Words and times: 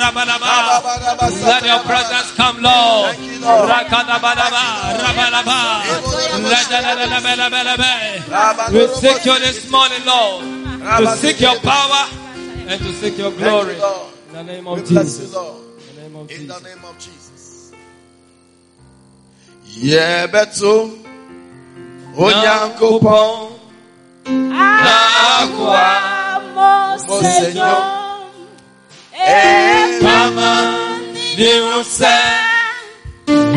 rabalaba. 0.00 0.80
Let 1.44 1.64
your 1.64 1.80
presence 1.84 2.32
come, 2.34 2.62
Lord. 2.62 3.14
Thank 3.14 3.32
you, 3.32 3.40
Lord. 3.40 3.68
Rakadabalaba, 3.70 4.64
rabalaba. 5.04 5.58
We 8.72 8.86
seek 8.88 9.24
you 9.26 9.38
this 9.38 9.70
morning, 9.70 10.04
Lord, 10.06 10.44
to 10.98 11.16
seek 11.16 11.40
your 11.40 11.58
power 11.60 12.08
and 12.68 12.80
to 12.80 12.92
seek 12.94 13.18
your 13.18 13.32
glory. 13.32 13.74
In 13.74 13.80
the 14.32 14.42
name 14.44 14.66
of 14.66 14.78
Jesus. 14.86 15.32
you, 15.32 15.38
Lord. 15.38 15.60
In 15.80 15.96
the 15.96 16.02
name 16.02 16.16
of 16.16 16.28
Jesus. 16.28 16.62
name 16.64 16.84
of 16.84 16.98
Jesus. 16.98 17.72
Yebetu 19.70 20.98
Onyankopon 22.16 23.58
Agua 25.46 26.10
Moseñor. 29.20 30.02
Mama, 30.02 30.54
you 31.36 31.82
say, 31.84 32.06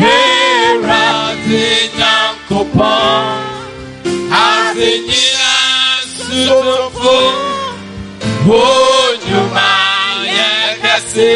Herati 0.00 1.64
Nyankopon, 1.98 3.40
Azinyina 4.30 5.52
Sutofo, 6.12 7.16
Onyuma 8.46 9.72
Yekasi, 10.36 11.32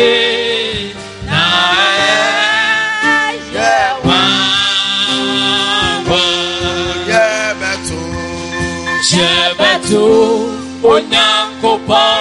Shebetu 9.08 10.04
Onyankopon, 10.82 12.17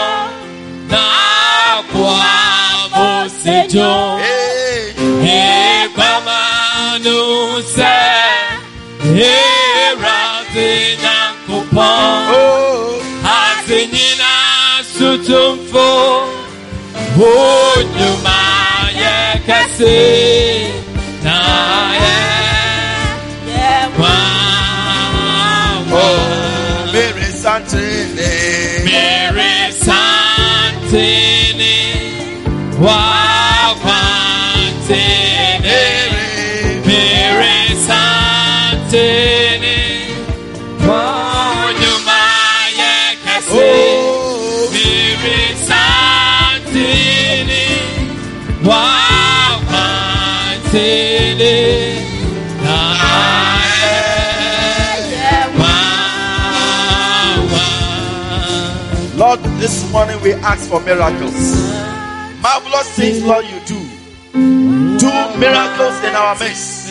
Mosejo. 3.68 4.18
Hey. 4.20 4.94
Ebamanu 5.84 7.20
se. 7.76 7.98
Erate 9.04 10.70
Nyankopon 11.02 12.28
Oh. 12.32 13.02
Asenyina 13.24 14.32
sutumfo. 14.98 15.88
Onyuma 17.18 18.40
yekese 19.02 19.96
Na 20.87 20.87
Lord, 59.18 59.40
this 59.60 59.92
morning 59.92 60.22
we 60.22 60.34
ask 60.34 60.70
for 60.70 60.80
miracles. 60.82 61.34
Marvelous 62.40 62.88
things, 62.96 63.24
Lord, 63.24 63.46
you 63.46 63.60
do. 63.66 63.80
Do 65.00 65.10
miracles 65.40 65.98
in 66.04 66.16
our 66.16 66.38
midst. 66.38 66.90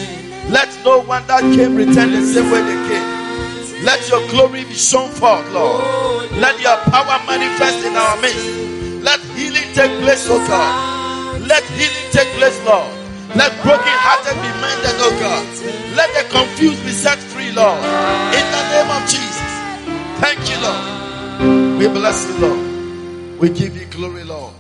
Let 0.51 0.69
no 0.85 1.03
one 1.03 1.25
that 1.29 1.43
came 1.55 1.77
return 1.77 2.11
the 2.11 2.23
same 2.27 2.51
way 2.51 2.63
they 2.63 2.89
came. 2.89 3.85
Let 3.85 4.09
your 4.09 4.27
glory 4.29 4.65
be 4.65 4.75
shown 4.75 5.09
forth, 5.09 5.49
Lord. 5.53 6.31
Let 6.33 6.61
your 6.61 6.77
power 6.91 7.25
manifest 7.27 7.87
in 7.87 7.95
our 7.95 8.21
midst. 8.21 8.47
Let 9.05 9.21
healing 9.39 9.73
take 9.75 9.97
place, 10.03 10.27
oh 10.29 10.45
God. 10.49 11.43
Let 11.43 11.63
healing 11.79 12.11
take 12.11 12.29
place, 12.39 12.59
Lord. 12.67 12.96
Let 13.37 13.53
broken 13.63 13.97
hearted 14.01 14.37
be 14.41 14.51
mended, 14.65 14.97
oh 14.97 15.13
God. 15.21 15.45
Let 15.95 16.09
the 16.17 16.25
confused 16.33 16.83
be 16.85 16.91
set 16.91 17.19
free, 17.19 17.53
Lord. 17.53 17.77
In 18.33 18.47
the 18.49 18.63
name 18.73 18.91
of 18.91 19.03
Jesus. 19.05 19.53
Thank 20.25 20.41
you, 20.49 20.57
Lord. 20.65 21.79
We 21.79 21.87
bless 21.89 22.29
you, 22.29 22.39
Lord. 22.39 23.39
We 23.39 23.51
give 23.51 23.77
you 23.77 23.85
glory, 23.87 24.25
Lord. 24.25 24.55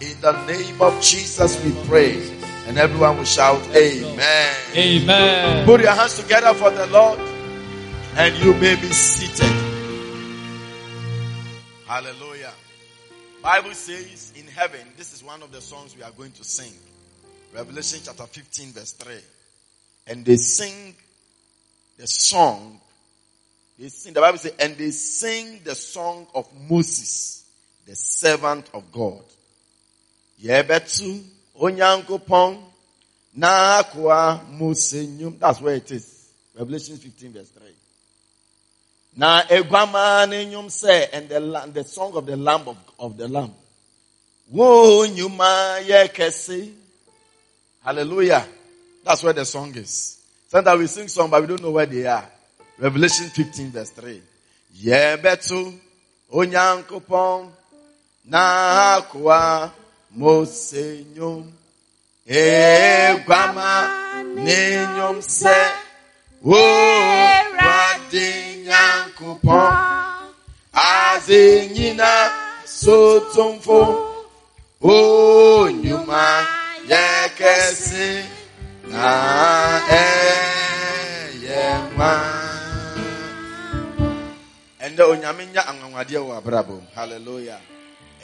In 0.00 0.18
the 0.22 0.32
name 0.46 0.80
of 0.80 0.98
Jesus, 1.02 1.62
we 1.62 1.72
pray. 1.86 2.16
And 2.66 2.78
everyone 2.78 3.18
will 3.18 3.24
shout, 3.24 3.60
Amen. 3.76 4.54
Amen. 4.74 5.66
Put 5.66 5.82
your 5.82 5.92
hands 5.92 6.16
together 6.16 6.54
for 6.54 6.70
the 6.70 6.86
Lord, 6.86 7.18
and 8.16 8.34
you 8.36 8.54
may 8.54 8.76
be 8.76 8.88
seated. 8.88 9.52
Hallelujah. 11.86 12.52
Bible 13.42 13.74
says 13.74 14.32
in 14.36 14.46
heaven, 14.46 14.80
this 14.96 15.12
is 15.12 15.22
one 15.22 15.42
of 15.42 15.52
the 15.52 15.60
songs 15.60 15.94
we 15.94 16.02
are 16.02 16.12
going 16.12 16.32
to 16.32 16.44
sing. 16.44 16.72
Revelation 17.54 18.00
chapter 18.02 18.24
15, 18.24 18.72
verse 18.72 18.92
3. 18.92 19.14
And 20.06 20.24
they 20.24 20.36
sing 20.36 20.94
the 21.98 22.06
song. 22.06 22.80
They 23.78 23.88
sing, 23.88 24.14
the 24.14 24.20
Bible 24.20 24.38
says, 24.38 24.54
and 24.58 24.76
they 24.76 24.90
sing 24.90 25.60
the 25.62 25.74
song 25.74 26.26
of 26.34 26.48
Moses, 26.68 27.44
the 27.86 27.94
servant 27.94 28.70
of 28.72 28.90
God. 28.90 29.22
Yebetu 30.42 31.20
onyankopon 31.60 32.58
na 33.34 33.82
kwa 33.82 34.40
musenyum. 34.50 35.38
That's 35.38 35.60
where 35.60 35.74
it 35.74 35.90
is. 35.90 36.30
Revelation 36.58 36.96
15 36.96 37.32
verse 37.32 37.50
3. 37.50 37.62
Na 39.16 39.42
egwama 39.48 40.26
nenyum 40.26 40.70
say, 40.70 41.08
and 41.12 41.28
the, 41.28 41.70
the 41.72 41.84
song 41.84 42.14
of 42.16 42.24
the 42.24 42.36
lamb 42.36 42.66
of, 42.66 42.76
of 42.98 43.16
the 43.18 43.28
lamb. 43.28 43.52
Wo 44.50 45.06
nyuma 45.06 45.80
yekesi. 45.86 46.81
Hallelujah. 47.84 48.46
That's 49.04 49.22
where 49.22 49.32
the 49.32 49.44
song 49.44 49.74
is. 49.76 50.18
Sometimes 50.48 50.78
we 50.78 50.86
sing 50.86 51.08
song, 51.08 51.30
but 51.30 51.40
we 51.40 51.48
don't 51.48 51.62
know 51.62 51.72
where 51.72 51.86
they 51.86 52.06
are. 52.06 52.28
Revelation 52.78 53.26
15 53.28 53.70
verse 53.70 53.90
3. 53.90 54.22
Yebetu 54.84 55.72
onyankopon 56.32 57.50
na 58.24 59.00
kwa 59.10 59.70
mosenyum 60.16 61.52
egwama 62.26 63.90
nenyum 64.34 65.22
se 65.22 65.56
wo 66.42 66.62
rade 67.58 68.56
nyankopon 68.64 69.72
azenyina 70.72 72.30
sotomfo 72.64 74.08
onyuma 74.80 76.46
yekesi 77.32 78.24
na 78.90 79.80
eyema 81.40 82.12
ɛndɛ 84.84 85.02
onyame 85.12 85.44
nya 85.52 85.62
anwanwadeɛ 85.70 86.20
wɔ 86.26 86.32
abrabɔ 86.38 86.74
mu 86.80 86.86
hallelujah. 86.94 87.60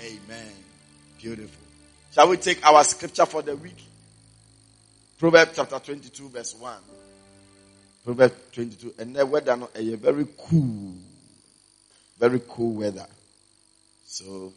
Amen. 0.01 0.53
Beautiful. 1.21 1.65
Shall 2.13 2.29
we 2.29 2.37
take 2.37 2.65
our 2.65 2.85
scripture 2.85 3.27
for 3.27 3.43
the 3.43 3.57
week? 3.57 3.83
Proverbs 5.19 5.53
chapter 5.57 5.79
22 5.81 6.29
verse 6.29 6.55
1 6.55 6.77
proverbs 8.05 8.35
22 8.53 8.95
and 8.99 9.17
the 9.17 9.25
weather 9.27 9.57
no 9.57 9.67
ɛyɛ 9.69 9.97
very 9.99 10.27
cool. 10.37 10.95
Very 12.19 12.41
cool 12.49 12.73
weather. 12.75 13.07
So 14.05 14.53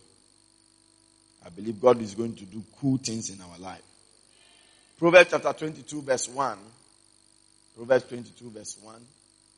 i 1.43 1.49
believe 1.49 1.79
god 1.81 1.99
is 2.01 2.13
going 2.13 2.35
to 2.35 2.45
do 2.45 2.63
cool 2.79 2.97
things 2.97 3.29
in 3.31 3.41
our 3.41 3.57
life 3.57 3.81
proverbs 5.01 5.31
chapter 5.31 5.51
22 5.51 6.01
verse 6.03 6.29
1 6.29 6.57
proverbs 7.75 8.05
22 8.05 8.49
verse 8.51 8.77
1 8.83 8.95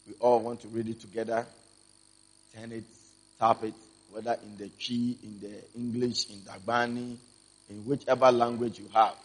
we 0.08 0.14
all 0.22 0.40
want 0.40 0.62
to 0.62 0.70
read 0.70 0.88
it 0.88 1.02
together 1.02 1.46
turn 2.54 2.72
it, 2.72 2.84
tap 3.40 3.64
it, 3.64 3.74
whether 4.12 4.38
in 4.44 4.58
the 4.58 4.70
Twi, 4.70 5.16
in 5.24 5.40
the 5.42 5.80
English, 5.80 6.30
in 6.30 6.38
Dagbani, 6.40 7.16
in 7.70 7.76
whichever 7.86 8.32
language 8.32 8.80
you 8.80 8.88
have. 8.94 9.16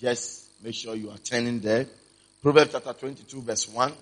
Just 0.00 0.48
make 0.62 0.74
sure 0.74 0.94
you 0.94 1.10
are 1.10 1.18
turning 1.18 1.60
there. 1.60 1.86
Proverbs 2.40 2.72
chapter 2.72 2.92
22 2.92 3.42
verse 3.42 3.68
1, 3.68 3.92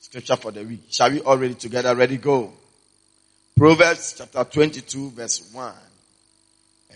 scripture 0.00 0.36
for 0.36 0.50
the 0.52 0.64
week. 0.64 0.84
Shall 0.90 1.10
we 1.10 1.20
all 1.20 1.36
read 1.36 1.52
it 1.52 1.60
together? 1.60 1.94
Ready, 1.94 2.16
go. 2.16 2.52
Proverbs 3.56 4.14
chapter 4.18 4.44
22 4.44 5.10
verse 5.10 5.50
1. 5.52 5.74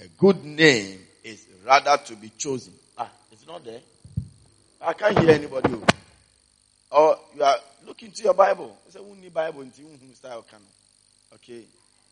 A 0.00 0.08
good 0.16 0.44
name 0.44 0.98
is 1.24 1.44
rather 1.66 2.02
to 2.04 2.16
be 2.16 2.30
chosen. 2.38 2.72
Ah, 2.96 3.10
it's 3.32 3.46
not 3.46 3.64
there. 3.64 3.80
I 4.80 4.92
can't 4.92 5.18
hear 5.18 5.30
anybody. 5.30 5.74
Oh. 5.74 5.84
Or 6.90 7.18
you 7.36 7.42
are 7.42 7.56
looking 7.86 8.10
to 8.12 8.22
your 8.22 8.34
Bible. 8.34 8.76
It's 8.86 8.96
a 8.96 9.02
need 9.02 9.34
Bible 9.34 9.66
style 10.14 10.44
can. 10.48 10.60
Okay. 11.34 11.64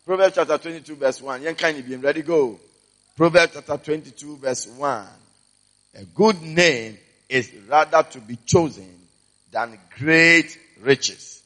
Proverbs 0.05 0.35
chapter 0.35 0.59
22 0.59 0.97
verse 0.97 1.23
1. 1.23 1.43
Yen 1.43 1.55
kind 1.55 1.79
of 1.79 2.03
ready 2.03 2.23
go. 2.23 2.59
Proverbs 3.17 3.53
chapter 3.55 3.77
22 3.77 4.37
verse 4.37 4.67
1. 4.67 5.07
A 5.97 6.05
good 6.15 6.43
name 6.43 6.99
is 7.29 7.51
rather 7.69 8.03
to 8.03 8.21
be 8.21 8.37
chosen 8.45 8.89
than 9.51 9.79
great 9.99 10.59
riches 10.81 11.43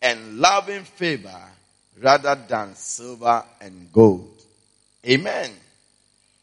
and 0.00 0.38
loving 0.38 0.84
favor 0.84 1.42
rather 2.00 2.34
than 2.48 2.74
silver 2.74 3.44
and 3.60 3.92
gold. 3.92 4.42
Amen. 5.06 5.50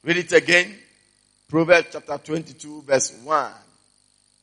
Read 0.03 0.17
it 0.17 0.31
again. 0.31 0.75
Proverbs 1.49 1.87
chapter 1.91 2.17
22 2.17 2.83
verse 2.83 3.13
1. 3.23 3.51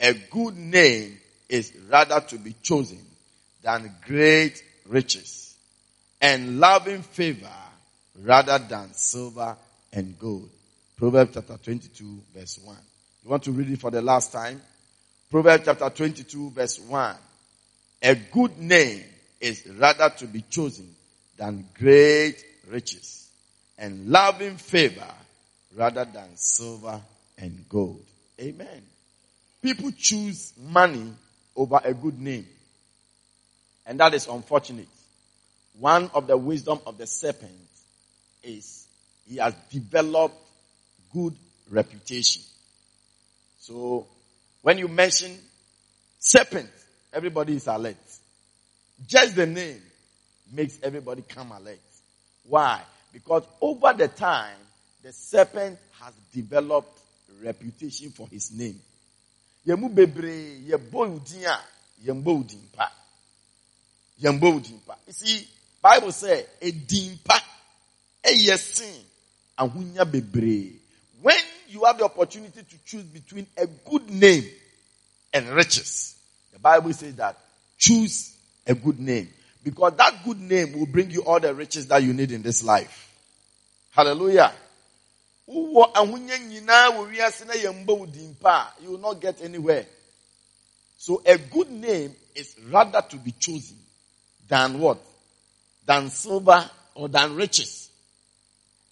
A 0.05 0.13
good 0.13 0.59
name 0.59 1.19
is 1.49 1.73
rather 1.89 2.21
to 2.21 2.37
be 2.37 2.55
chosen 2.63 2.99
than 3.63 3.91
great 4.07 4.63
riches 4.87 5.57
and 6.21 6.61
loving 6.61 7.01
favor 7.01 7.49
rather 8.23 8.59
than 8.59 8.93
silver 8.93 9.57
and 9.95 10.19
gold. 10.19 10.51
Proverbs 10.99 11.31
chapter 11.33 11.57
22 11.57 12.21
verse 12.35 12.61
1. 12.63 12.77
You 13.25 13.31
want 13.31 13.45
to 13.45 13.53
read 13.53 13.71
it 13.71 13.81
for 13.81 13.91
the 13.91 14.03
last 14.03 14.31
time? 14.31 14.61
Proverbs 15.31 15.65
chapter 15.65 15.89
22 15.89 16.51
verse 16.51 16.79
1. 16.81 17.17
A 18.03 18.15
good 18.15 18.59
name 18.59 19.05
is 19.41 19.67
rather 19.79 20.11
to 20.19 20.27
be 20.27 20.43
chosen 20.51 20.95
than 21.39 21.67
great 21.79 22.45
riches 22.69 23.31
and 23.79 24.11
loving 24.11 24.59
favor 24.59 25.15
rather 25.75 26.05
than 26.05 26.37
silver 26.37 27.01
and 27.39 27.65
gold. 27.71 28.05
Amen. 28.39 28.83
People 29.65 29.93
choose 29.97 30.53
money 30.59 31.11
over 31.57 31.81
a 31.83 31.95
good 31.95 32.21
name. 32.21 32.47
And 33.87 33.99
that 33.99 34.13
is 34.13 34.27
unfortunate. 34.27 34.89
One 35.79 36.11
of 36.13 36.27
the 36.27 36.37
wisdom 36.37 36.81
of 36.87 36.99
the 36.99 37.07
serpent 37.07 37.51
is 38.43 38.87
he 39.27 39.39
has 39.39 39.55
developed 39.71 40.37
good 41.15 41.35
reputation. 41.71 42.43
So 43.59 44.07
when 44.61 44.77
you 44.77 44.87
mention 44.87 45.35
serpent, 46.19 46.69
everybody 47.11 47.57
is 47.57 47.67
alert. 47.67 47.97
Just 49.07 49.35
the 49.35 49.47
name 49.47 49.81
makes 50.53 50.79
everybody 50.83 51.23
come 51.23 51.53
alert. 51.53 51.81
Why? 52.47 52.83
Because 53.15 53.45
over 53.63 53.95
the 53.95 54.09
time, 54.09 54.59
the 55.03 55.15
serpent 55.15 55.79
has 56.03 56.13
developed 56.35 57.01
reputation 57.43 58.11
for 58.11 58.29
his 58.29 58.53
name. 58.53 58.79
Yemu 59.67 59.89
bebre, 59.89 60.61
yebo 60.69 61.07
udin 61.07 61.47
a, 61.47 61.59
yembo 62.05 62.39
udin 62.39 62.61
pa. 62.73 62.91
Yembo 64.23 64.61
udin 64.61 64.79
pa. 64.87 64.97
You 65.07 65.13
see, 65.13 65.49
Bible 65.83 66.13
say, 66.13 66.47
a 66.61 66.71
dimpa, 66.73 67.41
a 68.25 68.29
yesin, 68.29 69.03
ahunya 69.59 70.05
bebre. 70.05 70.73
When 71.23 71.37
you 71.69 71.85
have 71.85 71.99
the 71.99 72.05
opportunity 72.05 72.63
to 72.63 72.85
choose 72.85 73.05
between 73.05 73.47
a 73.57 73.67
good 73.67 74.11
name 74.11 74.45
and 75.33 75.49
riches, 75.51 76.17
the 76.53 76.59
Bible 76.59 76.93
says 76.93 77.15
that 77.17 77.39
choose 77.79 78.37
a 78.67 78.75
good 78.75 79.01
name. 79.01 79.29
Because 79.63 79.95
that 79.97 80.23
good 80.25 80.41
name 80.41 80.79
will 80.79 80.87
bring 80.87 81.11
you 81.11 81.23
all 81.23 81.41
the 81.41 81.55
riches 81.55 81.87
that 81.89 82.03
you 82.03 82.13
need 82.13 82.33
in 82.33 82.43
this 82.43 82.63
life. 82.63 83.11
Hallelujah. 83.93 84.53
You 85.47 85.53
will 85.73 85.93
not 88.99 89.21
get 89.21 89.43
anywhere. 89.43 89.87
So 90.97 91.23
a 91.27 91.37
good 91.37 91.71
name 91.71 92.15
is 92.35 92.57
rather 92.71 93.03
to 93.11 93.17
be 93.17 93.33
chosen 93.33 93.77
than 94.49 94.79
what? 94.79 94.99
Than 95.85 96.09
silver 96.09 96.71
or 96.95 97.09
than 97.09 97.37
riches. 97.37 97.91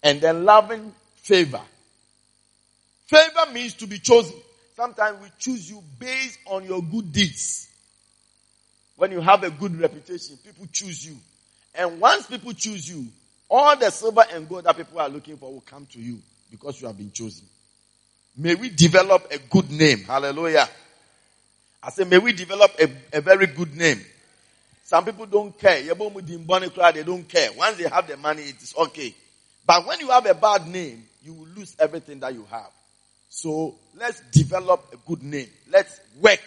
And 0.03 0.21
then 0.21 0.45
loving 0.45 0.93
favor. 1.15 1.61
Favor 3.07 3.51
means 3.51 3.73
to 3.75 3.87
be 3.87 3.97
chosen. 3.97 4.35
Sometimes 4.75 5.21
we 5.23 5.29
choose 5.39 5.69
you 5.69 5.81
based 5.97 6.39
on 6.45 6.65
your 6.65 6.83
good 6.83 7.11
deeds. 7.11 7.69
When 8.95 9.11
you 9.11 9.21
have 9.21 9.43
a 9.43 9.49
good 9.49 9.79
reputation, 9.79 10.37
people 10.37 10.67
choose 10.71 11.03
you. 11.03 11.17
And 11.73 11.99
once 11.99 12.27
people 12.27 12.53
choose 12.53 12.87
you, 12.87 13.07
all 13.49 13.75
the 13.75 13.89
silver 13.89 14.23
and 14.31 14.47
gold 14.47 14.65
that 14.65 14.77
people 14.77 14.99
are 14.99 15.09
looking 15.09 15.37
for 15.37 15.51
will 15.51 15.61
come 15.61 15.87
to 15.87 15.99
you 15.99 16.21
because 16.53 16.79
you 16.79 16.85
have 16.85 16.95
been 16.95 17.11
chosen. 17.11 17.47
May 18.37 18.53
we 18.53 18.69
develop 18.69 19.27
a 19.31 19.39
good 19.39 19.71
name. 19.71 20.03
Hallelujah. 20.03 20.69
I 21.81 21.89
say, 21.89 22.03
may 22.03 22.19
we 22.19 22.31
develop 22.31 22.71
a, 22.79 23.17
a 23.17 23.21
very 23.21 23.47
good 23.47 23.75
name. 23.75 23.99
Some 24.83 25.03
people 25.03 25.25
don't 25.25 25.57
care. 25.57 25.81
They 25.81 27.03
don't 27.03 27.27
care. 27.27 27.49
Once 27.57 27.77
they 27.77 27.89
have 27.89 28.07
the 28.07 28.17
money, 28.17 28.43
it 28.43 28.61
is 28.61 28.75
okay. 28.77 29.15
But 29.65 29.87
when 29.87 29.99
you 29.99 30.09
have 30.09 30.27
a 30.27 30.35
bad 30.35 30.67
name, 30.67 31.03
you 31.23 31.33
will 31.33 31.47
lose 31.55 31.75
everything 31.79 32.19
that 32.19 32.35
you 32.35 32.45
have. 32.51 32.69
So 33.29 33.73
let's 33.95 34.21
develop 34.31 34.93
a 34.93 34.97
good 35.07 35.23
name. 35.23 35.49
Let's 35.71 35.99
work 36.21 36.41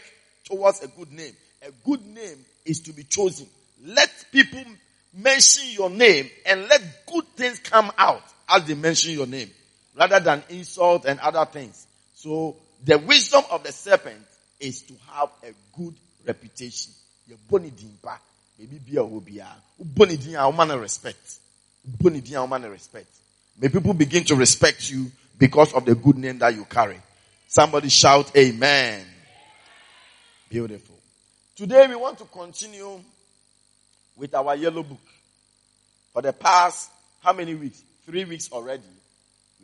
towards 0.44 0.84
a 0.84 0.88
good 0.88 1.10
name. 1.10 1.32
A 1.66 1.72
good 1.84 2.06
name 2.06 2.44
is 2.64 2.78
to 2.82 2.92
be 2.92 3.02
chosen. 3.02 3.48
Let 3.84 4.10
people 4.30 4.62
mention 5.12 5.64
your 5.70 5.90
name 5.90 6.30
and 6.46 6.68
let 6.68 7.06
good 7.12 7.26
things 7.34 7.58
come 7.58 7.90
out 7.98 8.22
as 8.48 8.64
they 8.66 8.74
mention 8.74 9.12
your 9.12 9.26
name 9.26 9.50
rather 9.96 10.20
than 10.20 10.42
insult 10.50 11.04
and 11.06 11.18
other 11.20 11.44
things. 11.46 11.86
So 12.14 12.56
the 12.84 12.98
wisdom 12.98 13.44
of 13.50 13.62
the 13.64 13.72
serpent 13.72 14.24
is 14.60 14.82
to 14.82 14.94
have 15.12 15.30
a 15.42 15.52
good 15.76 15.94
reputation. 16.26 16.92
Your 17.26 17.38
boni 17.48 17.70
dimpa, 17.70 18.18
maybe 18.58 18.78
be 18.78 18.96
a 18.96 19.00
hobia. 19.00 19.46
Boni 19.78 20.16
din 20.16 20.80
respect. 20.80 21.38
Boni 21.84 22.20
din 22.20 22.70
respect. 22.70 23.08
May 23.58 23.68
people 23.68 23.94
begin 23.94 24.24
to 24.24 24.36
respect 24.36 24.90
you 24.90 25.10
because 25.38 25.72
of 25.72 25.84
the 25.84 25.94
good 25.94 26.18
name 26.18 26.38
that 26.38 26.54
you 26.54 26.64
carry. 26.64 26.98
Somebody 27.48 27.88
shout 27.88 28.36
amen. 28.36 29.04
Beautiful. 30.48 30.96
Today 31.56 31.86
we 31.88 31.96
want 31.96 32.18
to 32.18 32.24
continue 32.24 33.00
with 34.16 34.34
our 34.34 34.54
yellow 34.56 34.82
book. 34.82 35.00
For 36.12 36.22
the 36.22 36.32
past, 36.32 36.90
how 37.22 37.32
many 37.32 37.54
weeks? 37.54 37.82
Three 38.06 38.24
weeks 38.24 38.50
already. 38.52 38.82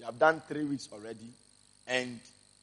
We 0.03 0.07
have 0.07 0.19
done 0.19 0.43
three 0.49 0.65
weeks 0.65 0.89
already. 0.93 1.29
And 1.87 2.19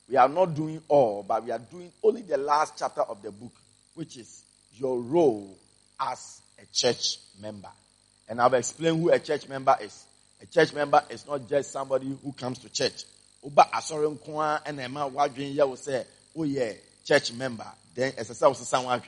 we 0.10 0.18
are 0.18 0.28
not 0.28 0.56
doing 0.56 0.82
all, 0.90 1.24
but 1.26 1.46
we 1.46 1.52
are 1.52 1.60
doing 1.60 1.90
only 2.04 2.22
the 2.22 2.36
last 2.36 2.74
chapter 2.78 3.00
of 3.00 3.22
the 3.22 3.32
book, 3.32 3.54
which 3.96 4.18
is 4.18 4.44
your 4.74 5.00
role 5.00 5.58
as 6.02 6.42
a 6.62 6.66
church 6.74 7.18
member. 7.42 7.70
And 8.28 8.42
I've 8.42 8.54
explained 8.56 9.02
who 9.02 9.10
a 9.10 9.20
church 9.20 9.48
member 9.48 9.74
is. 9.82 10.04
A 10.42 10.48
church 10.48 10.74
member 10.74 11.02
is 11.10 11.26
not 11.26 11.48
just 11.48 11.72
somebody 11.72 12.14
who 12.22 12.34
comes 12.34 12.60
to 12.60 12.70
church. 12.70 13.06
Uba 13.42 13.70
asore 13.74 14.18
nkoa 14.18 14.60
and 14.66 14.78
ema 14.82 15.10
ye 15.38 15.64
wo 15.64 15.76
say, 15.76 16.04
"Oh 16.36 16.44
yeah, 16.44 16.74
church 17.06 17.32
member." 17.32 17.68
Then 17.96 18.12
as 18.18 18.44
I 18.44 19.02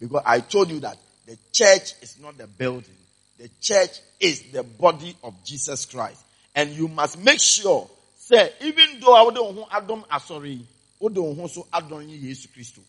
because 0.00 0.22
I 0.26 0.40
told 0.40 0.70
you 0.70 0.80
that 0.80 0.98
the 1.24 1.38
church 1.52 1.94
is 2.02 2.18
not 2.20 2.36
the 2.36 2.48
building. 2.48 2.96
The 3.38 3.48
church 3.60 4.00
is 4.18 4.42
the 4.50 4.64
body 4.64 5.16
of 5.22 5.44
Jesus 5.44 5.84
Christ. 5.84 6.25
And 6.56 6.70
you 6.70 6.88
must 6.88 7.22
make 7.22 7.40
sure 7.40 7.88
say 8.16 8.50
even 8.62 8.98
though 8.98 9.14
I 9.14 9.30
don't 9.32 9.56
want 9.56 9.68
Adam 9.72 10.04
I 10.10 10.18
don't 10.18 11.36
want 11.36 11.50
so 11.52 11.66
Adam 11.72 12.08
Jesus 12.08 12.46
Christ. 12.52 12.80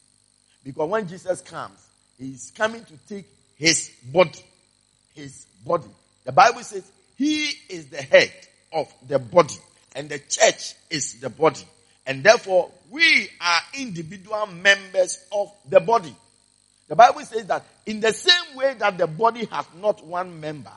Because 0.63 0.89
when 0.89 1.07
Jesus 1.07 1.41
comes, 1.41 1.79
he 2.17 2.31
is 2.31 2.51
coming 2.55 2.83
to 2.85 2.93
take 3.07 3.25
his 3.57 3.91
body. 4.11 4.43
His 5.13 5.45
body. 5.65 5.87
The 6.23 6.31
Bible 6.31 6.63
says 6.63 6.89
he 7.17 7.51
is 7.69 7.87
the 7.87 8.01
head 8.01 8.31
of 8.73 8.91
the 9.07 9.19
body 9.19 9.55
and 9.95 10.09
the 10.09 10.19
church 10.19 10.73
is 10.89 11.19
the 11.19 11.29
body. 11.29 11.65
And 12.05 12.23
therefore, 12.23 12.71
we 12.89 13.29
are 13.41 13.61
individual 13.77 14.47
members 14.47 15.19
of 15.31 15.51
the 15.69 15.79
body. 15.79 16.15
The 16.87 16.95
Bible 16.95 17.21
says 17.21 17.45
that 17.47 17.65
in 17.85 17.99
the 17.99 18.13
same 18.13 18.55
way 18.55 18.75
that 18.75 18.97
the 18.97 19.07
body 19.07 19.45
has 19.45 19.65
not 19.81 20.05
one 20.05 20.39
member, 20.39 20.71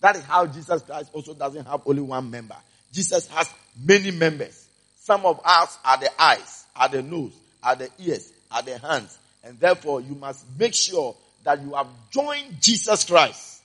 that 0.00 0.16
is 0.16 0.24
how 0.24 0.46
Jesus 0.46 0.82
Christ 0.82 1.10
also 1.12 1.34
doesn't 1.34 1.66
have 1.66 1.82
only 1.86 2.02
one 2.02 2.30
member. 2.30 2.56
Jesus 2.92 3.28
has 3.28 3.52
many 3.82 4.10
members. 4.10 4.66
Some 4.96 5.26
of 5.26 5.40
us 5.44 5.78
are 5.84 5.98
the 5.98 6.22
eyes, 6.22 6.66
are 6.74 6.88
the 6.88 7.02
nose, 7.02 7.32
are 7.62 7.76
the 7.76 7.90
ears, 7.98 8.32
are 8.50 8.62
the 8.62 8.78
hands. 8.78 9.18
And 9.44 9.58
therefore, 9.58 10.00
you 10.00 10.14
must 10.14 10.44
make 10.58 10.74
sure 10.74 11.14
that 11.44 11.62
you 11.62 11.74
have 11.74 11.86
joined 12.10 12.60
Jesus 12.60 13.04
Christ 13.04 13.60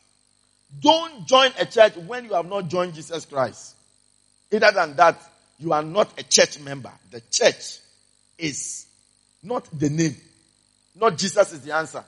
don't 0.81 1.25
join 1.25 1.51
a 1.59 1.65
church 1.65 1.95
when 1.95 2.25
you 2.25 2.33
have 2.33 2.47
not 2.47 2.67
joined 2.67 2.93
Jesus 2.93 3.25
Christ. 3.25 3.75
Other 4.53 4.71
than 4.71 4.95
that, 4.95 5.21
you 5.59 5.73
are 5.73 5.83
not 5.83 6.19
a 6.19 6.23
church 6.23 6.59
member. 6.59 6.91
The 7.11 7.21
church 7.31 7.79
is 8.37 8.85
not 9.43 9.67
the 9.77 9.89
name. 9.89 10.15
Not 10.95 11.17
Jesus 11.17 11.53
is 11.53 11.61
the 11.61 11.73
answer. 11.73 12.03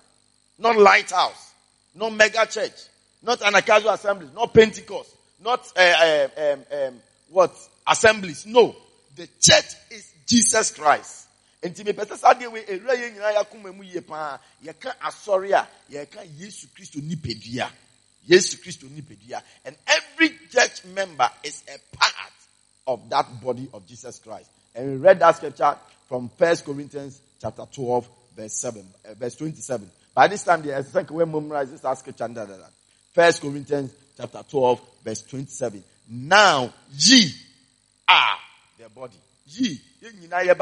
Not 0.58 0.78
lighthouse. 0.78 1.54
Not 1.96 2.14
mega 2.14 2.46
church. 2.46 2.74
Not 3.22 3.42
an 3.42 3.62
casual 3.62 3.92
assembly. 3.92 4.30
Not 4.34 4.54
Pentecost. 4.54 5.16
Not 5.44 5.72
uh, 5.76 6.28
um, 6.38 6.62
um, 6.72 6.94
what 7.30 7.56
assemblies. 7.86 8.46
No, 8.46 8.76
the 9.16 9.28
church 9.40 9.74
is 9.92 10.14
Jesus 10.26 10.72
Christ. 10.72 11.26
nti 11.64 11.84
mepɛ 11.84 12.06
sɛ 12.06 12.18
saa 12.18 12.34
deɛ 12.38 12.52
wei 12.54 12.64
ewura 12.70 12.94
yɛn 12.96 13.18
nyinaa 13.18 13.34
yɛ 13.34 13.40
akoma 13.42 13.74
mu 13.76 13.84
yie 13.84 14.00
paa 14.00 14.38
yɛka 14.64 14.94
asɔre 15.02 15.52
a 15.58 15.68
yɛka 15.90 16.22
yesu 16.38 16.68
kristo 16.70 17.02
Yesu 18.28 18.62
Christo 18.62 18.88
nipedia. 18.88 19.42
And 19.66 19.76
every 19.88 20.30
church 20.52 20.86
member 20.86 21.30
is 21.44 21.64
a 21.68 21.98
part 21.98 22.34
of 22.86 23.10
that 23.10 23.42
body 23.42 23.70
of 23.74 23.88
Jesus 23.88 24.20
Christ. 24.20 24.50
And 24.76 24.92
we 24.92 24.98
read 24.98 25.20
that 25.20 25.38
scripture 25.38 25.76
from 26.08 26.30
First 26.38 26.66
Corinthians 26.66 27.22
chapter 27.42 27.64
12, 27.72 28.08
verse 28.36 28.54
7, 28.54 28.86
uh, 29.10 29.14
verse 29.16 29.36
27. 29.36 29.90
By 30.14 30.28
this 30.28 30.44
time, 30.44 30.62
the 30.62 30.84
second 30.84 31.16
way 31.16 31.26
memorize 31.26 31.72
this 31.72 32.00
scripture. 32.00 32.28
First 33.18 33.42
Corinthians 33.42 33.92
chapter 34.16 34.44
12, 34.48 34.82
verse 35.04 35.24
27. 35.24 35.84
Now 36.08 36.72
ye 36.94 37.32
are 38.08 38.38
the 38.78 38.90
body. 38.90 39.18
Ye, 39.48 39.82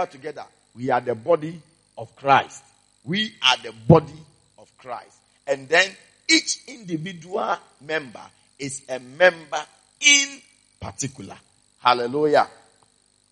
together. 0.10 0.46
We 0.74 0.90
are 0.90 1.02
the 1.02 1.16
body 1.16 1.62
of 1.98 2.16
Christ. 2.16 2.64
We 3.04 3.34
are 3.44 3.58
the 3.62 3.74
body 3.90 4.18
of 4.58 4.72
Christ. 4.78 5.18
And 5.46 5.68
then 5.68 5.92
each 6.30 6.60
individual 6.70 7.58
member 7.82 8.24
is 8.58 8.84
a 8.88 9.00
member 9.00 9.66
in 10.00 10.40
particular. 10.80 11.36
Hallelujah. 11.80 12.48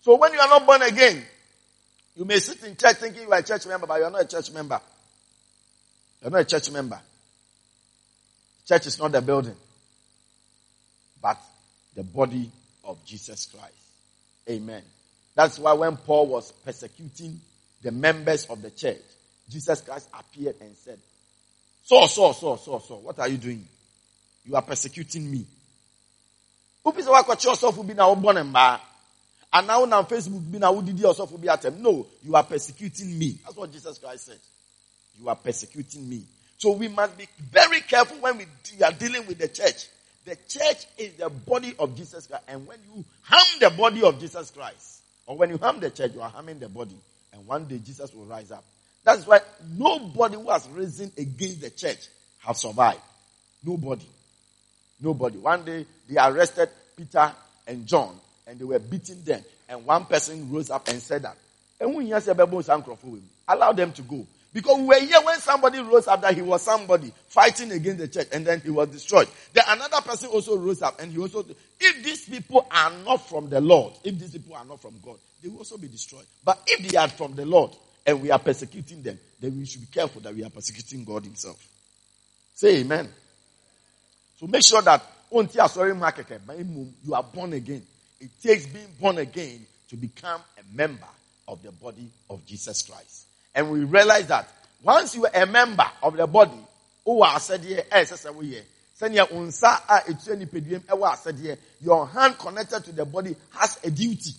So 0.02 0.16
when 0.16 0.34
you 0.34 0.38
are 0.38 0.48
not 0.48 0.66
born 0.66 0.82
again, 0.82 1.24
you 2.14 2.26
may 2.26 2.40
sit 2.40 2.62
in 2.62 2.76
church 2.76 2.96
thinking 2.96 3.22
you 3.22 3.32
are 3.32 3.38
a 3.38 3.42
church 3.42 3.66
member, 3.66 3.86
but 3.86 4.00
you 4.00 4.04
are 4.04 4.10
not 4.10 4.20
a 4.20 4.28
church 4.28 4.52
member. 4.52 4.78
You're 6.20 6.30
not 6.30 6.42
a 6.42 6.44
church 6.44 6.70
member. 6.70 7.00
Church 8.66 8.86
is 8.86 8.98
not 8.98 9.12
the 9.12 9.20
building, 9.20 9.56
but 11.20 11.38
the 11.94 12.02
body 12.02 12.50
of 12.84 13.04
Jesus 13.04 13.46
Christ. 13.46 13.74
Amen. 14.48 14.82
That's 15.34 15.58
why 15.58 15.72
when 15.72 15.96
Paul 15.96 16.26
was 16.28 16.52
persecuting 16.52 17.40
the 17.82 17.90
members 17.90 18.46
of 18.46 18.62
the 18.62 18.70
church, 18.70 19.02
Jesus 19.48 19.80
Christ 19.82 20.08
appeared 20.18 20.56
and 20.60 20.74
said, 20.76 20.98
Saul, 21.82 22.08
Saul, 22.08 22.32
Saul, 22.32 22.56
Saul, 22.56 22.80
Saul, 22.80 23.00
what 23.02 23.18
are 23.18 23.28
you 23.28 23.36
doing? 23.36 23.66
You 24.44 24.56
are 24.56 24.62
persecuting 24.62 25.30
me. 25.30 25.44
No, 26.84 26.92
you 32.22 32.34
are 32.34 32.44
persecuting 32.44 33.18
me. 33.18 33.38
That's 33.44 33.56
what 33.56 33.72
Jesus 33.72 33.98
Christ 33.98 34.26
said. 34.26 34.38
You 35.18 35.28
are 35.28 35.36
persecuting 35.36 36.08
me. 36.08 36.24
So 36.64 36.70
we 36.72 36.88
must 36.88 37.18
be 37.18 37.28
very 37.52 37.82
careful 37.82 38.16
when 38.22 38.38
we 38.38 38.46
are 38.82 38.92
dealing 38.92 39.26
with 39.26 39.36
the 39.36 39.48
church. 39.48 39.86
The 40.24 40.34
church 40.48 40.86
is 40.96 41.12
the 41.12 41.28
body 41.28 41.74
of 41.78 41.94
Jesus 41.94 42.26
Christ. 42.26 42.42
And 42.48 42.66
when 42.66 42.78
you 42.86 43.04
harm 43.20 43.60
the 43.60 43.68
body 43.68 44.02
of 44.02 44.18
Jesus 44.18 44.50
Christ, 44.50 45.02
or 45.26 45.36
when 45.36 45.50
you 45.50 45.58
harm 45.58 45.78
the 45.78 45.90
church, 45.90 46.14
you 46.14 46.22
are 46.22 46.30
harming 46.30 46.60
the 46.60 46.70
body. 46.70 46.96
And 47.34 47.46
one 47.46 47.66
day 47.66 47.76
Jesus 47.84 48.14
will 48.14 48.24
rise 48.24 48.50
up. 48.50 48.64
That's 49.04 49.26
why 49.26 49.40
nobody 49.76 50.36
who 50.36 50.48
has 50.48 50.66
risen 50.70 51.12
against 51.18 51.60
the 51.60 51.68
church 51.68 52.08
has 52.38 52.62
survived. 52.62 53.02
Nobody. 53.62 54.08
Nobody. 54.98 55.36
One 55.36 55.66
day 55.66 55.84
they 56.08 56.18
arrested 56.18 56.70
Peter 56.96 57.30
and 57.66 57.86
John 57.86 58.18
and 58.46 58.58
they 58.58 58.64
were 58.64 58.78
beating 58.78 59.22
them. 59.22 59.44
And 59.68 59.84
one 59.84 60.06
person 60.06 60.50
rose 60.50 60.70
up 60.70 60.88
and 60.88 60.98
said 61.02 61.24
that. 61.24 61.36
Allow 63.46 63.72
them 63.72 63.92
to 63.92 64.00
go. 64.00 64.26
Because 64.54 64.78
we 64.78 64.84
were 64.84 65.00
here 65.00 65.20
when 65.20 65.40
somebody 65.40 65.80
rose 65.80 66.06
up 66.06 66.22
that 66.22 66.32
he 66.32 66.40
was 66.40 66.62
somebody 66.62 67.12
fighting 67.26 67.72
against 67.72 67.98
the 67.98 68.06
church 68.06 68.28
and 68.32 68.46
then 68.46 68.60
he 68.60 68.70
was 68.70 68.88
destroyed. 68.88 69.26
Then 69.52 69.64
another 69.66 70.00
person 70.00 70.28
also 70.28 70.56
rose 70.56 70.80
up 70.80 71.00
and 71.00 71.10
he 71.10 71.18
also, 71.18 71.44
if 71.80 72.04
these 72.04 72.28
people 72.28 72.64
are 72.70 72.92
not 73.04 73.28
from 73.28 73.50
the 73.50 73.60
Lord, 73.60 73.94
if 74.04 74.16
these 74.16 74.30
people 74.30 74.54
are 74.54 74.64
not 74.64 74.80
from 74.80 74.94
God, 75.04 75.16
they 75.42 75.48
will 75.48 75.58
also 75.58 75.76
be 75.76 75.88
destroyed. 75.88 76.24
But 76.44 76.60
if 76.68 76.88
they 76.88 76.96
are 76.96 77.08
from 77.08 77.34
the 77.34 77.44
Lord 77.44 77.72
and 78.06 78.22
we 78.22 78.30
are 78.30 78.38
persecuting 78.38 79.02
them, 79.02 79.18
then 79.40 79.58
we 79.58 79.66
should 79.66 79.80
be 79.80 79.88
careful 79.88 80.20
that 80.20 80.32
we 80.32 80.44
are 80.44 80.50
persecuting 80.50 81.04
God 81.04 81.24
himself. 81.24 81.58
Say 82.54 82.76
amen. 82.82 83.08
So 84.38 84.46
make 84.46 84.62
sure 84.62 84.82
that 84.82 85.02
oh, 85.32 85.42
you 85.42 87.14
are 87.14 87.22
born 87.24 87.52
again. 87.54 87.82
It 88.20 88.30
takes 88.40 88.66
being 88.66 88.86
born 89.00 89.18
again 89.18 89.66
to 89.88 89.96
become 89.96 90.40
a 90.58 90.76
member 90.76 91.08
of 91.48 91.60
the 91.64 91.72
body 91.72 92.08
of 92.30 92.46
Jesus 92.46 92.82
Christ. 92.82 93.23
And 93.54 93.70
we 93.70 93.84
realize 93.84 94.26
that 94.28 94.48
once 94.82 95.14
you 95.14 95.26
are 95.26 95.30
a 95.34 95.46
member 95.46 95.86
of 96.02 96.16
the 96.16 96.26
body, 96.26 96.58
your 97.06 97.26
hand 102.06 102.38
connected 102.38 102.84
to 102.84 102.92
the 102.92 103.04
body 103.04 103.36
has 103.50 103.78
a 103.84 103.90
duty. 103.90 104.30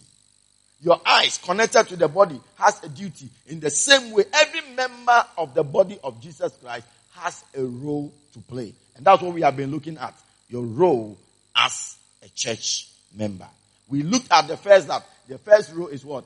Your 0.81 1.00
eyes 1.05 1.38
connected 1.38 1.88
to 1.88 1.95
the 1.95 2.07
body 2.07 2.39
has 2.55 2.84
a 2.84 2.89
duty. 2.89 3.29
In 3.48 3.60
the 3.60 3.69
same 3.69 4.12
way, 4.12 4.25
every 4.34 4.62
member 4.75 5.25
of 5.38 5.53
the 5.53 5.63
body 5.63 6.00
of 6.03 6.22
Jesus 6.22 6.53
Christ 6.62 6.86
has 7.13 7.43
a 7.55 7.63
role 7.63 8.13
to 8.34 8.39
play. 8.39 8.74
And 8.95 9.05
that's 9.05 9.22
what 9.22 9.34
we 9.34 9.41
have 9.41 9.55
been 9.55 9.72
looking 9.72 9.98
at. 9.98 10.13
Your 10.50 10.63
role 10.63 11.17
as 11.55 11.98
a 12.24 12.29
church 12.29 12.89
member. 13.15 13.48
We 13.88 14.03
looked 14.03 14.31
at 14.31 14.48
the 14.48 14.57
first 14.57 14.88
that 14.88 15.03
the 15.27 15.38
first 15.38 15.74
rule 15.74 15.88
is 15.88 16.05
what? 16.05 16.25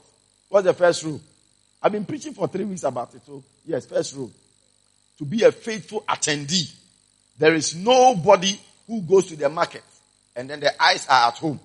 What's 0.49 0.65
the 0.65 0.73
first 0.73 1.03
rule? 1.03 1.21
I've 1.81 1.91
been 1.91 2.05
preaching 2.05 2.33
for 2.33 2.47
three 2.47 2.65
weeks 2.65 2.83
about 2.83 3.13
it. 3.15 3.21
So, 3.25 3.43
yes, 3.65 3.85
first 3.85 4.15
rule. 4.15 4.31
To 5.17 5.25
be 5.25 5.43
a 5.43 5.51
faithful 5.51 6.01
attendee. 6.01 6.73
There 7.37 7.55
is 7.55 7.75
nobody 7.75 8.59
who 8.87 9.01
goes 9.01 9.27
to 9.27 9.35
the 9.35 9.49
market 9.49 9.83
and 10.35 10.49
then 10.49 10.59
the 10.59 10.81
eyes 10.81 11.07
are 11.09 11.27
at 11.29 11.37
home. 11.37 11.59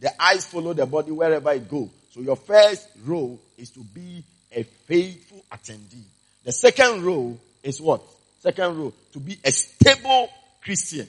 The 0.00 0.10
eyes 0.22 0.44
follow 0.46 0.72
the 0.72 0.86
body 0.86 1.10
wherever 1.10 1.52
it 1.52 1.68
goes. 1.68 1.88
So 2.12 2.20
your 2.20 2.36
first 2.36 2.88
role 3.04 3.38
is 3.56 3.70
to 3.70 3.80
be 3.80 4.24
a 4.52 4.62
faithful 4.62 5.44
attendee. 5.52 6.04
The 6.44 6.52
second 6.52 7.04
role 7.04 7.38
is 7.62 7.80
what? 7.80 8.02
Second 8.40 8.78
role, 8.78 8.94
to 9.12 9.20
be 9.20 9.38
a 9.44 9.52
stable 9.52 10.30
Christian. 10.62 11.06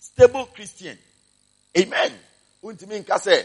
Stable 0.00 0.46
Christian. 0.46 0.98
Amen. 1.78 2.12
Untimi 2.62 3.04
nka 3.04 3.18
sɛ 3.18 3.44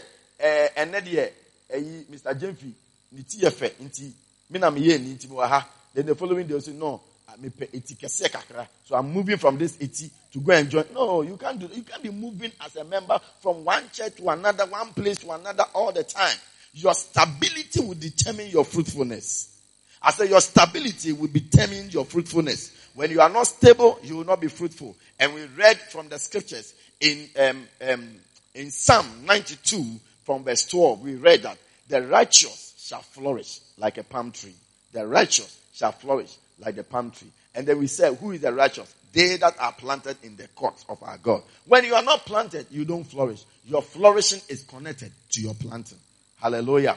Mr. 2.10 2.34
Jemfi 2.34 2.72
ne 3.12 3.22
ti 3.22 3.38
nti 3.38 4.12
mi 4.50 4.58
na 4.58 4.70
mi 4.70 4.80
yɛ 4.80 5.00
ni 5.00 5.14
nti 5.14 5.28
ha 5.48 5.68
then 5.94 6.06
the 6.06 6.14
following 6.14 6.46
day 6.46 6.58
say 6.60 6.72
no 6.72 7.00
me 7.38 7.48
pɛ 7.48 7.68
eti 7.72 7.94
kɛseɛ 7.94 8.30
kakra 8.30 8.66
so 8.84 8.96
I'm 8.96 9.12
moving 9.12 9.36
from 9.38 9.56
this 9.56 9.76
eti 9.80 10.10
to 10.32 10.40
go 10.40 10.52
and 10.52 10.68
join 10.68 10.84
no 10.92 11.22
you 11.22 11.36
can't 11.36 11.58
do 11.58 11.68
you 11.72 11.82
can't 11.82 12.02
be 12.02 12.10
moving 12.10 12.52
as 12.60 12.76
a 12.76 12.84
member 12.84 13.18
from 13.40 13.64
one 13.64 13.84
church 13.92 14.16
to 14.16 14.28
another 14.28 14.66
one 14.66 14.92
place 14.92 15.18
to 15.18 15.30
another 15.30 15.64
all 15.74 15.92
the 15.92 16.04
time 16.04 16.36
your 16.72 16.94
stability 16.94 17.80
will 17.80 17.94
determine 17.94 18.48
your 18.48 18.64
fruitfulness. 18.64 19.56
I 20.02 20.12
say 20.12 20.28
your 20.28 20.40
stability 20.40 21.12
will 21.12 21.28
determine 21.28 21.90
your 21.90 22.04
fruitfulness. 22.04 22.72
When 22.94 23.10
you 23.10 23.20
are 23.20 23.28
not 23.28 23.46
stable, 23.46 23.98
you 24.02 24.16
will 24.16 24.24
not 24.24 24.40
be 24.40 24.48
fruitful. 24.48 24.96
And 25.18 25.34
we 25.34 25.44
read 25.56 25.78
from 25.78 26.08
the 26.08 26.18
scriptures 26.18 26.74
in 27.00 27.28
um, 27.38 27.68
um, 27.88 28.08
in 28.54 28.70
Psalm 28.70 29.06
92 29.24 29.84
from 30.24 30.44
verse 30.44 30.66
12. 30.66 31.02
We 31.02 31.14
read 31.16 31.42
that 31.42 31.58
the 31.88 32.02
righteous 32.06 32.69
shall 32.90 33.02
flourish 33.02 33.60
like 33.78 33.98
a 33.98 34.02
palm 34.02 34.32
tree. 34.32 34.54
The 34.92 35.06
righteous 35.06 35.60
shall 35.72 35.92
flourish 35.92 36.36
like 36.58 36.74
the 36.74 36.82
palm 36.82 37.12
tree. 37.12 37.30
And 37.54 37.64
then 37.64 37.78
we 37.78 37.86
say, 37.86 38.12
who 38.12 38.32
is 38.32 38.40
the 38.40 38.52
righteous? 38.52 38.92
They 39.12 39.36
that 39.36 39.54
are 39.60 39.72
planted 39.72 40.16
in 40.24 40.36
the 40.36 40.48
courts 40.48 40.84
of 40.88 41.00
our 41.04 41.16
God. 41.18 41.42
When 41.66 41.84
you 41.84 41.94
are 41.94 42.02
not 42.02 42.26
planted, 42.26 42.66
you 42.70 42.84
don't 42.84 43.04
flourish. 43.04 43.44
Your 43.64 43.82
flourishing 43.82 44.40
is 44.48 44.64
connected 44.64 45.12
to 45.30 45.40
your 45.40 45.54
planting. 45.54 45.98
Hallelujah. 46.40 46.96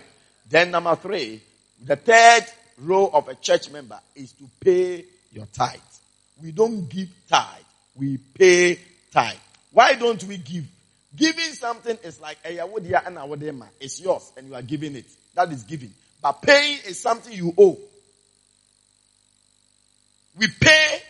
Then 0.50 0.72
number 0.72 0.96
three, 0.96 1.42
the 1.86 1.96
third 1.96 2.46
role 2.80 3.12
of 3.14 3.28
a 3.28 3.36
church 3.36 3.72
member 3.72 4.00
is 4.16 4.32
to 4.34 4.50
pay 4.60 5.06
your 5.32 5.46
tithe. 5.46 5.80
We 6.42 6.52
don't 6.52 6.90
give 6.90 7.10
tithe. 7.30 7.46
We 7.96 8.18
pay 8.18 8.80
tithe. 9.12 9.38
Why 9.72 9.94
don't 9.94 10.24
we 10.24 10.38
give? 10.38 10.66
Giving 11.16 11.54
something 11.54 11.98
is 12.04 12.20
like. 12.20 12.38
It's 12.44 14.02
yours 14.02 14.32
and 14.38 14.48
you 14.48 14.56
are 14.56 14.62
giving 14.62 14.96
it. 14.96 15.06
That 15.36 15.52
is 15.52 15.64
giving. 15.64 15.94
But 16.22 16.42
paying 16.42 16.80
is 16.88 17.00
something 17.00 17.34
you 17.34 17.54
owe. 17.58 17.78
We 20.38 20.48
pay 20.48 21.02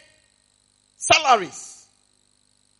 salaries. 0.97 1.87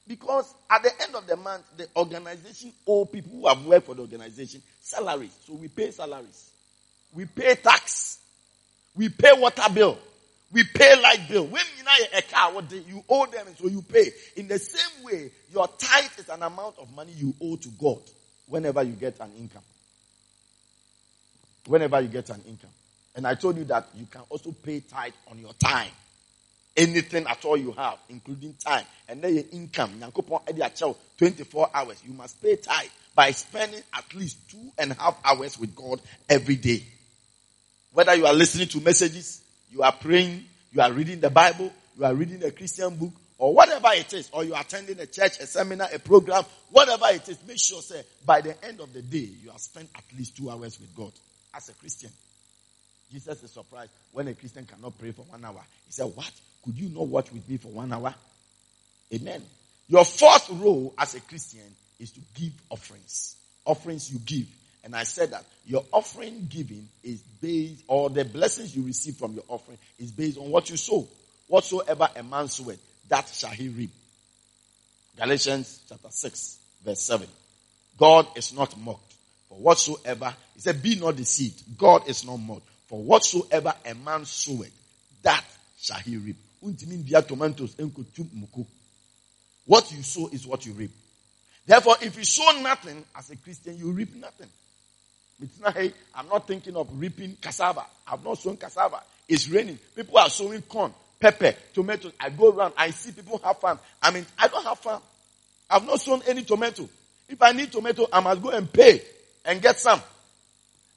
Because 0.06 0.54
at 0.70 0.84
the 0.84 0.92
end 1.02 1.16
of 1.16 1.26
the 1.28 1.38
month, 1.38 1.64
the 1.78 1.88
organization 1.96 2.74
owe 2.86 3.06
people 3.06 3.32
who 3.32 3.48
have 3.48 3.66
worked 3.66 3.86
for 3.86 3.96
the 3.96 4.02
organization 4.02 4.62
salaries. 4.82 5.34
So 5.48 5.54
we 5.54 5.70
pay 5.70 5.92
salaries. 5.92 6.52
We 7.14 7.26
pay 7.26 7.56
tax. 7.56 8.20
We 8.96 9.10
pay 9.10 9.32
water 9.38 9.64
bill. 9.74 9.98
We 10.54 10.64
pay 10.64 11.02
light 11.02 11.28
bill. 11.28 11.48
When 11.48 11.64
you 12.88 13.04
owe 13.10 13.26
them, 13.26 13.48
so 13.60 13.68
you 13.68 13.82
pay. 13.82 14.12
In 14.38 14.48
the 14.48 14.60
same 14.60 15.04
way, 15.04 15.32
your 15.52 15.68
tithe 15.68 16.20
is 16.20 16.30
an 16.30 16.44
amount 16.44 16.78
of 16.80 16.94
money 16.96 17.12
you 17.14 17.34
owe 17.42 17.58
to 17.58 17.70
God 17.70 18.02
whenever 18.48 18.84
you 18.84 18.94
get 18.94 19.20
an 19.20 19.32
income. 19.38 19.64
Whenever 21.68 22.00
you 22.00 22.08
get 22.08 22.30
an 22.30 22.42
income. 22.48 22.70
And 23.16 23.28
I 23.28 23.36
told 23.36 23.58
you 23.58 23.66
that 23.66 23.88
you 23.96 24.06
can 24.06 24.22
also 24.30 24.52
pay 24.52 24.80
tithe 24.80 25.14
on 25.30 25.40
your 25.40 25.54
time 25.54 25.90
anything 26.76 27.26
at 27.28 27.44
all 27.46 27.58
you 27.58 27.72
have, 27.72 27.98
including 28.10 28.56
time, 28.56 28.86
and 29.08 29.22
then 29.22 29.36
your 29.36 29.44
income, 29.52 29.92
24 31.18 31.70
hours, 31.74 32.02
you 32.06 32.14
must 32.14 32.42
pay 32.42 32.56
tithe 32.56 32.88
by 33.16 33.32
spending 33.32 33.82
at 33.96 34.14
least 34.16 34.50
two 34.50 34.72
and 34.78 34.92
a 34.92 34.96
half 34.96 35.18
hours 35.24 35.58
with 35.60 35.76
God 35.76 36.02
every 36.28 36.56
day. 36.56 36.84
Whether 37.92 38.16
you 38.16 38.26
are 38.26 38.34
listening 38.34 38.68
to 38.70 38.82
messages, 38.82 39.43
you 39.74 39.82
are 39.82 39.92
praying, 39.92 40.46
you 40.72 40.82
are 40.82 40.92
reading 40.92 41.20
the 41.20 41.30
Bible, 41.30 41.72
you 41.98 42.06
are 42.06 42.14
reading 42.14 42.44
a 42.44 42.52
Christian 42.52 42.96
book, 42.96 43.12
or 43.38 43.54
whatever 43.54 43.90
it 43.92 44.14
is, 44.14 44.30
or 44.32 44.44
you're 44.44 44.60
attending 44.60 45.00
a 45.00 45.06
church, 45.08 45.40
a 45.40 45.48
seminar, 45.48 45.88
a 45.92 46.00
program, 46.00 46.44
whatever 46.70 47.06
it 47.10 47.28
is, 47.28 47.38
make 47.48 47.58
sure, 47.58 47.82
say, 47.82 48.04
by 48.26 48.42
the 48.42 48.64
end 48.64 48.80
of 48.80 48.94
the 48.94 49.02
day, 49.02 49.30
you 49.44 49.50
have 49.50 49.60
spent 49.60 49.90
at 49.96 50.04
least 50.18 50.38
two 50.38 50.50
hours 50.50 50.80
with 50.80 50.96
God 50.96 51.12
as 51.54 51.70
a 51.70 51.74
Christian. 51.74 52.12
Jesus 53.12 53.44
is 53.44 53.52
surprised 53.52 53.92
when 54.12 54.28
a 54.28 54.34
Christian 54.34 54.66
cannot 54.66 54.98
pray 54.98 55.12
for 55.12 55.24
one 55.24 55.44
hour. 55.44 55.62
He 55.86 55.92
said, 55.92 56.06
What? 56.06 56.32
Could 56.64 56.80
you 56.80 56.90
not 56.90 57.08
watch 57.08 57.32
with 57.32 57.48
me 57.50 57.58
for 57.58 57.68
one 57.68 57.92
hour? 57.92 58.14
Amen. 59.14 59.44
Your 59.88 60.06
first 60.06 60.50
role 60.50 60.94
as 60.98 61.14
a 61.14 61.20
Christian 61.22 61.76
is 62.00 62.12
to 62.12 62.22
give 62.34 62.54
offerings. 62.70 63.36
Offerings 63.66 64.12
you 64.12 64.20
give. 64.20 64.48
And 64.84 64.96
I 64.96 65.04
said 65.04 65.32
that 65.32 65.46
your 65.66 65.86
offering 65.92 66.48
giving 66.50 66.88
is 67.04 67.22
based, 67.22 67.84
or 67.88 68.10
the 68.10 68.26
blessings 68.26 68.76
you 68.76 68.84
receive 68.84 69.16
from 69.16 69.34
your 69.34 69.46
offering 69.48 69.78
is 69.98 70.12
based 70.12 70.38
on 70.38 70.50
what 70.50 70.70
you 70.70 70.78
sow. 70.78 71.08
Whatsoever 71.48 72.10
a 72.16 72.24
man 72.24 72.48
soweth, 72.50 72.80
that 73.08 73.28
shall 73.30 73.52
he 73.52 73.70
reap. 73.70 73.92
Galatians 75.18 75.82
chapter 75.88 76.10
6, 76.10 76.58
verse 76.84 77.02
7. 77.02 77.28
God 77.98 78.28
is 78.36 78.54
not 78.54 78.78
mocked. 78.78 79.14
For 79.48 79.58
whatsoever, 79.58 80.34
he 80.56 80.62
said, 80.62 80.82
be 80.82 80.96
not 80.96 81.16
deceived. 81.16 81.78
God 81.78 82.10
is 82.10 82.26
not 82.26 82.38
mocked. 82.38 82.68
For 82.88 83.02
whatsoever 83.02 83.74
a 83.86 83.94
man 83.96 84.26
soweth, 84.26 84.74
that 85.22 85.46
shall 85.80 86.00
he 86.00 86.18
reap. 86.18 86.38
What 89.66 89.92
you 89.92 90.04
sow 90.04 90.30
is 90.32 90.48
what 90.48 90.66
you 90.66 90.74
reap. 90.74 90.92
Therefore, 91.66 91.96
if 92.02 92.18
you 92.18 92.24
sow 92.24 92.62
nothing 92.62 93.06
as 93.18 93.30
a 93.30 93.38
Christian, 93.38 93.78
you 93.78 93.92
reap 93.92 94.16
nothing. 94.16 94.50
I'm 96.16 96.28
not 96.28 96.48
thinking 96.48 96.76
of 96.76 96.90
reaping 96.94 97.38
cassava. 97.42 97.86
I've 98.08 98.24
not 98.24 98.38
sown 98.38 98.58
cassava. 98.58 99.02
It's 99.28 99.48
raining. 99.48 99.80
People 99.96 100.18
are 100.18 100.30
sowing 100.30 100.62
corn, 100.64 100.94
pepper, 101.20 101.54
tomatoes. 101.74 102.14
I 102.20 102.30
go 102.30 102.52
around. 102.52 102.74
I 102.78 102.92
see 102.92 103.12
people 103.12 103.40
have 103.44 103.58
farm. 103.60 103.80
I 104.02 104.12
mean, 104.12 104.26
I 104.38 104.48
don't 104.48 104.66
have 104.66 104.80
farm. 104.80 105.02
I've 105.70 105.86
not 105.86 106.00
sown 106.02 106.22
any 106.28 106.44
tomato. 106.44 106.88
If 107.30 107.42
I 107.42 107.52
need 107.52 107.72
tomato, 107.72 108.08
I 108.12 108.20
must 108.20 108.42
go 108.42 108.50
and 108.50 108.72
pay 108.72 109.02
and 109.46 109.62
get 109.62 109.80
some. 109.80 110.02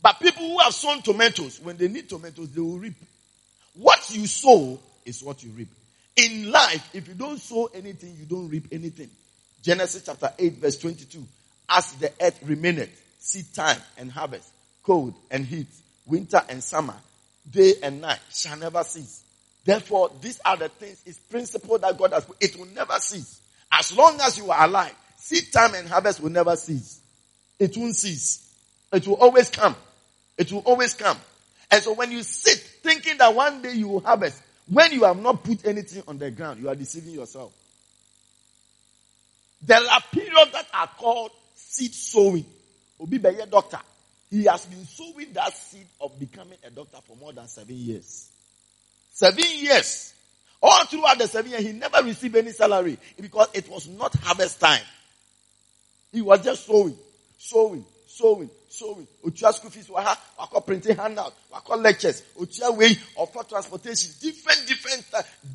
But 0.02 0.20
people 0.20 0.46
who 0.46 0.58
have 0.58 0.74
sown 0.74 1.02
tomatoes, 1.02 1.60
when 1.60 1.76
they 1.76 1.88
need 1.88 2.08
tomatoes, 2.08 2.50
they 2.50 2.60
will 2.60 2.78
reap. 2.78 2.94
What 3.74 4.10
you 4.14 4.26
sow 4.26 4.78
is 5.04 5.22
what 5.22 5.42
you 5.42 5.50
reap. 5.50 5.68
In 6.16 6.50
life, 6.50 6.90
if 6.94 7.08
you 7.08 7.14
don't 7.14 7.38
sow 7.38 7.70
anything, 7.74 8.16
you 8.18 8.24
don't 8.24 8.48
reap 8.48 8.68
anything. 8.72 9.10
Genesis 9.62 10.02
chapter 10.04 10.32
8 10.38 10.54
verse 10.54 10.78
22. 10.78 11.24
As 11.68 11.92
the 11.94 12.12
earth 12.20 12.38
remaineth, 12.44 12.90
seed 13.26 13.52
time 13.52 13.80
and 13.98 14.10
harvest, 14.10 14.48
cold 14.82 15.14
and 15.30 15.44
heat, 15.44 15.66
winter 16.06 16.40
and 16.48 16.62
summer, 16.62 16.94
day 17.50 17.74
and 17.82 18.00
night 18.00 18.20
shall 18.30 18.56
never 18.56 18.82
cease. 18.84 19.22
Therefore, 19.64 20.12
these 20.20 20.40
are 20.44 20.56
the 20.56 20.68
things, 20.68 21.02
it's 21.04 21.18
principle 21.18 21.76
that 21.78 21.98
God 21.98 22.12
has 22.12 22.24
put. 22.24 22.36
It 22.40 22.56
will 22.56 22.66
never 22.66 22.94
cease. 23.00 23.40
As 23.72 23.96
long 23.96 24.18
as 24.20 24.38
you 24.38 24.50
are 24.50 24.64
alive, 24.64 24.94
seed 25.16 25.52
time 25.52 25.74
and 25.74 25.88
harvest 25.88 26.20
will 26.20 26.30
never 26.30 26.54
cease. 26.54 27.00
It 27.58 27.76
won't 27.76 27.96
cease. 27.96 28.48
It 28.92 29.08
will 29.08 29.16
always 29.16 29.50
come. 29.50 29.74
It 30.38 30.52
will 30.52 30.60
always 30.60 30.94
come. 30.94 31.18
And 31.70 31.82
so 31.82 31.94
when 31.94 32.12
you 32.12 32.22
sit 32.22 32.58
thinking 32.58 33.18
that 33.18 33.34
one 33.34 33.60
day 33.60 33.72
you 33.72 33.88
will 33.88 34.00
harvest, 34.00 34.40
when 34.68 34.92
you 34.92 35.02
have 35.02 35.20
not 35.20 35.42
put 35.42 35.66
anything 35.66 36.04
on 36.06 36.18
the 36.18 36.30
ground, 36.30 36.60
you 36.60 36.68
are 36.68 36.74
deceiving 36.76 37.14
yourself. 37.14 37.52
There 39.62 39.78
are 39.78 40.00
periods 40.12 40.52
that 40.52 40.66
are 40.72 40.88
called 40.96 41.32
seed 41.56 41.92
sowing. 41.92 42.44
Obi 43.00 43.18
Beye 43.18 43.46
doctor. 43.50 43.78
He 44.30 44.44
has 44.44 44.66
been 44.66 44.84
sowing 44.84 45.32
that 45.34 45.56
seed 45.56 45.86
of 46.00 46.18
becoming 46.18 46.58
a 46.64 46.70
doctor 46.70 46.98
for 47.06 47.16
more 47.16 47.32
than 47.32 47.46
seven 47.48 47.76
years. 47.76 48.28
Seven 49.12 49.44
years. 49.58 50.14
All 50.62 50.84
throughout 50.86 51.18
the 51.18 51.28
seven 51.28 51.50
years, 51.50 51.62
he 51.62 51.72
never 51.72 52.02
received 52.02 52.34
any 52.36 52.50
salary 52.50 52.98
because 53.20 53.48
it 53.54 53.68
was 53.68 53.88
not 53.88 54.14
harvest 54.16 54.58
time. 54.58 54.82
He 56.12 56.22
was 56.22 56.42
just 56.42 56.66
sowing, 56.66 56.96
sowing, 57.38 57.84
sowing, 58.06 58.50
sowing. 58.68 59.06
Otua 59.24 59.52
school 59.52 59.70
fees 59.70 59.88
were 59.88 60.02
wako 60.38 60.60
printing 60.60 60.96
handout, 60.96 61.34
wako 61.52 61.76
lectures, 61.76 62.22
otua 62.40 62.76
way 62.76 62.96
of 63.18 63.48
transportation, 63.48 64.10
different, 64.20 64.66
different. 64.66 65.04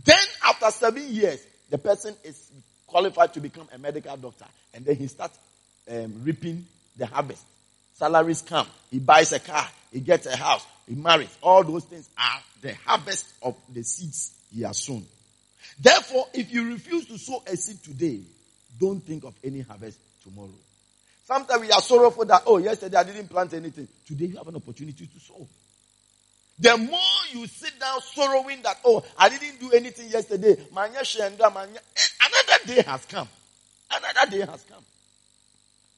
Then 0.06 0.24
after 0.46 0.72
seven 0.72 1.04
years, 1.10 1.44
the 1.70 1.78
person 1.78 2.16
is 2.24 2.52
qualified 2.86 3.34
to 3.34 3.40
become 3.40 3.68
a 3.74 3.78
medical 3.78 4.16
doctor, 4.18 4.46
and 4.74 4.86
then 4.86 4.96
he 4.96 5.08
starts 5.08 5.38
um, 5.90 6.22
reaping 6.24 6.66
the 7.02 7.08
harvest. 7.08 7.44
Salaries 7.94 8.44
come. 8.44 8.68
He 8.92 9.00
buys 9.00 9.34
a 9.34 9.40
car. 9.40 9.68
He 9.92 10.00
gets 10.02 10.28
a 10.28 10.38
house. 10.38 10.66
He 10.88 10.94
marries. 10.96 11.36
All 11.42 11.64
those 11.64 11.84
things 11.86 12.08
are 12.18 12.40
the 12.62 12.76
harvest 12.86 13.26
of 13.42 13.56
the 13.74 13.84
seeds 13.84 14.32
he 14.54 14.62
has 14.62 14.78
sown. 14.78 15.04
Therefore, 15.80 16.28
if 16.34 16.54
you 16.54 16.70
refuse 16.70 17.08
to 17.08 17.18
sow 17.18 17.42
a 17.48 17.58
seed 17.58 17.84
today, 17.84 18.22
don't 18.80 19.02
think 19.02 19.24
of 19.24 19.34
any 19.44 19.62
harvest 19.62 19.98
tomorrow. 20.24 20.54
Sometimes 21.26 21.62
we 21.62 21.72
are 21.72 21.82
sorrowful 21.82 22.26
that, 22.26 22.44
oh, 22.46 22.60
yesterday 22.60 22.98
I 22.98 23.04
didn't 23.04 23.30
plant 23.30 23.54
anything. 23.54 23.88
Today 24.06 24.26
you 24.26 24.38
have 24.38 24.48
an 24.48 24.58
opportunity 24.58 25.08
to 25.08 25.20
sow. 25.20 25.48
The 26.60 26.78
more 26.78 27.00
you 27.32 27.48
sit 27.48 27.80
down 27.80 28.00
sorrowing 28.02 28.62
that, 28.62 28.78
oh, 28.86 29.04
I 29.18 29.30
didn't 29.30 29.60
do 29.60 29.72
anything 29.72 30.10
yesterday, 30.10 30.56
another 30.72 31.06
day 32.68 32.82
has 32.84 33.06
come. 33.06 33.28
Another 33.90 34.32
day 34.32 34.46
has 34.46 34.64
come. 34.70 34.84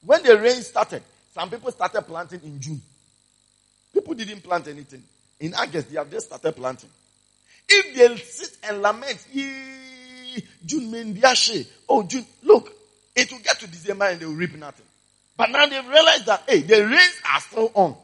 When 0.04 0.22
the 0.22 0.38
rain 0.38 0.62
started, 0.62 1.02
some 1.32 1.50
people 1.50 1.70
started 1.72 2.02
planting 2.02 2.40
in 2.44 2.60
June. 2.60 2.80
People 3.92 4.14
didn't 4.14 4.42
plant 4.42 4.68
anything. 4.68 5.02
In 5.40 5.54
August, 5.54 5.90
they 5.90 5.96
have 5.96 6.10
just 6.10 6.26
started 6.26 6.54
planting. 6.54 6.90
If 7.68 7.96
they 7.96 8.16
sit 8.18 8.56
and 8.64 8.82
lament, 8.82 9.26
June 10.64 11.22
oh 11.88 12.02
June, 12.02 12.26
look, 12.42 12.72
it 13.14 13.30
will 13.30 13.38
get 13.38 13.58
to 13.60 13.66
December 13.66 14.06
and 14.06 14.20
they 14.20 14.26
will 14.26 14.34
reap 14.34 14.54
nothing. 14.56 14.86
But 15.36 15.50
now 15.50 15.66
they've 15.66 15.86
realized 15.86 16.26
that, 16.26 16.42
hey, 16.46 16.60
the 16.60 16.86
rains 16.86 17.20
are 17.32 17.40
still 17.40 17.70
on. 17.74 17.96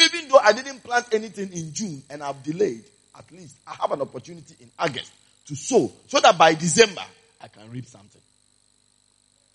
Even 0.00 0.28
though 0.28 0.38
I 0.38 0.52
didn't 0.52 0.82
plant 0.84 1.06
anything 1.12 1.52
in 1.52 1.72
June 1.72 2.02
and 2.08 2.22
I've 2.22 2.42
delayed, 2.42 2.84
at 3.16 3.30
least 3.32 3.56
I 3.66 3.74
have 3.80 3.90
an 3.90 4.00
opportunity 4.00 4.54
in 4.60 4.70
August 4.78 5.12
to 5.46 5.56
sow 5.56 5.90
so 6.06 6.20
that 6.20 6.38
by 6.38 6.54
December 6.54 7.02
I 7.40 7.48
can 7.48 7.70
reap 7.70 7.86
something. 7.86 8.20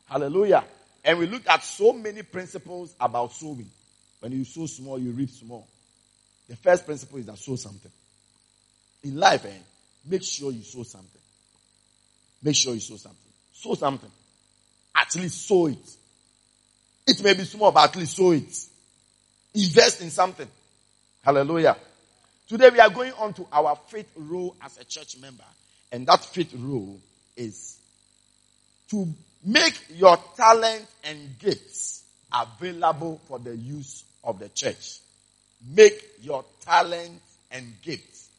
Hallelujah. 0.06 0.64
And 1.04 1.20
we 1.20 1.28
looked 1.28 1.48
at 1.48 1.64
so 1.64 1.94
many 1.94 2.24
principles 2.24 2.96
about 3.00 3.34
sowing. 3.34 3.70
When 4.20 4.32
you 4.32 4.46
sow 4.46 4.66
small, 4.66 4.98
you 4.98 5.12
reap 5.12 5.30
small. 5.30 5.68
The 6.48 6.56
first 6.56 6.86
principle 6.86 7.20
is 7.20 7.26
that 7.26 7.38
sow 7.38 7.56
something. 7.56 7.92
In 9.04 9.18
life, 9.18 9.46
eh, 9.46 9.58
make 10.06 10.24
sure 10.24 10.52
you 10.52 10.64
sow 10.64 10.84
something. 10.84 11.22
Make 12.42 12.56
sure 12.56 12.74
you 12.74 12.80
sow 12.80 12.96
something. 12.96 13.20
Sow 13.54 13.74
something. 13.74 14.12
At 14.96 15.16
least 15.16 15.48
sow 15.48 15.68
it. 15.68 15.90
It 17.06 17.22
may 17.24 17.34
be 17.34 17.44
small, 17.44 17.72
but 17.72 17.90
at 17.90 17.96
least 17.98 18.16
sow 18.16 18.32
it. 18.32 18.58
Invest 19.54 20.02
in 20.02 20.10
something. 20.10 20.48
Hallelujah. 21.22 21.76
Today 22.48 22.70
we 22.70 22.80
are 22.80 22.90
going 22.90 23.14
on 23.14 23.34
to 23.34 23.48
our 23.52 23.76
faith 23.88 24.10
role 24.16 24.56
as 24.62 24.78
a 24.78 24.86
church 24.86 25.18
member. 25.20 25.44
And 25.92 26.08
that 26.08 26.24
faith 26.24 26.54
role 26.58 27.00
is 27.36 27.78
to 28.90 29.08
Make 29.46 29.78
your 29.96 30.18
talent 30.38 30.86
and 31.04 31.38
gifts 31.40 32.04
available 32.34 33.20
for 33.28 33.40
the 33.40 33.56
use 33.56 34.04
of 34.24 34.40
the 34.40 34.50
church. 34.50 35.00
Make 35.76 36.02
your 36.22 36.46
talent 36.62 37.22
and 37.52 37.74
gifts 37.82 38.30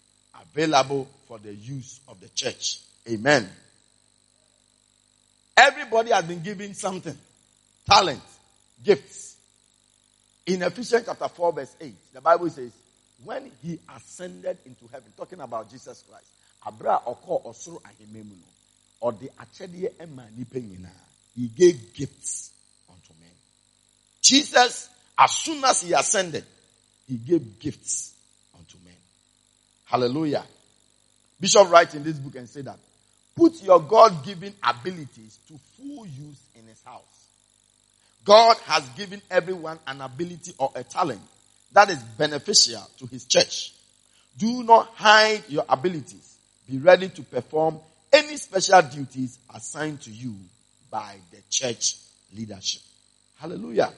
available 0.40 1.08
for 1.28 1.38
the 1.38 1.54
use 1.54 2.00
of 2.08 2.20
the 2.20 2.28
church. 2.30 2.80
Amen. 3.08 3.48
Everybody 5.56 6.10
has 6.10 6.24
been 6.24 6.42
given 6.42 6.74
something. 6.74 7.16
Talent, 7.86 8.22
gifts. 8.82 9.36
In 10.46 10.62
Ephesians 10.62 11.04
chapter 11.06 11.28
4 11.28 11.52
verse 11.52 11.76
8, 11.80 11.94
the 12.14 12.20
Bible 12.20 12.50
says, 12.50 12.72
when 13.24 13.50
he 13.62 13.78
ascended 13.94 14.58
into 14.66 14.86
heaven, 14.92 15.12
talking 15.16 15.40
about 15.40 15.70
Jesus 15.70 16.02
Christ, 16.08 16.26
Abra 16.66 17.00
ɔde 19.04 19.28
akyɛdeɛ 19.38 19.96
ɛma 19.98 20.24
nipa 20.36 20.58
he 21.36 21.48
gave 21.48 21.92
gifts 21.94 22.50
unto 22.88 23.12
men. 23.20 23.30
Jesus 24.22 24.88
as 25.18 25.30
soon 25.32 25.62
as 25.64 25.82
he 25.82 25.92
ascended 25.92 26.44
he 27.06 27.16
gave 27.16 27.58
gifts 27.58 28.14
unto 28.56 28.78
men. 28.84 28.94
Hallelujah. 29.84 30.44
Bishop 31.38 31.70
writes 31.70 31.94
in 31.94 32.02
this 32.02 32.16
book 32.16 32.36
and 32.36 32.48
say 32.48 32.62
that 32.62 32.78
put 33.36 33.62
your 33.62 33.80
god-given 33.80 34.54
abilities 34.62 35.38
to 35.48 35.58
full 35.76 36.06
use 36.06 36.40
in 36.54 36.66
his 36.66 36.80
house. 36.84 37.02
God 38.24 38.56
has 38.64 38.88
given 38.90 39.20
everyone 39.30 39.78
an 39.86 40.00
ability 40.00 40.54
or 40.56 40.70
a 40.74 40.82
talent 40.82 41.20
that 41.72 41.90
is 41.90 41.98
beneficial 42.16 42.80
to 42.98 43.06
his 43.06 43.24
church. 43.26 43.74
Do 44.38 44.62
not 44.62 44.86
hide 44.94 45.42
your 45.48 45.64
abilities. 45.68 46.36
Be 46.70 46.78
ready 46.78 47.08
to 47.10 47.22
perform 47.22 47.80
any 48.14 48.36
special 48.36 48.80
duties 48.82 49.38
assigned 49.52 50.00
to 50.02 50.10
you 50.10 50.34
by 50.88 51.16
the 51.32 51.38
church 51.50 51.96
leadership. 52.32 52.82
Hallelujah. 53.38 53.92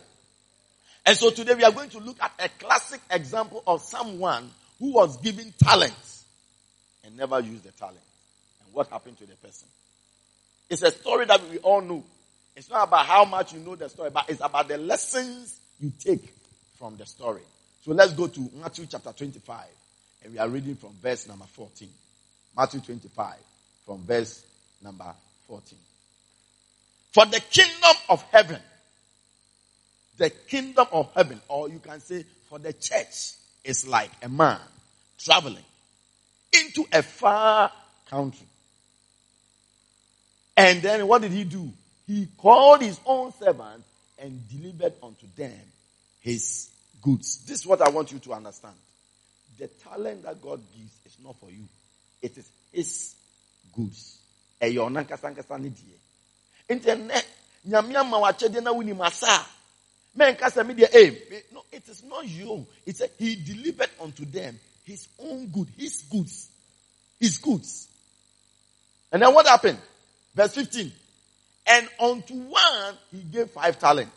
And 1.05 1.17
so 1.17 1.31
today 1.31 1.55
we 1.55 1.65
are 1.65 1.71
going 1.71 1.91
to 1.91 1.99
look 1.99 2.17
at 2.21 2.33
a 2.39 2.49
classic 2.49 3.01
example 3.11 3.63
of 3.67 3.83
someone 3.83 4.51
who 4.81 4.95
was 4.95 5.19
given 5.19 5.53
talents 5.63 6.25
and 7.05 7.17
never 7.17 7.39
used 7.41 7.65
the 7.65 7.73
talent. 7.73 8.01
And 8.65 8.75
what 8.75 8.89
happened 8.89 9.19
to 9.19 9.27
the 9.27 9.37
person? 9.37 9.69
It's 10.71 10.83
a 10.83 10.91
story 10.91 11.27
that 11.27 11.49
we 11.51 11.59
all 11.59 11.83
know. 11.83 12.03
It's 12.57 12.71
not 12.71 12.89
about 12.89 13.05
how 13.05 13.27
much 13.27 13.53
you 13.53 13.61
know 13.61 13.77
the 13.77 13.89
story, 13.91 14.11
but 14.11 14.31
it's 14.31 14.41
about 14.43 14.67
the 14.67 14.79
lessons 14.79 15.61
you 15.79 15.93
take 16.01 16.33
from 16.79 16.97
the 16.97 17.05
story. 17.05 17.43
So 17.85 17.93
let's 17.93 18.15
go 18.15 18.27
to 18.29 18.51
Matthew 18.61 18.87
chapter 18.87 19.13
25. 19.13 19.65
And 20.25 20.33
we 20.33 20.39
are 20.39 20.49
reading 20.49 20.75
from 20.75 20.91
verse 21.03 21.29
number 21.29 21.45
14. 21.45 21.89
Matthew 22.57 22.81
25 22.81 23.35
from 23.87 24.05
verse 24.05 24.45
number 24.83 25.15
14. 25.47 25.79
For 27.13 27.25
the 27.27 27.41
kingdom 27.41 27.97
of 28.11 28.23
heaven, 28.31 28.61
the 30.19 30.31
kingdom 30.31 30.87
of 30.93 31.11
heaven, 31.15 31.41
or 31.49 31.69
you 31.69 31.79
can 31.79 32.01
say 32.01 32.25
for 32.49 32.59
the 32.59 32.73
church, 32.73 33.33
is 33.65 33.87
like 33.87 34.11
a 34.23 34.29
man 34.29 34.61
traveling 35.19 35.65
into 36.53 36.85
a 36.93 37.03
far 37.03 37.71
country. 38.11 38.47
And 40.57 40.81
then 40.83 41.07
what 41.07 41.23
did 41.23 41.33
he 41.33 41.45
do? 41.45 41.71
He 42.07 42.29
called 42.39 42.83
his 42.83 43.01
own 43.05 43.33
servants 43.33 43.87
and 44.19 44.41
delivered 44.49 44.95
unto 45.03 45.27
them 45.37 45.59
his 46.21 46.71
goods. 47.03 47.45
This 47.47 47.61
is 47.61 47.67
what 47.67 47.83
I 47.83 47.91
want 47.91 48.13
you 48.13 48.19
to 48.21 48.33
understand. 48.33 48.75
The 49.59 49.69
talent 49.69 50.23
that 50.23 50.41
God 50.41 50.61
gives 50.77 50.93
is 51.05 51.17
not 51.23 51.37
for 51.41 51.51
you. 51.51 51.65
It 52.23 52.37
is 52.39 52.49
his 52.73 53.16
goods. 53.77 54.19
Ɛyɛ 54.61 54.79
ɔno 54.79 54.99
ankasa 55.05 55.29
ankasa 55.29 55.61
ne 55.61 55.69
deɛ. 55.69 55.97
Nti 56.75 56.87
ɛnɛ 56.87 57.25
nyame 57.69 57.95
ama 57.97 58.19
w'akyɛdeɛ 58.19 58.63
na 58.63 58.73
wonim 58.73 59.01
asa 59.05 59.27
a 59.27 59.47
mɛnkasa 60.19 60.67
mi 60.67 60.75
deɛ 60.75 60.89
eh 60.95 61.43
no 61.53 61.65
it 61.71 61.89
is 61.89 62.03
not 62.05 62.27
you. 62.27 62.67
It's 62.87 63.01
a, 63.01 63.09
he 63.19 63.37
delivered 63.37 63.91
unto 64.01 64.25
them 64.25 64.59
his 64.85 65.09
own 65.19 65.49
good, 65.49 65.69
his 65.77 66.03
goods, 66.03 66.49
his 67.19 67.39
goods. 67.39 67.89
And 69.13 69.23
then 69.23 69.35
what 69.35 69.47
happened? 69.47 69.79
Verse 70.35 70.55
15. 70.55 70.93
And 71.67 71.89
unto 71.99 72.35
one 72.35 72.95
he 73.11 73.19
gave 73.23 73.51
five 73.51 73.79
talents. 73.79 74.13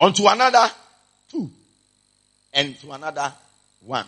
Unto 0.00 0.26
another 0.26 0.70
two. 1.28 1.50
And 2.52 2.76
to 2.80 2.90
another 2.90 3.32
one. 3.84 4.06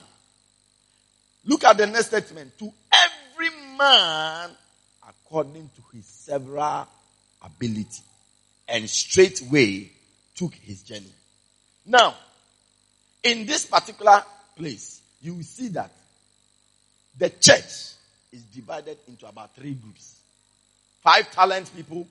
Look 1.44 1.64
at 1.64 1.76
the 1.76 1.86
next 1.86 2.06
statement. 2.06 2.58
To 2.58 2.72
every 2.92 3.21
man 3.82 4.50
according 5.08 5.70
to 5.74 5.96
his 5.96 6.06
several 6.06 6.86
ability. 7.44 8.02
And 8.68 8.88
straightway 8.88 9.90
took 10.34 10.54
his 10.54 10.82
journey. 10.82 11.12
Now, 11.84 12.14
in 13.22 13.44
this 13.46 13.66
particular 13.66 14.22
place, 14.56 15.00
you 15.20 15.34
will 15.34 15.42
see 15.42 15.68
that 15.68 15.90
the 17.18 17.28
church 17.30 17.94
is 18.32 18.42
divided 18.54 18.98
into 19.08 19.26
about 19.26 19.54
three 19.54 19.74
groups. 19.74 20.16
Five 21.02 21.30
talent 21.32 21.70
people, 21.74 22.06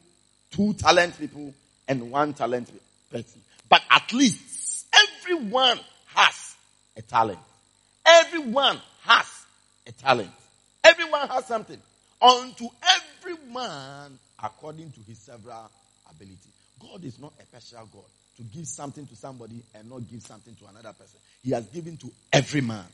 two 0.51 0.73
talent 0.73 1.17
people, 1.17 1.53
and 1.87 2.11
one 2.11 2.33
talent 2.33 2.69
person. 3.09 3.41
But 3.69 3.81
at 3.89 4.11
least 4.13 4.85
everyone 4.93 5.79
has 6.07 6.55
a 6.97 7.01
talent. 7.01 7.39
Everyone 8.05 8.77
has 9.03 9.45
a 9.87 9.91
talent. 9.93 10.29
Everyone 10.83 11.27
has 11.27 11.45
something. 11.45 11.79
Unto 12.21 12.67
every 12.83 13.35
man 13.51 14.17
according 14.43 14.91
to 14.91 14.99
his 15.07 15.17
several 15.17 15.69
ability. 16.09 16.49
God 16.79 17.03
is 17.03 17.19
not 17.19 17.33
a 17.39 17.45
special 17.45 17.87
God 17.91 18.03
to 18.37 18.43
give 18.43 18.67
something 18.67 19.05
to 19.07 19.15
somebody 19.15 19.61
and 19.75 19.89
not 19.89 20.09
give 20.09 20.21
something 20.21 20.55
to 20.55 20.65
another 20.67 20.93
person. 20.93 21.19
He 21.43 21.51
has 21.51 21.65
given 21.67 21.97
to 21.97 22.11
every 22.31 22.61
man. 22.61 22.85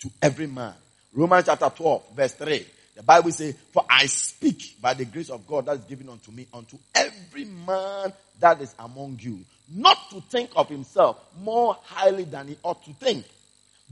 To 0.00 0.10
every 0.22 0.46
man. 0.46 0.74
Romans 1.12 1.46
chapter 1.46 1.70
12, 1.70 2.02
verse 2.14 2.32
3. 2.34 2.66
The 2.96 3.02
Bible 3.02 3.30
says, 3.30 3.54
For 3.72 3.84
I 3.88 4.06
speak 4.06 4.76
by 4.80 4.94
the 4.94 5.04
grace 5.04 5.30
of 5.30 5.46
God 5.46 5.66
that 5.66 5.76
is 5.76 5.84
given 5.84 6.08
unto 6.08 6.32
me, 6.32 6.46
unto 6.52 6.78
every 6.94 7.44
man 7.44 8.12
that 8.40 8.60
is 8.60 8.74
among 8.78 9.18
you, 9.20 9.40
not 9.68 10.10
to 10.10 10.20
think 10.22 10.50
of 10.56 10.68
himself 10.68 11.16
more 11.40 11.76
highly 11.84 12.24
than 12.24 12.48
he 12.48 12.58
ought 12.64 12.84
to 12.84 12.92
think, 12.94 13.24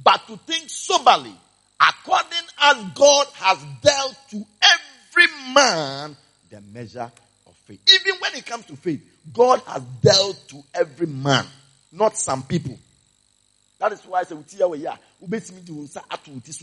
but 0.03 0.27
to 0.27 0.37
think 0.39 0.69
soberly, 0.69 1.35
according 1.81 2.49
as 2.61 2.77
God 2.95 3.27
has 3.35 3.65
dealt 3.83 4.17
to 4.31 4.47
every 4.63 5.27
man 5.55 6.17
the 6.51 6.61
measure 6.61 7.11
of 7.47 7.55
faith. 7.65 7.81
Even 7.93 8.21
when 8.21 8.35
it 8.35 8.47
comes 8.47 8.67
to 8.67 8.77
faith, 8.77 9.03
God 9.33 9.61
has 9.67 9.83
dealt 10.03 10.49
to 10.49 10.63
every 10.75 11.07
man, 11.07 11.47
not 11.93 12.17
some 12.17 12.43
people. 12.43 12.79
That 13.79 13.93
is 13.93 14.01
why 14.03 14.21
I 14.21 14.25
say, 14.25 14.35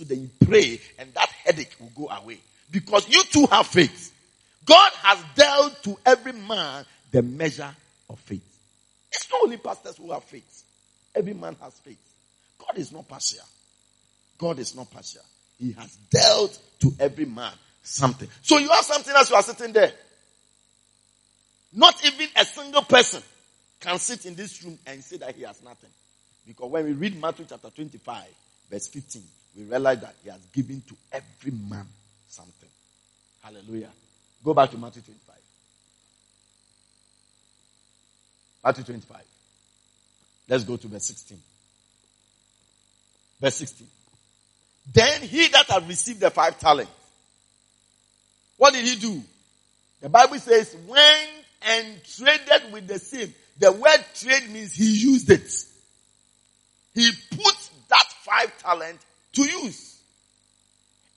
then 0.05 0.21
you 0.21 0.29
pray 0.45 0.81
and 0.97 1.13
that 1.13 1.29
headache 1.45 1.75
will 1.79 1.91
go 1.95 2.09
away. 2.09 2.39
Because 2.71 3.07
you 3.07 3.23
too 3.23 3.45
have 3.51 3.67
faith. 3.67 4.11
God 4.65 4.91
has 5.03 5.23
dealt 5.35 5.83
to 5.83 5.97
every 6.05 6.31
man 6.31 6.85
the 7.11 7.21
measure 7.21 7.75
of 8.09 8.19
faith. 8.19 8.41
It's 9.11 9.29
not 9.31 9.43
only 9.43 9.57
pastors 9.57 9.97
who 9.97 10.11
have 10.11 10.23
faith. 10.23 10.63
Every 11.13 11.33
man 11.33 11.55
has 11.61 11.73
faith. 11.79 11.99
God 12.57 12.77
is 12.77 12.91
not 12.91 13.07
partial. 13.07 13.45
God 14.37 14.59
is 14.59 14.75
not 14.75 14.91
partial. 14.91 15.21
He 15.57 15.71
has 15.73 15.95
dealt 16.09 16.59
to 16.79 16.93
every 16.99 17.25
man 17.25 17.53
something. 17.81 18.27
So 18.41 18.57
you 18.57 18.69
have 18.69 18.83
something 18.83 19.13
as 19.15 19.29
you 19.29 19.35
are 19.35 19.43
sitting 19.43 19.73
there. 19.73 19.91
Not 21.73 22.03
even 22.05 22.27
a 22.35 22.45
single 22.45 22.83
person 22.83 23.21
can 23.79 23.97
sit 23.99 24.25
in 24.25 24.35
this 24.35 24.63
room 24.63 24.77
and 24.85 25.03
say 25.03 25.17
that 25.17 25.35
he 25.35 25.43
has 25.43 25.61
nothing. 25.63 25.89
Because 26.45 26.69
when 26.69 26.85
we 26.85 26.93
read 26.93 27.19
Matthew 27.19 27.45
chapter 27.49 27.69
25, 27.69 28.23
verse 28.69 28.87
15, 28.87 29.23
we 29.57 29.63
realize 29.63 30.01
that 30.01 30.15
he 30.23 30.29
has 30.29 30.39
given 30.51 30.81
to 30.87 30.95
every 31.11 31.51
man 31.51 31.85
something. 32.27 32.69
Hallelujah. 33.41 33.89
Go 34.43 34.53
back 34.53 34.71
to 34.71 34.77
Matthew 34.77 35.01
25. 35.01 35.35
Matthew 38.63 38.83
25. 38.83 39.21
Let's 40.47 40.63
go 40.63 40.77
to 40.77 40.87
verse 40.87 41.05
16. 41.05 41.39
Verse 43.39 43.55
16. 43.55 43.87
Then 44.91 45.21
he 45.21 45.47
that 45.49 45.67
had 45.67 45.87
received 45.87 46.19
the 46.19 46.29
five 46.29 46.59
talents, 46.59 46.91
what 48.57 48.73
did 48.73 48.85
he 48.85 48.95
do? 48.95 49.21
The 50.01 50.09
Bible 50.09 50.37
says, 50.39 50.75
went 50.87 51.29
and 51.61 52.03
traded 52.17 52.73
with 52.73 52.87
the 52.87 52.99
same. 52.99 53.33
The 53.57 53.71
word 53.71 54.03
trade 54.15 54.49
means 54.49 54.73
he 54.73 54.97
used 54.99 55.29
it. 55.29 55.49
He 56.93 57.11
put 57.31 57.69
that 57.89 58.05
five 58.21 58.57
talent 58.59 58.99
to 59.33 59.41
use. 59.43 59.99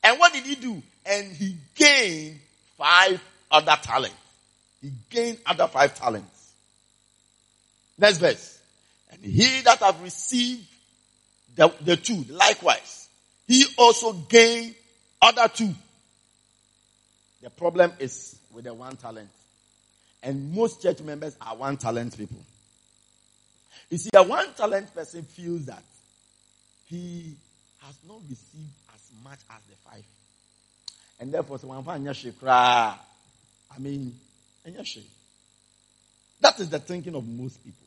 And 0.02 0.18
what 0.18 0.32
did 0.32 0.44
he 0.44 0.54
do? 0.54 0.82
And 1.04 1.32
he 1.32 1.56
gained 1.74 2.38
five 2.78 3.20
other 3.50 3.76
talents. 3.82 4.16
He 4.80 4.92
gained 5.10 5.38
other 5.46 5.66
five 5.66 5.94
talents. 5.94 6.52
Next 7.98 8.18
verse. 8.18 8.58
And 9.10 9.24
he 9.24 9.62
that 9.62 9.78
have 9.80 10.00
received 10.02 10.64
the, 11.54 11.72
the 11.80 11.96
two, 11.96 12.24
likewise, 12.28 13.05
he 13.46 13.64
also 13.78 14.12
gained 14.12 14.74
other 15.20 15.48
two. 15.48 15.74
The 17.42 17.50
problem 17.50 17.92
is 17.98 18.36
with 18.52 18.64
the 18.64 18.74
one 18.74 18.96
talent. 18.96 19.28
And 20.22 20.52
most 20.52 20.82
church 20.82 21.00
members 21.00 21.36
are 21.40 21.54
one 21.56 21.76
talent 21.76 22.16
people. 22.16 22.42
You 23.90 23.98
see, 23.98 24.10
a 24.14 24.22
one 24.22 24.52
talent 24.54 24.92
person 24.92 25.22
feels 25.22 25.66
that 25.66 25.82
he 26.86 27.34
has 27.82 27.94
not 28.08 28.18
received 28.28 28.72
as 28.94 29.00
much 29.22 29.38
as 29.50 29.62
the 29.68 29.76
five. 29.88 30.04
And 31.20 31.32
therefore, 31.32 31.58
so 31.58 31.70
I 31.70 32.88
mean, 33.78 34.14
that 36.40 36.58
is 36.60 36.68
the 36.68 36.78
thinking 36.80 37.14
of 37.14 37.26
most 37.26 37.62
people. 37.62 37.86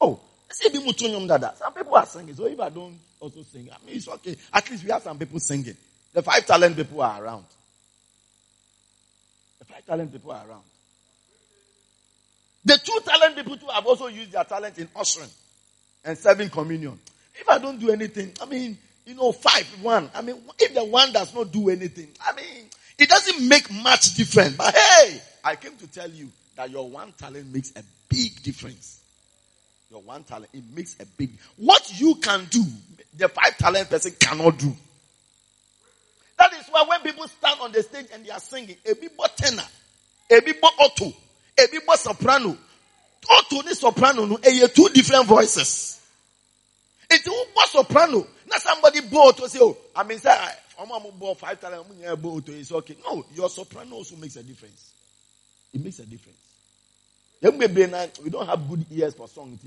Oh, 0.00 0.20
some 0.50 1.72
people 1.74 1.96
are 1.96 2.06
singing. 2.06 2.34
So 2.34 2.46
if 2.46 2.60
I 2.60 2.68
don't 2.68 2.98
also 3.20 3.42
sing, 3.42 3.68
I 3.70 3.84
mean, 3.84 3.96
it's 3.96 4.08
okay. 4.08 4.36
At 4.52 4.70
least 4.70 4.84
we 4.84 4.90
have 4.90 5.02
some 5.02 5.18
people 5.18 5.40
singing. 5.40 5.76
The 6.12 6.22
five 6.22 6.46
talent 6.46 6.76
people 6.76 7.02
are 7.02 7.22
around. 7.22 7.44
The 9.58 9.64
five 9.64 9.84
talent 9.86 10.12
people 10.12 10.32
are 10.32 10.46
around. 10.48 10.62
The 12.64 12.78
two 12.78 12.98
talent 13.04 13.36
people 13.36 13.56
too 13.56 13.66
have 13.66 13.86
also 13.86 14.08
used 14.08 14.32
their 14.32 14.44
talent 14.44 14.78
in 14.78 14.88
ushering 14.94 15.30
and 16.04 16.18
serving 16.18 16.50
communion. 16.50 16.98
If 17.40 17.48
I 17.48 17.58
don't 17.58 17.78
do 17.78 17.90
anything, 17.90 18.32
I 18.40 18.46
mean, 18.46 18.76
you 19.06 19.14
know, 19.14 19.32
five, 19.32 19.64
one. 19.80 20.10
I 20.14 20.22
mean, 20.22 20.36
if 20.58 20.74
the 20.74 20.84
one 20.84 21.12
does 21.12 21.34
not 21.34 21.50
do 21.50 21.70
anything, 21.70 22.08
I 22.24 22.34
mean, 22.34 22.66
it 22.98 23.08
doesn't 23.08 23.48
make 23.48 23.70
much 23.72 24.14
difference. 24.14 24.56
But 24.56 24.76
hey, 24.76 25.20
I 25.44 25.56
came 25.56 25.76
to 25.76 25.86
tell 25.86 26.10
you 26.10 26.28
that 26.56 26.70
your 26.70 26.88
one 26.88 27.12
talent 27.12 27.52
makes 27.52 27.72
a 27.76 27.82
big 28.08 28.42
difference. 28.42 29.00
Your 29.90 30.02
one 30.02 30.24
talent, 30.24 30.50
it 30.52 30.64
makes 30.74 30.96
a 31.00 31.06
big, 31.06 31.30
what 31.56 31.98
you 31.98 32.16
can 32.16 32.46
do, 32.50 32.64
the 33.18 33.28
five 33.28 33.58
talent 33.58 33.90
person 33.90 34.12
cannot 34.18 34.58
do. 34.58 34.74
That 36.38 36.52
is 36.54 36.66
why 36.70 36.84
when 36.88 37.00
people 37.00 37.26
stand 37.26 37.60
on 37.60 37.72
the 37.72 37.82
stage 37.82 38.06
and 38.14 38.24
they 38.24 38.30
are 38.30 38.38
singing, 38.38 38.76
a 38.86 38.94
more 39.16 39.26
tenor, 39.36 39.64
a 40.30 40.40
more 40.62 40.70
alto, 40.80 41.12
a 41.58 41.84
more 41.84 41.96
soprano, 41.96 42.56
alto 43.30 43.60
and 43.60 43.76
soprano, 43.76 44.24
no, 44.24 44.36
two 44.36 44.88
different 44.90 45.26
voices. 45.26 46.00
It's 47.10 47.26
more 47.26 47.66
soprano. 47.66 48.26
Not 48.48 48.60
somebody 48.60 49.00
bought 49.00 49.36
to 49.38 49.48
say, 49.48 49.58
oh, 49.60 49.76
I 49.96 50.04
mean, 50.04 50.18
say, 50.18 50.30
I'm 50.80 50.88
going 50.88 51.02
to 51.18 51.34
five 51.34 51.60
talent, 51.60 51.86
I'm 52.06 52.20
going 52.22 52.42
to 52.42 52.52
it's 52.52 52.70
okay. 52.70 52.96
No, 53.04 53.24
your 53.34 53.48
soprano 53.50 53.96
also 53.96 54.14
makes 54.16 54.36
a 54.36 54.42
difference. 54.44 54.92
It 55.74 55.82
makes 55.82 55.98
a 55.98 56.06
difference. 56.06 56.38
We 57.42 58.30
don't 58.30 58.46
have 58.46 58.68
good 58.68 58.86
ears 58.90 59.14
for 59.14 59.26
song. 59.28 59.58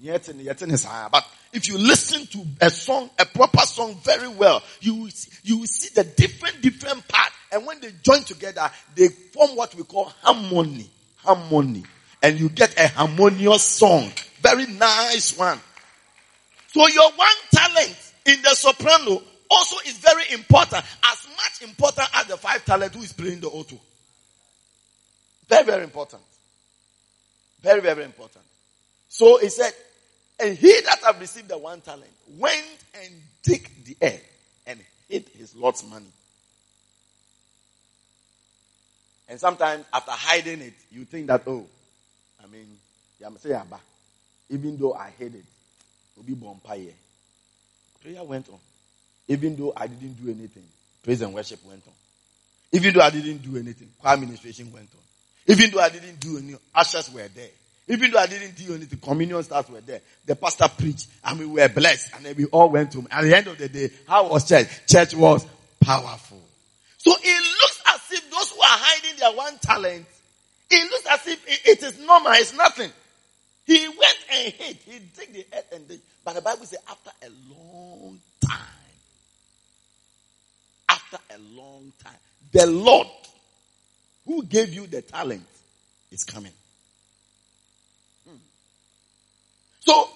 But 0.00 1.26
if 1.52 1.68
you 1.68 1.78
listen 1.78 2.26
to 2.26 2.46
a 2.60 2.70
song, 2.70 3.10
a 3.18 3.24
proper 3.26 3.60
song 3.60 3.94
very 4.02 4.28
well, 4.28 4.62
you 4.80 4.94
will 4.94 5.10
see, 5.10 5.30
you 5.44 5.58
will 5.58 5.66
see 5.66 5.90
the 5.94 6.04
different, 6.04 6.60
different 6.60 7.06
parts. 7.06 7.34
And 7.52 7.66
when 7.66 7.80
they 7.80 7.92
join 8.02 8.22
together, 8.22 8.70
they 8.94 9.08
form 9.08 9.56
what 9.56 9.74
we 9.74 9.84
call 9.84 10.12
harmony. 10.22 10.90
Harmony. 11.16 11.84
And 12.22 12.38
you 12.40 12.48
get 12.48 12.78
a 12.78 12.88
harmonious 12.88 13.62
song. 13.62 14.10
Very 14.40 14.66
nice 14.66 15.36
one. 15.36 15.60
So 16.68 16.88
your 16.88 17.12
one 17.12 17.28
talent 17.52 18.12
in 18.26 18.40
the 18.42 18.54
soprano 18.54 19.22
also 19.50 19.76
is 19.86 19.98
very 19.98 20.32
important. 20.32 20.84
As 21.04 21.28
much 21.36 21.68
important 21.68 22.08
as 22.14 22.26
the 22.26 22.36
five 22.36 22.64
talent 22.64 22.94
who 22.94 23.02
is 23.02 23.12
playing 23.12 23.40
the 23.40 23.50
alto. 23.50 23.78
Very, 25.48 25.64
very 25.64 25.84
important. 25.84 26.22
Very, 27.60 27.80
very 27.80 28.04
important. 28.04 28.44
So 29.12 29.36
he 29.36 29.50
said, 29.50 29.74
and 30.40 30.56
he 30.56 30.80
that 30.86 31.00
have 31.04 31.20
received 31.20 31.48
the 31.48 31.58
one 31.58 31.82
talent 31.82 32.10
went 32.38 32.64
and 32.94 33.12
dig 33.42 33.68
the 33.84 33.94
air 34.00 34.18
and 34.66 34.80
hid 35.06 35.28
his 35.36 35.54
Lord's 35.54 35.84
money. 35.84 36.06
And 39.28 39.38
sometimes 39.38 39.84
after 39.92 40.12
hiding 40.12 40.62
it, 40.62 40.72
you 40.90 41.04
think 41.04 41.26
that, 41.26 41.42
oh, 41.46 41.66
I 42.42 42.46
mean, 42.46 42.78
even 44.48 44.78
though 44.78 44.94
I 44.94 45.10
hid 45.18 45.34
it, 45.34 45.44
will 46.16 46.24
be 46.24 46.32
bonfire. 46.32 46.94
Prayer 48.02 48.24
went 48.24 48.48
on. 48.48 48.58
Even 49.28 49.56
though 49.56 49.74
I 49.76 49.88
didn't 49.88 50.24
do 50.24 50.30
anything, 50.30 50.64
praise 51.02 51.20
and 51.20 51.34
worship 51.34 51.60
went 51.66 51.86
on. 51.86 51.92
Even 52.72 52.94
though 52.94 53.02
I 53.02 53.10
didn't 53.10 53.42
do 53.42 53.58
anything, 53.58 53.90
choir 54.00 54.14
administration 54.14 54.72
went 54.72 54.88
on. 54.94 55.54
Even 55.54 55.70
though 55.70 55.80
I 55.80 55.90
didn't 55.90 56.18
do 56.18 56.38
any, 56.38 56.56
ushers 56.74 57.12
were 57.12 57.28
there. 57.28 57.50
Even 57.88 58.10
though 58.12 58.18
I 58.18 58.26
didn't 58.26 58.56
do 58.56 58.74
anything, 58.74 58.98
communion 59.00 59.42
stars 59.42 59.68
were 59.68 59.80
there. 59.80 60.00
The 60.24 60.36
pastor 60.36 60.68
preached 60.68 61.08
and 61.24 61.38
we 61.38 61.46
were 61.46 61.68
blessed 61.68 62.14
and 62.14 62.24
then 62.24 62.36
we 62.36 62.44
all 62.46 62.70
went 62.70 62.94
home. 62.94 63.08
At 63.10 63.24
the 63.24 63.36
end 63.36 63.48
of 63.48 63.58
the 63.58 63.68
day, 63.68 63.90
how 64.06 64.28
was 64.28 64.48
church? 64.48 64.68
Church 64.86 65.14
was 65.14 65.44
powerful. 65.80 66.40
So 66.98 67.12
it 67.20 67.42
looks 67.42 67.82
as 67.88 68.18
if 68.18 68.30
those 68.30 68.50
who 68.50 68.60
are 68.60 68.78
hiding 68.78 69.18
their 69.18 69.32
one 69.32 69.58
talent, 69.58 70.06
it 70.70 70.90
looks 70.90 71.06
as 71.10 71.26
if 71.26 71.44
it 71.68 71.82
is 71.82 71.98
normal, 71.98 72.32
it's 72.32 72.54
nothing. 72.54 72.90
He 73.66 73.88
went 73.88 74.18
and 74.30 74.52
hid. 74.52 74.76
He 74.76 74.98
dig 75.16 75.32
the 75.32 75.46
earth 75.56 75.72
and 75.72 75.88
dig. 75.88 76.00
But 76.24 76.34
the 76.34 76.42
Bible 76.42 76.66
says 76.66 76.78
after 76.88 77.10
a 77.22 77.30
long 77.52 78.20
time, 78.44 78.58
after 80.88 81.18
a 81.34 81.38
long 81.56 81.92
time, 82.02 82.16
the 82.52 82.66
Lord 82.66 83.08
who 84.26 84.44
gave 84.44 84.72
you 84.72 84.86
the 84.86 85.02
talent 85.02 85.46
is 86.10 86.22
coming. 86.22 86.52
So, 89.84 90.08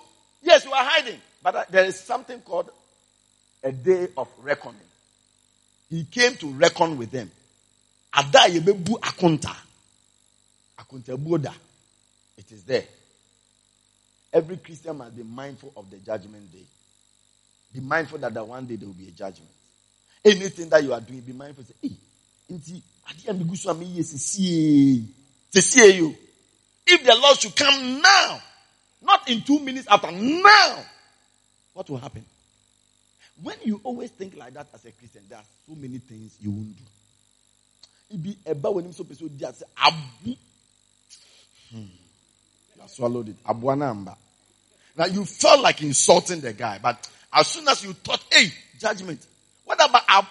yes, 0.43 0.65
you 0.65 0.73
are 0.73 0.85
hiding, 0.85 1.21
but 1.43 1.55
uh, 1.57 1.65
there 1.71 1.85
is 1.85 1.99
something 1.99 2.41
called 2.41 2.71
a 3.63 3.73
day 3.73 4.09
of 4.17 4.29
reckoning. 4.43 4.81
He 5.91 6.05
came 6.05 6.37
to 6.37 6.47
reckon 6.53 6.97
with 6.99 7.11
them. 7.11 7.31
Ada 8.17 8.49
yebebu 8.49 8.99
akunta. 9.01 9.55
Akunta. 10.79 11.53
It 12.39 12.53
is 12.53 12.63
there. 12.65 12.85
Every 14.33 14.57
Christian 14.59 14.97
must 14.99 15.17
be 15.17 15.23
mindful 15.23 15.73
of 15.77 15.91
the 15.91 15.97
judgment 15.97 16.53
day. 16.53 16.65
Be 17.75 17.81
mindful 17.81 18.19
that, 18.19 18.35
that 18.35 18.47
one 18.47 18.67
day 18.67 18.77
there 18.77 18.87
will 18.87 18.95
be 18.95 19.09
a 19.09 19.13
judgment. 19.13 19.51
Anything 20.25 20.69
that 20.69 20.83
you 20.83 20.93
are 20.93 21.01
doing, 21.01 21.21
be 21.21 21.33
mindful. 21.33 21.65
Say, 21.65 21.75
hey, 21.83 21.97
if 26.89 27.05
the 27.05 27.15
Lord 27.21 27.39
should 27.39 27.57
come 27.57 28.01
now, 28.01 28.41
not 29.03 29.29
in 29.29 29.43
two 29.43 29.61
minutes 29.61 29.87
after, 29.91 30.11
now, 30.11 30.79
what 31.75 31.89
will 31.91 31.99
happen? 31.99 32.25
When 33.43 33.57
you 33.65 33.81
always 33.85 34.11
think 34.11 34.37
like 34.37 34.55
that 34.55 34.69
as 34.75 34.85
a 34.85 34.93
Christian, 34.93 35.23
there 35.29 35.39
are 35.39 35.45
so 35.69 35.75
many 35.75 35.99
things 35.99 36.37
you 36.41 36.51
won't 36.51 36.77
do. 36.77 36.83
It 38.11 38.23
be 38.23 38.37
about 38.47 38.75
when 38.75 38.93
so 38.93 39.05
person 39.05 39.29
say 39.39 39.67
abu. 39.77 40.37
Hmm. 41.71 41.77
You 41.77 42.81
have 42.81 42.91
swallowed 42.91 43.29
it. 43.29 43.45
Abuanamba. 43.45 44.17
Now 44.97 45.07
you 45.07 45.25
felt 45.25 45.61
like 45.61 45.83
insulting 45.83 46.41
the 46.41 46.53
guy, 46.53 46.79
but 46.83 47.07
as 47.33 47.49
soon 47.49 47.69
as 47.69 47.85
you 47.85 47.93
thought, 47.93 48.25
hey, 48.33 48.51
judgment. 48.79 49.27
What 49.65 49.85
about 49.85 50.27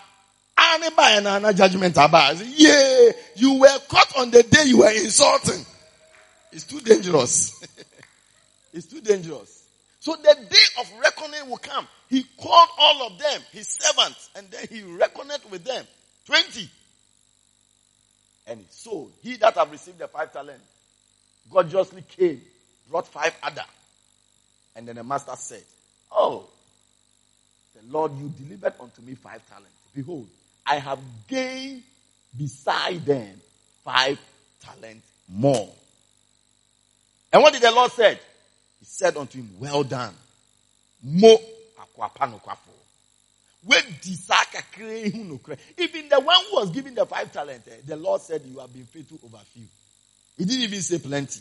anybody 0.57 1.55
judgment 1.55 1.97
about? 1.97 2.37
Yeah, 2.45 3.11
you 3.35 3.59
were 3.59 3.79
caught 3.87 4.17
on 4.17 4.31
the 4.31 4.43
day 4.43 4.63
you 4.65 4.79
were 4.79 4.91
insulting. 4.91 5.65
It's 6.51 6.63
too 6.63 6.79
dangerous. 6.79 7.63
it's 8.75 8.87
too 8.87 8.99
dangerous. 8.99 9.63
So 10.01 10.15
the 10.17 10.35
day 10.49 10.81
of 10.81 10.91
reckoning 11.01 11.49
will 11.49 11.57
come. 11.57 11.87
He 12.09 12.23
called 12.37 12.69
all 12.77 13.07
of 13.07 13.17
them, 13.17 13.41
his 13.51 13.67
servants, 13.69 14.29
and 14.35 14.51
then 14.51 14.67
he 14.69 14.83
reckoned 14.83 15.31
with 15.49 15.63
them. 15.63 15.85
Twenty. 16.25 16.69
And 18.47 18.65
so 18.69 19.09
he 19.23 19.37
that 19.37 19.55
have 19.55 19.71
received 19.71 19.97
the 19.97 20.07
five 20.07 20.31
talents, 20.31 20.65
God 21.51 21.69
justly 21.69 22.03
came, 22.03 22.41
brought 22.89 23.07
five 23.07 23.33
other. 23.41 23.63
And 24.75 24.87
then 24.87 24.97
the 24.97 25.03
master 25.03 25.33
said, 25.37 25.63
Oh, 26.11 26.45
the 27.75 27.91
Lord, 27.91 28.11
you 28.17 28.31
delivered 28.37 28.73
unto 28.79 29.01
me 29.01 29.15
five 29.15 29.41
talents. 29.49 29.71
Behold, 29.95 30.27
I 30.67 30.75
have 30.75 30.99
gained 31.27 31.81
beside 32.37 33.05
them 33.05 33.39
five 33.83 34.19
talents 34.61 35.07
more. 35.29 35.69
And 37.31 37.41
what 37.41 37.53
did 37.53 37.61
the 37.61 37.71
Lord 37.71 37.91
say? 37.91 38.19
He 38.85 38.89
said 38.91 39.17
unto 39.17 39.39
him, 39.39 39.49
Well 39.59 39.83
done. 39.83 40.13
Mo 41.03 41.37
akwapanokrafo. 41.79 42.71
Even 45.77 46.09
the 46.09 46.19
one 46.19 46.37
who 46.51 46.55
was 46.57 46.69
given 46.69 46.93
the 46.93 47.03
five 47.07 47.31
talents, 47.33 47.67
eh, 47.67 47.77
the 47.83 47.95
Lord 47.95 48.21
said, 48.21 48.43
You 48.45 48.59
have 48.59 48.71
been 48.71 48.85
faithful 48.85 49.19
over 49.25 49.39
few. 49.53 49.63
He 50.37 50.45
didn't 50.45 50.61
even 50.61 50.81
say 50.81 50.99
plenty. 50.99 51.39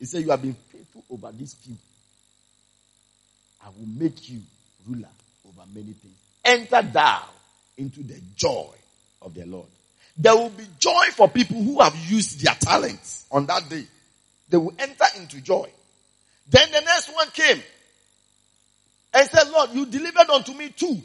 He 0.00 0.04
said, 0.06 0.22
You 0.22 0.30
have 0.30 0.42
been 0.42 0.56
faithful 0.72 1.04
over 1.08 1.30
these 1.30 1.54
few. 1.54 1.76
I 3.64 3.68
will 3.68 3.86
make 3.86 4.28
you 4.28 4.40
ruler 4.88 5.08
over 5.48 5.62
many 5.72 5.92
things. 5.92 6.16
Enter 6.44 6.82
thou 6.82 7.22
into 7.78 8.02
the 8.02 8.20
joy 8.34 8.74
of 9.22 9.32
the 9.34 9.46
Lord. 9.46 9.68
There 10.16 10.34
will 10.34 10.50
be 10.50 10.66
joy 10.80 11.04
for 11.12 11.28
people 11.28 11.62
who 11.62 11.80
have 11.80 11.94
used 12.10 12.44
their 12.44 12.54
talents 12.54 13.26
on 13.30 13.46
that 13.46 13.68
day. 13.68 13.84
They 14.48 14.56
will 14.56 14.74
enter 14.78 15.04
into 15.18 15.40
joy. 15.40 15.70
Then 16.48 16.70
the 16.70 16.80
next 16.80 17.12
one 17.14 17.30
came 17.30 17.62
and 19.14 19.30
said, 19.30 19.48
Lord, 19.50 19.70
you 19.72 19.86
delivered 19.86 20.30
unto 20.30 20.52
me 20.52 20.70
two. 20.70 21.00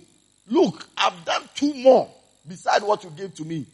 Look, 0.47 0.85
I've 0.97 1.25
done 1.25 1.47
two 1.55 1.73
more 1.75 2.09
beside 2.47 2.83
what 2.83 3.03
you 3.03 3.11
gave 3.11 3.33
to 3.35 3.45
me. 3.45 3.65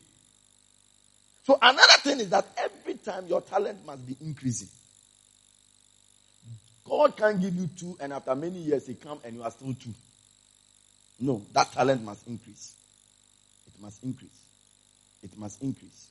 So 1.44 1.58
another 1.62 1.94
thing 2.02 2.20
is 2.20 2.30
that 2.30 2.46
every 2.58 2.96
time 2.96 3.28
your 3.28 3.42
talent 3.42 3.86
must 3.86 4.06
be 4.06 4.18
increasing. 4.22 4.68
God 6.84 7.18
can't 7.18 7.42
give 7.42 7.56
you 7.56 7.68
two 7.68 7.98
and 8.00 8.14
after 8.14 8.36
many 8.36 8.60
years 8.60 8.88
he 8.88 8.96
come 8.96 9.20
and 9.24 9.36
you 9.36 9.44
are 9.44 9.52
still 9.52 9.74
two. 9.74 9.94
No, 11.20 11.42
that 11.54 11.72
talent 11.72 12.04
must 12.04 12.28
increase. 12.28 12.74
It 13.68 13.82
must 13.82 14.04
increase. 14.04 14.40
It 15.24 15.38
must 15.38 15.62
increase. 15.62 16.08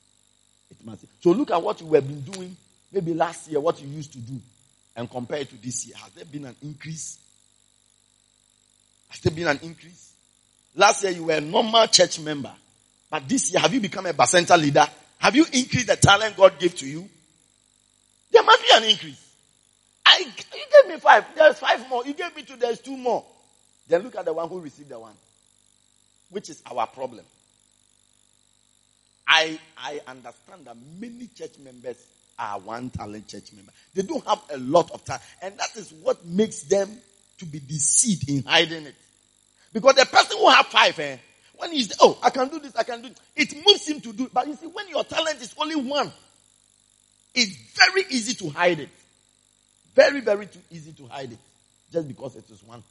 It 0.70 0.84
must. 0.84 1.04
So 1.20 1.30
look 1.30 1.50
at 1.50 1.62
what 1.62 1.80
you 1.80 1.92
have 1.92 2.06
been 2.06 2.22
doing 2.22 2.56
maybe 2.94 3.12
last 3.12 3.50
year, 3.50 3.61
what 3.61 3.83
you 3.83 3.88
used 3.88 4.12
to 4.12 4.18
do, 4.18 4.40
and 4.96 5.11
compare 5.11 5.40
it 5.40 5.50
to 5.50 5.57
this 5.61 5.87
year. 5.87 5.96
Has 5.96 6.12
there 6.12 6.24
been 6.24 6.46
an 6.46 6.57
increase? 6.62 7.18
Has 9.09 9.20
there 9.20 9.33
been 9.33 9.48
an 9.48 9.59
increase? 9.62 10.12
Last 10.76 11.02
year 11.02 11.12
you 11.12 11.24
were 11.24 11.35
a 11.35 11.40
normal 11.40 11.87
church 11.88 12.20
member, 12.20 12.52
but 13.11 13.28
this 13.28 13.52
year 13.52 13.61
have 13.61 13.74
you 13.74 13.80
become 13.80 14.07
a 14.07 14.12
bacenta 14.12 14.61
leader? 14.61 14.87
Have 15.18 15.35
you 15.35 15.44
increased 15.52 15.88
the 15.88 15.96
talent 15.96 16.37
God 16.37 16.59
gave 16.59 16.74
to 16.76 16.87
you? 16.87 17.09
There 18.30 18.42
must 18.42 18.62
be 18.62 18.68
an 18.72 18.85
increase. 18.85 19.20
I, 20.07 20.18
you 20.18 20.83
gave 20.83 20.92
me 20.92 21.00
five. 21.00 21.24
There's 21.35 21.59
five 21.59 21.88
more. 21.88 22.04
You 22.04 22.14
gave 22.14 22.35
me 22.37 22.42
two. 22.42 22.57
There's 22.57 22.80
two 22.80 22.96
more. 22.96 23.24
Then 23.88 24.02
look 24.02 24.16
at 24.16 24.24
the 24.24 24.33
one 24.33 24.48
who 24.48 24.61
received 24.61 24.88
the 24.88 24.98
one, 24.98 25.14
which 26.30 26.50
is 26.50 26.62
our 26.70 26.87
problem. 26.87 27.24
I, 29.26 29.59
I 29.78 30.00
understand 30.07 30.66
that 30.66 30.76
many 30.98 31.28
church 31.28 31.59
members 31.59 31.96
are 32.38 32.58
one 32.58 32.90
talent 32.90 33.28
church 33.28 33.52
member. 33.52 33.72
They 33.94 34.02
don't 34.02 34.26
have 34.26 34.40
a 34.50 34.58
lot 34.58 34.90
of 34.90 35.04
time. 35.04 35.20
And 35.42 35.56
that 35.58 35.76
is 35.76 35.92
what 36.02 36.24
makes 36.26 36.62
them 36.62 36.90
to 37.38 37.46
be 37.46 37.60
deceived 37.60 38.28
in 38.28 38.42
hiding 38.42 38.86
it. 38.86 38.94
Because 39.72 39.94
the 39.94 40.06
person 40.06 40.38
who 40.38 40.48
have 40.48 40.66
five, 40.66 40.98
eh, 40.98 41.16
when 41.56 41.72
he's, 41.72 41.92
oh, 42.00 42.18
I 42.22 42.30
can 42.30 42.48
do 42.48 42.58
this, 42.58 42.74
I 42.76 42.82
can 42.82 43.02
do 43.02 43.08
it, 43.08 43.20
it 43.36 43.54
moves 43.66 43.86
him 43.88 44.00
to 44.00 44.12
do 44.12 44.24
it. 44.24 44.34
But 44.34 44.46
you 44.46 44.54
see, 44.54 44.66
when 44.66 44.88
your 44.88 45.04
talent 45.04 45.40
is 45.40 45.54
only 45.58 45.76
one, 45.76 46.12
it's 47.34 47.56
very 47.76 48.04
easy 48.10 48.34
to 48.34 48.50
hide 48.50 48.80
it. 48.80 48.88
Very, 49.94 50.20
very 50.20 50.46
too 50.46 50.60
easy 50.70 50.92
to 50.92 51.06
hide 51.06 51.32
it. 51.32 51.38
Just 51.92 52.08
because 52.08 52.36
it 52.36 52.44
is 52.50 52.62
one. 52.64 52.82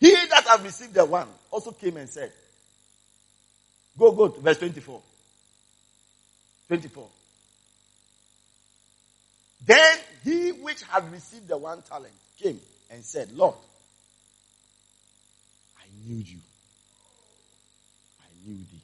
He 0.00 0.12
that 0.12 0.44
have 0.48 0.62
received 0.62 0.94
the 0.94 1.04
one 1.04 1.28
also 1.50 1.70
came 1.72 1.96
and 1.96 2.08
said, 2.08 2.32
Go, 3.98 4.10
go 4.12 4.28
to 4.28 4.40
verse 4.40 4.58
24. 4.58 5.00
24. 6.68 7.08
Then 9.66 9.98
he 10.24 10.52
which 10.52 10.82
had 10.82 11.10
received 11.10 11.48
the 11.48 11.56
one 11.56 11.82
talent 11.82 12.12
came 12.40 12.60
and 12.90 13.04
said, 13.04 13.32
Lord, 13.32 13.54
I 15.78 15.84
knew 16.06 16.16
you. 16.16 16.38
I 18.20 18.48
knew 18.48 18.56
thee. 18.56 18.82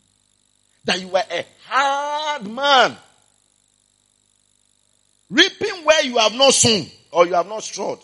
That 0.85 1.01
you 1.01 1.09
were 1.09 1.23
a 1.31 1.45
hard 1.69 2.47
man. 2.47 2.97
Reaping 5.29 5.85
where 5.85 6.05
you 6.05 6.19
have 6.19 6.35
not 6.35 6.55
sown 6.55 6.87
or 7.13 7.27
you 7.27 7.35
have 7.35 7.47
not 7.47 7.63
strawed. 7.63 8.01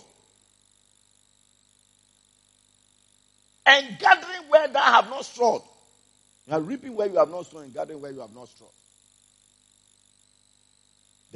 And 3.65 3.99
gathering 3.99 4.49
where 4.49 4.69
thou 4.69 4.83
have 4.83 5.11
not 5.11 5.25
strawed. 5.25 5.63
You 6.47 6.53
are 6.55 6.61
reaping 6.61 6.95
where 6.95 7.09
you 7.09 7.17
have 7.17 7.31
not 7.31 7.47
sown 7.47 7.65
and 7.65 7.75
gathering 7.75 8.01
where 8.01 8.13
you 8.13 8.21
have 8.21 8.35
not 8.35 8.49
strawed. 8.49 8.71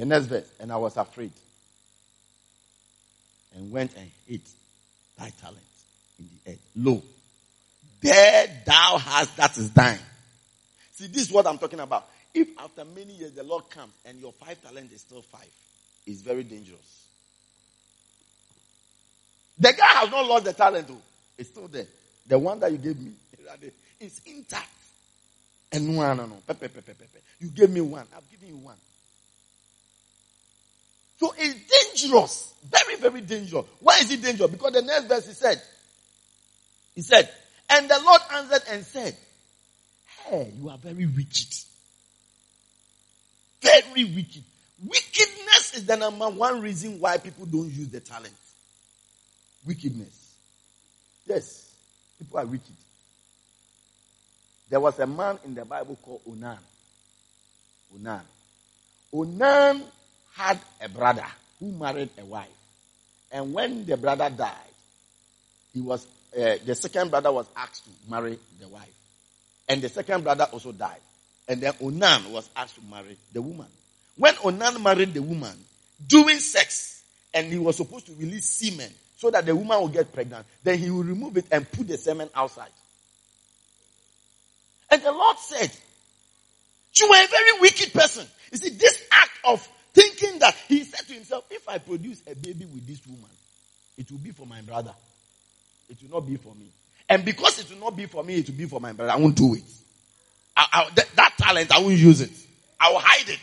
The 0.01 0.07
next 0.07 0.27
verse, 0.29 0.51
and 0.59 0.73
I 0.73 0.79
was 0.79 0.97
afraid 0.97 1.31
and 3.55 3.71
went 3.71 3.95
and 3.99 4.11
hid 4.27 4.41
thy 5.19 5.29
talent 5.43 5.61
in 6.19 6.27
the 6.43 6.53
earth. 6.53 6.59
Lo, 6.75 7.03
there 8.01 8.63
thou 8.65 8.97
hast 8.97 9.37
that 9.37 9.59
is 9.59 9.71
thine. 9.73 9.99
See, 10.93 11.07
this 11.09 11.25
is 11.25 11.31
what 11.31 11.47
I'm 11.47 11.59
talking 11.59 11.81
about. 11.81 12.07
If 12.33 12.49
after 12.59 12.83
many 12.87 13.13
years 13.13 13.33
the 13.33 13.43
Lord 13.43 13.69
comes 13.69 13.93
and 14.07 14.19
your 14.19 14.33
five 14.33 14.63
talent 14.63 14.91
is 14.91 15.03
still 15.03 15.21
five, 15.21 15.51
it's 16.07 16.23
very 16.23 16.45
dangerous. 16.45 17.05
The 19.59 19.75
guy 19.75 19.87
has 19.87 20.11
not 20.11 20.25
lost 20.25 20.47
the 20.47 20.55
talent, 20.55 20.89
though. 20.89 20.97
It's 21.37 21.51
still 21.51 21.69
there. 21.69 21.89
The 22.27 22.39
one 22.39 22.59
that 22.61 22.73
you 22.73 22.79
gave 22.79 22.99
me 22.99 23.13
is 24.01 24.23
intact. 24.25 24.67
And 25.73 25.95
one, 25.95 26.17
no, 26.17 26.25
no. 26.25 26.39
You 27.39 27.49
gave 27.51 27.69
me 27.69 27.83
one. 27.83 28.07
I've 28.17 28.31
given 28.31 28.49
you 28.49 28.57
one. 28.57 28.77
So 31.21 31.35
it's 31.37 31.99
dangerous. 32.01 32.55
Very, 32.65 32.97
very 32.97 33.21
dangerous. 33.21 33.67
Why 33.81 33.99
is 33.99 34.11
it 34.11 34.23
dangerous? 34.23 34.51
Because 34.51 34.73
the 34.73 34.81
next 34.81 35.05
verse 35.05 35.27
he 35.27 35.35
said, 35.35 35.63
he 36.95 37.03
said, 37.03 37.31
and 37.69 37.89
the 37.89 38.01
Lord 38.03 38.21
answered 38.33 38.63
and 38.71 38.85
said, 38.87 39.15
Hey, 40.25 40.51
you 40.59 40.71
are 40.71 40.79
very 40.79 41.05
wicked. 41.05 41.55
Very 43.61 44.05
wicked. 44.05 44.45
Wickedness 44.83 45.75
is 45.75 45.87
the 45.87 45.97
number 45.97 46.31
one 46.31 46.63
reason 46.63 46.99
why 46.99 47.19
people 47.19 47.45
don't 47.45 47.71
use 47.71 47.89
the 47.89 48.01
talent. 48.01 48.33
Wickedness. 49.67 50.35
Yes, 51.27 51.71
people 52.19 52.39
are 52.39 52.47
wicked. 52.47 52.77
There 54.71 54.81
was 54.81 54.99
a 54.99 55.07
man 55.07 55.39
in 55.45 55.55
the 55.55 55.67
Bible 55.67 55.99
called 56.03 56.23
Onan. 56.27 56.59
Onan. 57.95 58.23
Onan 59.13 59.83
had 60.35 60.59
a 60.81 60.89
brother 60.89 61.27
who 61.59 61.73
married 61.73 62.11
a 62.19 62.25
wife. 62.25 62.49
And 63.33 63.53
when 63.53 63.87
the 63.87 63.97
brother 63.97 64.31
died, 64.31 64.55
he 65.73 65.81
was 65.81 66.07
uh, 66.37 66.57
the 66.65 66.75
second 66.75 67.11
brother 67.11 67.33
was 67.33 67.47
asked 67.57 67.85
to 67.85 67.91
marry 68.09 68.39
the 68.61 68.69
wife. 68.69 68.95
And 69.69 69.83
the 69.83 69.89
second 69.89 70.23
brother 70.23 70.47
also 70.53 70.73
died. 70.73 71.01
And 71.49 71.61
then 71.61 71.73
Onan 71.81 72.33
was 72.33 72.49
asked 72.55 72.77
to 72.77 72.83
marry 72.89 73.17
the 73.33 73.43
woman. 73.43 73.67
When 74.17 74.35
Onan 74.45 74.83
married 74.83 75.15
the 75.15 75.23
woman, 75.23 75.57
doing 76.07 76.39
sex, 76.39 77.03
and 77.35 77.53
he 77.53 77.59
was 77.59 77.77
supposed 77.77 78.07
to 78.07 78.13
release 78.15 78.47
semen 78.47 78.93
so 79.17 79.31
that 79.31 79.47
the 79.47 79.55
woman 79.55 79.83
would 79.83 79.93
get 79.93 80.13
pregnant, 80.13 80.47
then 80.63 80.79
he 80.79 80.91
will 80.91 81.05
remove 81.05 81.37
it 81.37 81.47
and 81.51 81.71
put 81.71 81.89
the 81.89 81.97
semen 81.97 82.29
outside. 82.35 82.71
And 84.91 85.03
the 85.03 85.13
Lord 85.13 85.39
said, 85.39 85.71
You 86.95 87.07
are 87.07 87.25
a 87.25 87.29
very 87.29 87.61
wicked 87.61 87.93
person. 87.93 88.27
You 88.53 88.59
see, 88.59 88.71
this 88.71 89.03
act 89.13 89.31
of 89.45 89.69
thinking 89.93 90.39
that 90.41 90.55
he 90.69 90.85
said 90.85 91.07
to 91.07 91.13
himself, 91.13 91.45
if 91.51 91.69
I 91.69 91.79
produce 91.79 92.23
a 92.27 92.35
baby 92.35 92.65
with 92.67 92.87
this 92.87 93.07
woman, 93.07 93.31
it 93.97 94.11
will 94.11 94.19
be 94.19 94.31
for 94.31 94.47
my 94.47 94.61
brother. 94.63 94.95
It 95.89 95.99
will 96.03 96.21
not 96.21 96.27
be 96.27 96.37
for 96.37 96.55
me. 96.55 96.67
And 97.09 97.25
because 97.25 97.59
it 97.59 97.71
will 97.71 97.81
not 97.81 97.97
be 97.97 98.07
for 98.07 98.23
me, 98.23 98.37
it 98.37 98.49
will 98.49 98.57
be 98.57 98.67
for 98.67 98.81
my 98.81 98.93
brother. 98.93 99.13
I 99.13 99.17
won't 99.17 99.37
do 99.37 99.55
it. 99.55 99.65
I, 100.57 100.67
I, 100.73 100.91
that, 100.95 101.09
that 101.17 101.35
talent, 101.39 101.73
I 101.73 101.81
won't 101.81 101.97
use 101.97 102.21
it. 102.21 102.31
I 102.79 102.91
will 102.93 103.01
hide 103.01 103.29
it. 103.29 103.41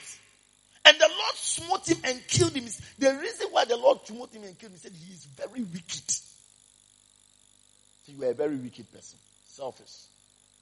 And 0.86 0.97
the 0.97 1.10
Lord 1.10 1.36
smote 1.36 1.88
him 1.89 1.97
and 2.05 2.25
killed 2.27 2.53
him. 2.53 2.63
The 2.97 3.13
reason 3.21 3.47
why 3.51 3.65
the 3.65 3.75
Lord 3.75 3.99
smote 4.05 4.33
him 4.33 4.43
and 4.43 4.57
killed 4.57 4.71
him, 4.71 4.77
he 4.77 4.79
said 4.79 4.93
he 4.93 5.13
is 5.13 5.25
very 5.25 5.62
wicked. 5.63 6.12
So 8.05 8.13
you 8.17 8.23
are 8.23 8.31
a 8.31 8.33
very 8.33 8.55
wicked 8.55 8.91
person. 8.93 9.19
Selfish. 9.47 9.91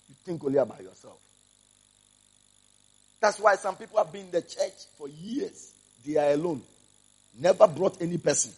You 0.09 0.15
think 0.25 0.43
only 0.43 0.57
about 0.57 0.81
yourself. 0.81 1.19
That's 3.21 3.39
why 3.39 3.55
some 3.55 3.75
people 3.75 3.97
have 3.99 4.11
been 4.11 4.25
in 4.25 4.31
the 4.31 4.41
church 4.41 4.73
for 4.97 5.07
years. 5.07 5.73
They 6.05 6.17
are 6.17 6.31
alone. 6.31 6.61
Never 7.39 7.67
brought 7.67 8.01
any 8.01 8.17
person. 8.17 8.51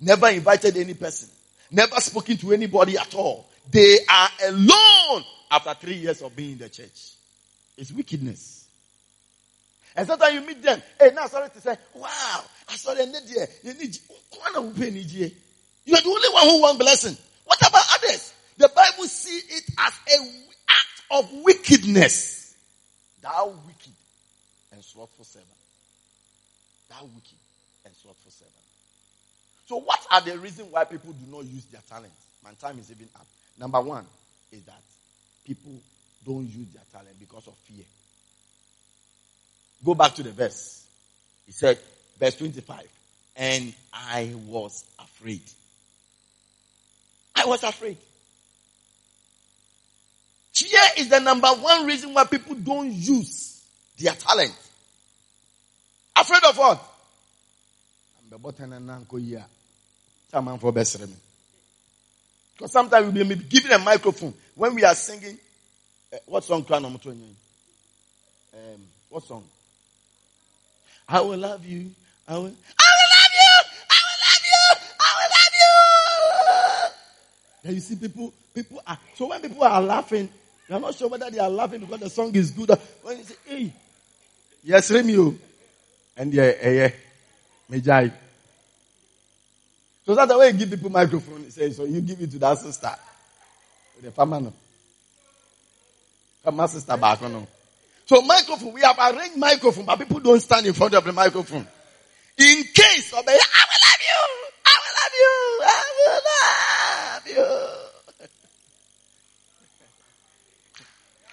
Never 0.00 0.28
invited 0.28 0.76
any 0.76 0.94
person. 0.94 1.28
Never 1.70 1.96
spoken 1.96 2.36
to 2.38 2.52
anybody 2.52 2.96
at 2.96 3.14
all. 3.14 3.46
They 3.70 3.98
are 4.08 4.28
alone 4.46 5.24
after 5.50 5.74
three 5.74 5.96
years 5.96 6.22
of 6.22 6.34
being 6.34 6.52
in 6.52 6.58
the 6.58 6.68
church. 6.68 7.12
It's 7.76 7.92
wickedness. 7.92 8.66
And 9.94 10.06
sometimes 10.06 10.34
you 10.34 10.40
meet 10.42 10.62
them. 10.62 10.82
Hey, 10.98 11.10
now 11.14 11.26
sorry 11.26 11.50
to 11.50 11.60
say, 11.60 11.76
wow, 11.94 12.44
I 12.68 12.76
saw 12.76 12.94
the 12.94 13.06
need 13.06 13.48
You 13.62 13.74
need 13.74 13.98
you 15.88 15.94
are 15.94 16.02
the 16.02 16.08
only 16.10 16.28
one 16.28 16.44
who 16.44 16.60
want 16.60 16.78
blessing. 16.78 17.16
What 17.46 17.58
about 17.66 17.82
others? 17.94 18.34
The 18.58 18.68
Bible 18.68 19.04
see 19.04 19.38
it 19.38 19.64
as 19.78 19.92
a 20.06 20.28
act 20.68 21.02
of 21.10 21.32
wickedness. 21.42 22.54
Thou 23.22 23.54
wicked 23.66 23.92
and 24.72 24.84
slothful 24.84 25.24
servant 25.24 25.57
that 26.98 27.04
wicked 27.14 27.38
and 27.84 27.94
slothful. 27.94 28.32
So, 29.66 29.76
what 29.76 30.00
are 30.10 30.20
the 30.22 30.38
reasons 30.38 30.72
why 30.72 30.84
people 30.84 31.12
do 31.12 31.30
not 31.30 31.44
use 31.44 31.64
their 31.66 31.82
talents? 31.88 32.16
My 32.42 32.52
time 32.54 32.78
is 32.78 32.90
even 32.90 33.08
up. 33.14 33.26
Number 33.58 33.80
one 33.80 34.06
is 34.50 34.62
that 34.62 34.80
people 35.44 35.72
don't 36.24 36.46
use 36.46 36.68
their 36.72 36.82
talent 36.90 37.18
because 37.20 37.46
of 37.46 37.54
fear. 37.54 37.84
Go 39.84 39.94
back 39.94 40.14
to 40.14 40.22
the 40.22 40.30
verse. 40.30 40.86
He 41.46 41.52
said, 41.52 41.78
verse 42.18 42.34
25, 42.36 42.82
and 43.36 43.74
I 43.92 44.32
was 44.46 44.84
afraid. 44.98 45.42
I 47.36 47.44
was 47.46 47.62
afraid. 47.62 47.98
Fear 50.54 50.80
is 50.96 51.08
the 51.08 51.20
number 51.20 51.48
one 51.48 51.86
reason 51.86 52.14
why 52.14 52.24
people 52.24 52.54
don't 52.54 52.90
use 52.90 53.62
their 53.98 54.14
talent. 54.14 54.54
Afraid 56.28 56.44
of 56.44 56.58
what? 56.58 56.78
I'm 58.22 58.28
the 58.28 58.36
button 58.36 58.70
and 58.74 58.90
uncle 58.90 59.18
here. 59.18 59.46
Someone 60.30 60.58
for 60.58 60.72
best. 60.72 61.00
Because 62.54 62.70
sometimes 62.70 63.14
we'll 63.14 63.26
be 63.26 63.36
given 63.36 63.72
a 63.72 63.78
microphone 63.78 64.34
when 64.54 64.74
we 64.74 64.84
are 64.84 64.94
singing. 64.94 65.38
Uh, 66.12 66.18
what 66.26 66.44
song? 66.44 66.66
Um, 66.70 66.84
what 69.08 69.22
song? 69.22 69.42
I 71.08 71.22
will 71.22 71.38
love 71.38 71.64
you. 71.64 71.92
I 72.28 72.34
will. 72.34 72.40
I 72.40 72.44
will 72.44 72.50
love 72.50 73.32
you. 73.32 73.64
I 73.88 73.96
will 74.04 74.20
love 74.26 74.44
you. 74.44 74.76
I 75.00 75.10
will 75.16 75.30
love 75.32 75.54
you. 76.84 77.68
And 77.68 77.74
you 77.74 77.80
see, 77.80 77.96
people, 77.96 78.34
people 78.54 78.82
are. 78.86 78.98
So 79.14 79.28
when 79.28 79.40
people 79.40 79.64
are 79.64 79.80
laughing, 79.80 80.28
you're 80.68 80.78
not 80.78 80.94
sure 80.94 81.08
whether 81.08 81.30
they 81.30 81.38
are 81.38 81.48
laughing 81.48 81.80
because 81.80 82.00
the 82.00 82.10
song 82.10 82.34
is 82.34 82.50
good. 82.50 82.78
When 83.00 83.16
you 83.16 83.24
say, 83.24 83.34
"Hey, 83.46 83.72
yes, 84.62 84.90
Remy," 84.90 85.38
and 86.18 86.34
yeah, 86.34 86.68
yeah, 86.68 86.90
Mejai. 87.70 88.12
So 90.04 90.14
that's 90.14 90.30
the 90.30 90.38
way 90.38 90.48
you 90.48 90.54
give 90.54 90.70
people 90.70 90.90
microphone. 90.90 91.44
He 91.44 91.50
says, 91.50 91.76
so 91.76 91.84
you 91.84 92.00
give 92.00 92.20
it 92.20 92.30
to 92.32 92.38
that 92.38 92.58
sister. 92.58 92.90
The 94.02 94.10
farmer 94.10 94.40
no. 94.40 94.52
Come 96.44 96.66
sister 96.66 96.96
back 96.96 97.22
no. 97.22 97.46
So 98.06 98.22
microphone, 98.22 98.72
we 98.72 98.80
have 98.80 98.98
arranged 98.98 99.36
microphone, 99.36 99.84
but 99.84 99.98
people 99.98 100.18
don't 100.20 100.40
stand 100.40 100.66
in 100.66 100.72
front 100.72 100.94
of 100.94 101.04
the 101.04 101.12
microphone. 101.12 101.66
In 102.38 102.64
case 102.74 103.12
of 103.12 103.24
I 103.26 103.32
will 103.32 103.34
love 103.34 104.02
you, 104.08 104.22
I 104.64 104.74
will 104.82 104.94
love 104.98 105.14
you, 105.18 105.34
I 105.62 105.84
will 105.98 106.22
love 107.08 107.26
you. 107.36 108.28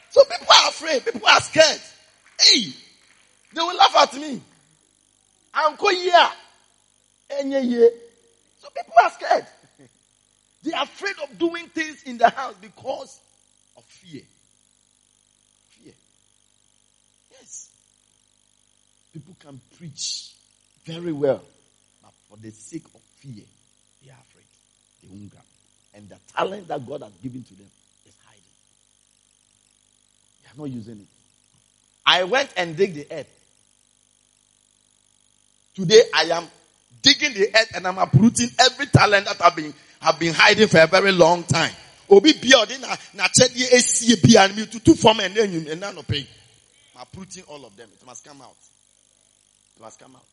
so 0.09 0.23
people 0.25 0.47
are 0.49 0.69
afraid, 0.69 1.05
people 1.05 1.27
are 1.27 1.41
scared. 1.41 1.81
Hey, 2.39 2.73
they 3.53 3.61
will 3.61 3.75
laugh 3.75 3.95
at 3.95 4.13
me. 4.15 4.41
Anko 5.55 5.89
yeah. 5.89 6.31
So 7.29 8.69
people 8.75 8.93
are 9.01 9.11
scared. 9.11 9.45
They 10.63 10.73
are 10.73 10.83
afraid 10.83 11.13
of 11.23 11.37
doing 11.37 11.67
things 11.67 12.01
in 12.03 12.17
the 12.17 12.27
house 12.27 12.55
because 12.59 13.19
of 13.77 13.83
fear. 13.83 14.23
Fear. 15.69 15.93
Yes. 17.31 17.69
People 19.13 19.35
can 19.39 19.61
preach 19.77 20.33
very 20.85 21.11
well, 21.11 21.43
but 22.01 22.11
for 22.27 22.37
the 22.37 22.49
sake 22.49 22.85
of 22.95 23.01
fear, 23.19 23.43
they 24.03 24.09
are 24.09 24.17
afraid. 24.27 24.45
They 25.03 25.09
won't 25.09 25.29
grab. 25.29 25.43
And 25.93 26.09
the 26.09 26.17
talent 26.35 26.67
that 26.67 26.83
God 26.87 27.03
has 27.03 27.13
given 27.21 27.43
to 27.43 27.53
them 27.53 27.69
is 28.07 28.15
hiding. 28.25 28.41
They 30.41 30.49
are 30.49 30.65
not 30.65 30.73
using 30.75 30.99
it. 31.01 31.07
I 32.07 32.23
went 32.23 32.51
and 32.57 32.75
dig 32.75 32.95
the 32.95 33.07
earth 33.11 33.44
Today 35.76 36.01
I 36.13 36.23
am 36.23 36.47
digging 37.01 37.34
the 37.34 37.47
earth 37.53 37.71
and 37.76 37.86
I'm 37.86 37.97
uprooting 37.97 38.49
every 38.59 38.86
talent 38.88 39.26
that 39.26 39.41
I've 39.43 39.55
been, 39.55 39.73
have 39.99 40.17
been 40.17 40.34
hiding 40.34 40.69
for 40.69 40.80
a 40.80 40.88
very 40.88 41.11
long 41.11 41.43
time. 41.43 41.71
Obi 42.09 42.32
odi 42.32 42.78
na 42.78 43.28
chedi 43.28 43.63
esie 43.73 44.15
bia 44.23 44.47
me 44.55 44.65
to 44.67 44.80
two 44.80 44.95
form 44.95 45.19
and 45.19 45.34
then 45.36 45.51
you 45.51 45.69
and 45.69 45.82
no 45.82 46.01
pay. 46.03 46.26
I'm 46.95 47.01
uprooting 47.01 47.43
all 47.47 47.65
of 47.65 47.76
them. 47.76 47.89
It 47.93 48.05
must 48.05 48.23
come 48.23 48.41
out. 48.41 48.55
It 49.76 49.82
must 49.82 49.99
come 49.99 50.15
out. 50.15 50.23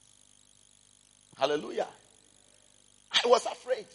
Hallelujah. 1.36 1.88
I 3.12 3.28
was 3.28 3.44
afraid. 3.46 3.86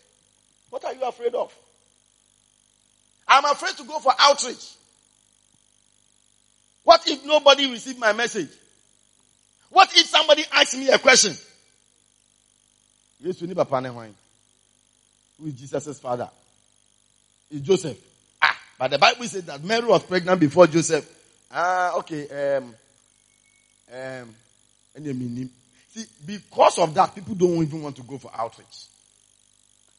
What 0.70 0.84
are 0.84 0.94
you 0.94 1.04
afraid 1.04 1.34
of? 1.34 1.56
I'm 3.28 3.46
afraid 3.46 3.78
to 3.78 3.84
go 3.84 4.00
for 4.00 4.12
outreach. 4.20 4.74
What 6.84 7.08
if 7.08 7.26
nobody 7.26 7.72
received 7.72 8.00
my 8.00 8.12
message? 8.12 8.50
What 9.70 9.90
if 9.96 10.08
somebody 10.08 10.44
asks 10.52 10.76
me 10.76 10.90
a 10.90 10.98
question? 10.98 11.36
Yes, 13.20 13.42
need 13.42 13.56
Papa 13.56 13.82
Who 15.40 15.48
is 15.48 15.54
Jesus' 15.54 16.00
father? 16.00 16.30
Is 17.50 17.62
Joseph. 17.62 17.98
Ah, 18.42 18.58
but 18.78 18.92
the 18.92 18.98
Bible 19.00 19.26
says 19.26 19.44
that 19.46 19.64
Mary 19.64 19.86
was 19.86 20.04
pregnant 20.04 20.40
before 20.40 20.68
Joseph. 20.68 21.08
Ah, 21.52 21.96
okay. 21.98 22.58
Um, 22.58 22.76
um, 23.94 24.36
see, 24.96 26.06
because 26.26 26.78
of 26.78 26.94
that, 26.94 27.16
people 27.16 27.36
don't 27.36 27.64
even 27.64 27.82
want 27.82 27.96
to 27.96 28.04
go 28.04 28.18
for 28.18 28.32
outreach. 28.36 28.86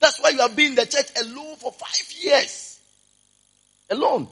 That's 0.00 0.20
why 0.20 0.30
you 0.30 0.38
have 0.38 0.54
been 0.54 0.70
in 0.70 0.74
the 0.76 0.86
church 0.86 1.10
alone 1.20 1.56
for 1.56 1.72
five 1.72 2.12
years. 2.22 2.78
Alone. 3.90 4.28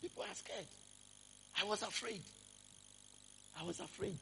People 0.00 0.22
are 0.22 0.34
scared. 0.34 0.66
I 1.60 1.64
was 1.64 1.82
afraid. 1.82 2.20
I 3.62 3.66
was 3.66 3.78
afraid. 3.80 4.16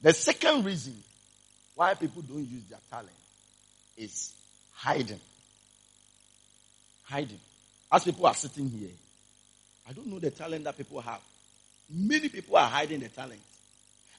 The 0.00 0.12
second 0.12 0.64
reason 0.64 0.94
why 1.74 1.94
people 1.94 2.22
don't 2.22 2.46
use 2.46 2.62
their 2.70 2.78
talent 2.88 3.10
is 3.96 4.32
hiding. 4.74 5.20
Hiding. 7.04 7.40
As 7.90 8.04
people 8.04 8.26
are 8.26 8.34
sitting 8.34 8.68
here, 8.68 8.90
I 9.88 9.92
don't 9.92 10.06
know 10.06 10.18
the 10.20 10.30
talent 10.30 10.64
that 10.64 10.76
people 10.76 11.00
have. 11.00 11.20
Many 11.90 12.28
people 12.28 12.56
are 12.56 12.68
hiding 12.68 13.00
the 13.00 13.08
talent. 13.08 13.40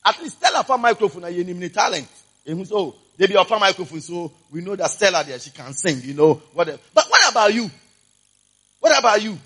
At 0.06 0.22
least 0.22 0.38
Stella 0.38 0.66
a 0.68 0.78
microphone 0.78 1.24
and 1.24 1.36
you 1.36 1.70
talent. 1.70 2.08
And 2.46 2.68
so 2.68 2.96
they 3.16 3.28
be 3.28 3.36
offer 3.36 3.60
microphone, 3.60 4.02
so 4.02 4.32
we 4.52 4.62
know 4.62 4.76
that 4.76 4.90
Stella 4.90 5.24
there, 5.24 5.40
she 5.40 5.52
can 5.52 5.72
sing, 5.74 6.02
you 6.04 6.14
know, 6.14 6.34
whatever. 6.54 6.80
But 6.94 7.06
what 7.10 7.32
about 7.32 7.54
you? 7.54 7.70
What 8.80 8.98
about 8.98 9.22
you? 9.22 9.38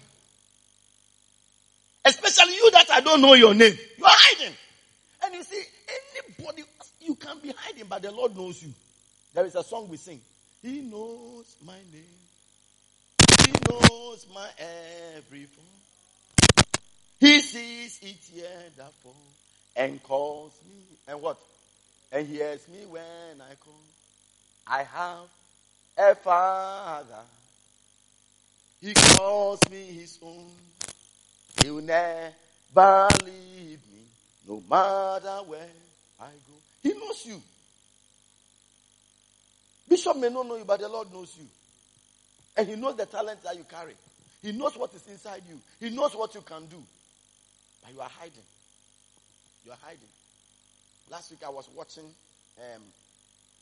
Especially 2.05 2.55
you 2.55 2.71
that 2.71 2.89
I 2.91 3.01
don't 3.01 3.21
know 3.21 3.33
your 3.33 3.53
name. 3.53 3.77
You 3.97 4.05
are 4.05 4.11
hiding. 4.11 4.53
And 5.23 5.33
you 5.35 5.43
see, 5.43 5.63
anybody, 6.37 6.63
you 6.99 7.15
can 7.15 7.39
be 7.39 7.53
hiding, 7.55 7.85
but 7.87 8.01
the 8.01 8.11
Lord 8.11 8.35
knows 8.35 8.61
you. 8.61 8.73
There 9.33 9.45
is 9.45 9.55
a 9.55 9.63
song 9.63 9.87
we 9.89 9.97
sing. 9.97 10.19
He 10.61 10.81
knows 10.81 11.55
my 11.65 11.77
name. 11.91 12.03
He 13.45 13.51
knows 13.69 14.27
my 14.33 14.47
every 15.15 15.45
form. 15.45 15.67
He 17.19 17.39
sees 17.39 17.99
each 18.03 18.29
year 18.35 18.49
fall 19.01 19.15
and 19.77 20.01
calls 20.03 20.53
me. 20.67 20.81
And 21.07 21.21
what? 21.21 21.37
And 22.11 22.27
hears 22.27 22.67
me 22.67 22.85
when 22.85 23.41
I 23.41 23.55
call. 23.55 23.73
I 24.67 24.83
have 24.83 25.29
a 25.97 26.15
father. 26.15 27.23
He 28.81 28.93
calls 28.93 29.59
me 29.71 29.77
his 29.77 30.19
own. 30.21 30.51
Will 31.61 31.81
never 31.81 33.07
leave 33.25 33.79
me, 33.91 34.03
no 34.47 34.61
matter 34.69 35.43
where 35.45 35.67
I 36.19 36.25
go. 36.25 36.53
He 36.81 36.93
knows 36.93 37.25
you. 37.25 37.41
Bishop 39.87 40.17
may 40.17 40.29
not 40.29 40.47
know 40.47 40.57
you, 40.57 40.65
but 40.65 40.79
the 40.79 40.89
Lord 40.89 41.11
knows 41.13 41.35
you. 41.37 41.45
And 42.57 42.67
He 42.67 42.75
knows 42.75 42.95
the 42.95 43.05
talent 43.05 43.43
that 43.43 43.55
you 43.55 43.63
carry. 43.63 43.93
He 44.41 44.51
knows 44.51 44.77
what 44.77 44.93
is 44.93 45.07
inside 45.07 45.43
you. 45.47 45.59
He 45.79 45.95
knows 45.95 46.15
what 46.15 46.33
you 46.35 46.41
can 46.41 46.65
do. 46.65 46.81
But 47.83 47.93
you 47.93 48.01
are 48.01 48.09
hiding. 48.09 48.43
You 49.65 49.71
are 49.71 49.77
hiding. 49.81 49.99
Last 51.09 51.31
week 51.31 51.39
I 51.45 51.49
was 51.49 51.69
watching 51.75 52.05
um, 52.59 52.81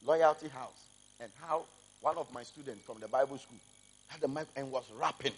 Loyalty 0.06 0.48
House 0.48 0.86
and 1.20 1.30
how 1.42 1.66
one 2.02 2.18
of 2.18 2.32
my 2.34 2.44
students 2.44 2.82
from 2.84 3.00
the 3.00 3.08
Bible 3.08 3.38
school 3.38 3.60
had 4.08 4.22
the 4.22 4.28
mic 4.28 4.48
and 4.56 4.72
was 4.72 4.86
rapping. 5.00 5.34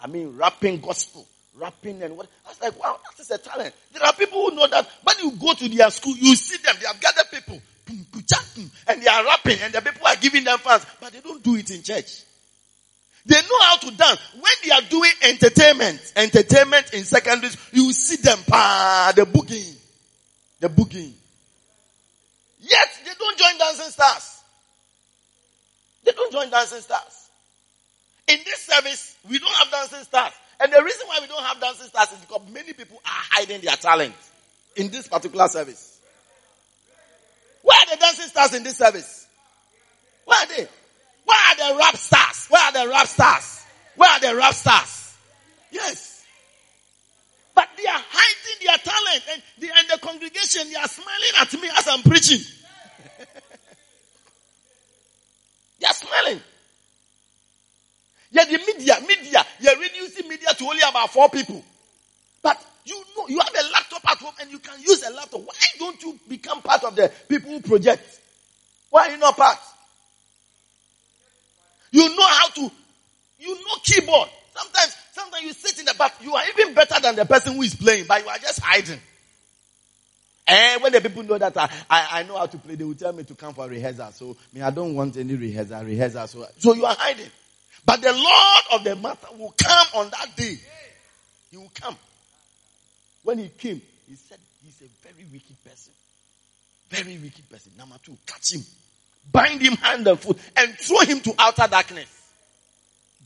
I 0.00 0.06
mean, 0.06 0.36
rapping 0.36 0.80
gospel 0.80 1.26
rapping 1.58 2.02
and 2.02 2.16
what. 2.16 2.26
I 2.46 2.48
was 2.48 2.60
like, 2.60 2.80
wow, 2.80 2.98
that 3.02 3.20
is 3.20 3.30
a 3.30 3.38
talent. 3.38 3.74
There 3.92 4.04
are 4.04 4.12
people 4.12 4.50
who 4.50 4.56
know 4.56 4.66
that 4.66 4.88
when 5.02 5.16
you 5.22 5.32
go 5.32 5.54
to 5.54 5.68
their 5.68 5.90
school, 5.90 6.16
you 6.16 6.34
see 6.36 6.56
them, 6.58 6.76
they 6.80 6.86
have 6.86 7.00
gathered 7.00 7.30
people, 7.30 7.60
and 8.88 9.02
they 9.02 9.06
are 9.06 9.24
rapping, 9.24 9.58
and 9.62 9.72
the 9.72 9.80
people 9.80 10.06
are 10.06 10.16
giving 10.16 10.44
them 10.44 10.58
fans, 10.58 10.86
but 11.00 11.12
they 11.12 11.20
don't 11.20 11.42
do 11.42 11.56
it 11.56 11.70
in 11.70 11.82
church. 11.82 12.22
They 13.26 13.36
know 13.40 13.60
how 13.60 13.76
to 13.78 13.90
dance. 13.96 14.20
When 14.34 14.52
they 14.64 14.70
are 14.70 14.82
doing 14.82 15.12
entertainment, 15.22 16.12
entertainment 16.14 16.92
in 16.92 17.04
secondaries, 17.04 17.56
you 17.72 17.92
see 17.92 18.16
them, 18.16 18.38
pa, 18.46 19.12
the 19.16 19.22
booging. 19.22 19.76
The 20.60 20.68
booging. 20.68 21.12
Yet, 22.60 22.88
they 23.04 23.12
don't 23.18 23.38
join 23.38 23.58
dancing 23.58 23.90
stars. 23.90 24.42
They 26.04 26.12
don't 26.12 26.32
join 26.32 26.50
dancing 26.50 26.80
stars. 26.80 27.28
In 28.28 28.38
this 28.44 28.60
service, 28.60 29.16
we 29.28 29.38
don't 29.38 29.52
have 29.52 29.70
dancing 29.70 30.04
stars. 30.04 30.32
And 30.60 30.72
the 30.72 30.82
reason 30.82 31.06
why 31.06 31.18
we 31.20 31.26
don't 31.26 31.42
have 31.42 31.60
dancing 31.60 31.86
stars 31.88 32.12
is 32.12 32.18
because 32.20 32.42
many 32.52 32.72
people 32.72 32.96
are 33.04 33.22
hiding 33.30 33.60
their 33.60 33.76
talent 33.76 34.14
in 34.76 34.88
this 34.90 35.08
particular 35.08 35.48
service. 35.48 35.98
Where 37.62 37.78
are 37.78 37.86
the 37.90 37.96
dancing 37.96 38.26
stars 38.26 38.54
in 38.54 38.62
this 38.62 38.76
service? 38.76 39.26
Where 40.24 40.38
are 40.38 40.46
they? 40.46 40.68
Where 41.24 41.38
are 41.38 41.56
the 41.56 41.78
rap 41.78 41.96
stars? 41.96 42.46
Where 42.48 42.62
are 42.62 42.72
the 42.72 42.88
rap 42.88 43.06
stars? 43.06 43.64
Where 43.96 44.10
are 44.10 44.20
the 44.20 44.36
rap 44.36 44.54
stars? 44.54 45.16
Yes. 45.70 46.24
But 47.54 47.68
they 47.76 47.86
are 47.86 48.02
hiding 48.10 48.66
their 48.66 48.78
talent 48.78 49.24
and, 49.32 49.42
they, 49.58 49.68
and 49.68 49.88
the 49.88 49.98
congregation, 49.98 50.68
they 50.70 50.76
are 50.76 50.88
smiling 50.88 51.34
at 51.40 51.52
me 51.54 51.68
as 51.76 51.88
I'm 51.88 52.02
preaching. 52.02 52.40
they 55.80 55.86
are 55.86 55.94
smiling. 55.94 56.40
Yeah, 58.34 58.44
the 58.46 58.58
media, 58.58 58.96
media, 59.06 59.46
you're 59.60 59.78
reducing 59.78 60.28
media 60.28 60.48
to 60.48 60.64
only 60.64 60.80
about 60.80 61.08
four 61.10 61.28
people. 61.30 61.64
But 62.42 62.60
you 62.84 63.00
know, 63.16 63.28
you 63.28 63.38
have 63.38 63.54
a 63.54 63.72
laptop 63.72 64.10
at 64.10 64.18
home 64.18 64.34
and 64.40 64.50
you 64.50 64.58
can 64.58 64.80
use 64.80 65.06
a 65.06 65.10
laptop. 65.12 65.40
Why 65.42 65.54
don't 65.78 66.02
you 66.02 66.18
become 66.28 66.60
part 66.60 66.82
of 66.82 66.96
the 66.96 67.12
people 67.28 67.52
who 67.52 67.60
project? 67.60 68.02
Why 68.90 69.06
are 69.06 69.10
you 69.12 69.18
not 69.18 69.36
part? 69.36 69.58
You 71.92 72.08
know 72.08 72.26
how 72.26 72.48
to, 72.48 72.70
you 73.38 73.54
know 73.54 73.76
keyboard. 73.84 74.28
Sometimes, 74.52 74.96
sometimes 75.12 75.44
you 75.44 75.52
sit 75.52 75.78
in 75.78 75.84
the 75.84 75.94
back, 75.94 76.14
you 76.20 76.34
are 76.34 76.42
even 76.58 76.74
better 76.74 77.00
than 77.00 77.14
the 77.14 77.24
person 77.24 77.54
who 77.54 77.62
is 77.62 77.76
playing, 77.76 78.06
but 78.08 78.20
you 78.20 78.28
are 78.28 78.38
just 78.38 78.58
hiding. 78.60 78.98
And 80.48 80.82
when 80.82 80.92
the 80.92 81.00
people 81.00 81.22
know 81.22 81.38
that 81.38 81.56
I, 81.56 81.70
I, 81.88 82.08
I 82.10 82.22
know 82.24 82.36
how 82.36 82.46
to 82.46 82.58
play, 82.58 82.74
they 82.74 82.84
will 82.84 82.96
tell 82.96 83.12
me 83.12 83.22
to 83.22 83.34
come 83.36 83.54
for 83.54 83.68
rehearsal. 83.68 84.10
So, 84.10 84.36
me, 84.52 84.60
I 84.60 84.70
don't 84.70 84.94
want 84.96 85.16
any 85.16 85.36
rehearsal, 85.36 85.84
rehearsal. 85.84 86.26
So, 86.26 86.46
so 86.58 86.74
you 86.74 86.84
are 86.84 86.96
hiding. 86.98 87.30
But 87.84 88.00
the 88.00 88.12
Lord 88.12 88.64
of 88.72 88.84
the 88.84 88.96
matter 88.96 89.28
will 89.38 89.54
come 89.62 89.86
on 89.94 90.10
that 90.10 90.36
day. 90.36 90.58
He 91.50 91.56
will 91.56 91.70
come. 91.74 91.96
When 93.22 93.38
he 93.38 93.48
came, 93.48 93.80
he 94.08 94.14
said 94.16 94.38
he's 94.64 94.80
a 94.82 95.06
very 95.06 95.26
wicked 95.30 95.62
person. 95.64 95.92
Very 96.90 97.18
wicked 97.18 97.48
person. 97.50 97.72
Number 97.76 97.96
two, 98.02 98.16
catch 98.26 98.54
him. 98.54 98.62
Bind 99.32 99.60
him 99.60 99.74
hand 99.74 100.06
and 100.06 100.18
foot 100.18 100.38
and 100.56 100.74
throw 100.74 101.00
him 101.00 101.20
to 101.20 101.34
outer 101.38 101.66
darkness. 101.68 102.08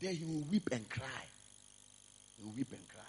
There 0.01 0.13
he 0.13 0.25
will 0.25 0.45
weep 0.51 0.69
and 0.71 0.89
cry. 0.89 1.25
He 2.39 2.45
will 2.45 2.53
weep 2.53 2.71
and 2.71 2.89
cry. 2.89 3.03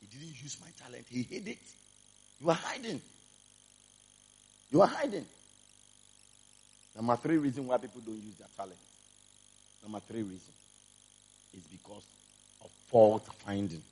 He 0.00 0.18
didn't 0.18 0.42
use 0.42 0.56
my 0.60 0.68
talent. 0.82 1.06
He 1.10 1.22
hid 1.22 1.48
it. 1.48 1.58
You 2.40 2.50
are 2.50 2.54
hiding. 2.56 3.00
You 4.70 4.82
are 4.82 4.88
hiding. 4.88 5.26
Number 6.96 7.16
three 7.16 7.36
reason 7.36 7.66
why 7.66 7.76
people 7.78 8.00
don't 8.04 8.22
use 8.22 8.34
their 8.36 8.48
talent. 8.56 8.78
Number 9.84 10.00
three 10.00 10.22
reason 10.22 10.52
is 11.52 11.62
because 11.64 12.02
of 12.62 12.70
fault 12.88 13.28
finding. 13.44 13.82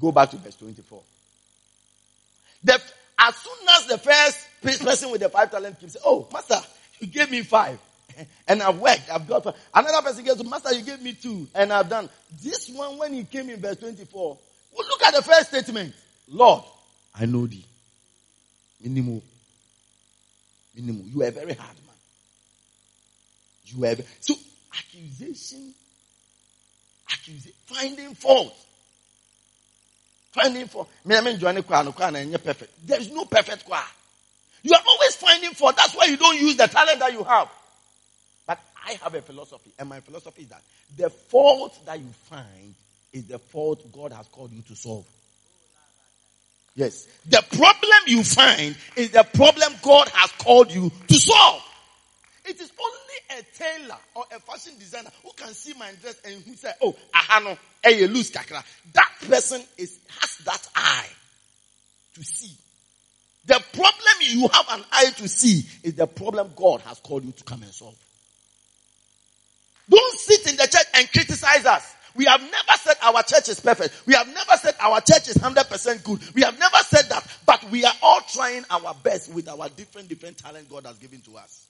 Go 0.00 0.12
back 0.12 0.30
to 0.30 0.36
verse 0.36 0.56
24. 0.56 1.02
The, 2.64 2.80
as 3.18 3.36
soon 3.36 3.68
as 3.78 3.86
the 3.86 3.98
first 3.98 4.46
person 4.82 5.10
with 5.10 5.22
the 5.22 5.28
five 5.30 5.50
talent 5.50 5.80
keeps 5.80 5.94
saying, 5.94 6.02
Oh, 6.06 6.28
master, 6.32 6.60
you 7.00 7.06
gave 7.06 7.30
me 7.30 7.42
five. 7.42 7.78
And 8.46 8.62
I've 8.62 8.78
worked, 8.78 9.10
I've 9.10 9.26
got 9.26 9.42
five. 9.42 9.54
Another 9.74 10.02
person 10.02 10.24
gets, 10.24 10.44
Master, 10.44 10.72
you 10.74 10.84
gave 10.84 11.02
me 11.02 11.14
two, 11.14 11.48
and 11.54 11.72
I've 11.72 11.88
done. 11.88 12.08
This 12.42 12.68
one, 12.68 12.98
when 12.98 13.12
he 13.12 13.24
came 13.24 13.50
in 13.50 13.58
verse 13.60 13.76
24, 13.78 14.38
well, 14.76 14.86
look 14.88 15.02
at 15.02 15.14
the 15.14 15.22
first 15.22 15.48
statement. 15.48 15.94
Lord, 16.28 16.62
I 17.18 17.26
know 17.26 17.46
thee. 17.46 17.64
Minimum. 18.80 19.22
Minimum. 20.76 21.10
You 21.12 21.22
are 21.22 21.28
a 21.28 21.30
very 21.32 21.54
hard 21.54 21.76
man. 21.86 21.96
You 23.64 23.84
are. 23.86 23.96
So 24.20 24.34
accusation, 24.76 25.74
accusation, 27.12 27.52
finding 27.66 28.14
fault. 28.14 28.54
Finding 30.32 30.66
and 30.66 32.30
you're 32.30 32.38
perfect. 32.38 32.86
There 32.86 33.00
is 33.00 33.10
no 33.12 33.24
perfect 33.24 33.64
choir. 33.64 33.82
You 34.62 34.72
are 34.74 34.82
always 34.86 35.14
finding 35.16 35.50
fault. 35.50 35.76
That's 35.76 35.94
why 35.94 36.06
you 36.06 36.16
don't 36.16 36.40
use 36.40 36.56
the 36.56 36.66
talent 36.66 36.98
that 36.98 37.12
you 37.12 37.22
have. 37.22 37.48
But 38.46 38.58
I 38.84 38.94
have 39.02 39.14
a 39.14 39.22
philosophy, 39.22 39.72
and 39.78 39.88
my 39.88 40.00
philosophy 40.00 40.42
is 40.42 40.48
that 40.48 40.62
the 40.96 41.10
fault 41.10 41.78
that 41.86 41.98
you 41.98 42.08
find 42.24 42.74
is 43.12 43.26
the 43.26 43.38
fault 43.38 43.80
God 43.92 44.12
has 44.12 44.26
called 44.28 44.50
you 44.52 44.62
to 44.62 44.74
solve. 44.74 45.06
Yes. 46.74 47.06
The 47.26 47.44
problem 47.52 47.98
you 48.06 48.24
find 48.24 48.76
is 48.96 49.10
the 49.10 49.22
problem 49.22 49.72
God 49.82 50.08
has 50.08 50.32
called 50.32 50.72
you 50.72 50.90
to 51.08 51.14
solve. 51.14 51.62
It 52.46 52.60
is 52.60 52.70
only 52.78 53.40
a 53.40 53.56
tailor 53.56 53.98
or 54.14 54.24
a 54.34 54.38
fashion 54.40 54.74
designer 54.78 55.10
who 55.22 55.30
can 55.36 55.54
see 55.54 55.72
my 55.78 55.90
dress 56.02 56.20
and 56.24 56.42
who 56.44 56.54
say, 56.54 56.72
"Oh, 56.82 56.94
ahano, 57.14 57.56
hey, 57.82 58.06
loose 58.06 58.30
kakra." 58.30 58.62
That 58.92 59.12
person 59.20 59.62
is 59.78 59.98
has 60.20 60.36
that 60.44 60.68
eye 60.76 61.08
to 62.14 62.22
see. 62.22 62.54
The 63.46 63.62
problem 63.72 64.16
you 64.20 64.48
have 64.48 64.66
an 64.70 64.84
eye 64.92 65.10
to 65.16 65.28
see 65.28 65.64
is 65.82 65.94
the 65.94 66.06
problem 66.06 66.52
God 66.56 66.80
has 66.82 66.98
called 67.00 67.24
you 67.24 67.32
to 67.32 67.44
come 67.44 67.62
and 67.62 67.72
solve. 67.72 67.96
Don't 69.88 70.18
sit 70.18 70.46
in 70.48 70.56
the 70.56 70.66
church 70.66 70.86
and 70.94 71.10
criticize 71.12 71.66
us. 71.66 71.94
We 72.14 72.24
have 72.26 72.40
never 72.40 72.78
said 72.80 72.96
our 73.02 73.22
church 73.22 73.48
is 73.48 73.60
perfect. 73.60 74.02
We 74.06 74.14
have 74.14 74.28
never 74.28 74.52
said 74.60 74.74
our 74.80 75.00
church 75.00 75.28
is 75.28 75.36
100% 75.36 76.04
good. 76.04 76.20
We 76.34 76.42
have 76.42 76.58
never 76.58 76.76
said 76.86 77.08
that, 77.08 77.26
but 77.44 77.64
we 77.70 77.84
are 77.84 77.92
all 78.02 78.20
trying 78.20 78.64
our 78.70 78.94
best 79.02 79.32
with 79.32 79.48
our 79.48 79.68
different, 79.68 80.08
different 80.08 80.38
talent 80.38 80.70
God 80.70 80.86
has 80.86 80.96
given 80.98 81.20
to 81.22 81.36
us. 81.36 81.66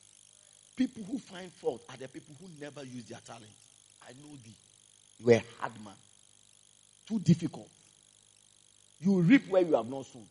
People 0.76 1.04
who 1.04 1.18
find 1.18 1.52
fault 1.52 1.82
are 1.88 1.96
the 1.96 2.08
people 2.08 2.34
who 2.40 2.48
never 2.60 2.84
use 2.84 3.04
their 3.04 3.20
talent. 3.26 3.44
I 4.02 4.12
know 4.12 4.36
thee. 4.44 4.54
You 5.20 5.32
are 5.32 5.36
a 5.36 5.44
hard 5.60 5.72
man. 5.84 5.94
Too 7.06 7.20
difficult. 7.20 7.68
You 9.00 9.20
reap 9.20 9.48
where 9.48 9.62
you 9.62 9.74
have 9.74 9.88
not 9.88 10.06
sown. 10.06 10.24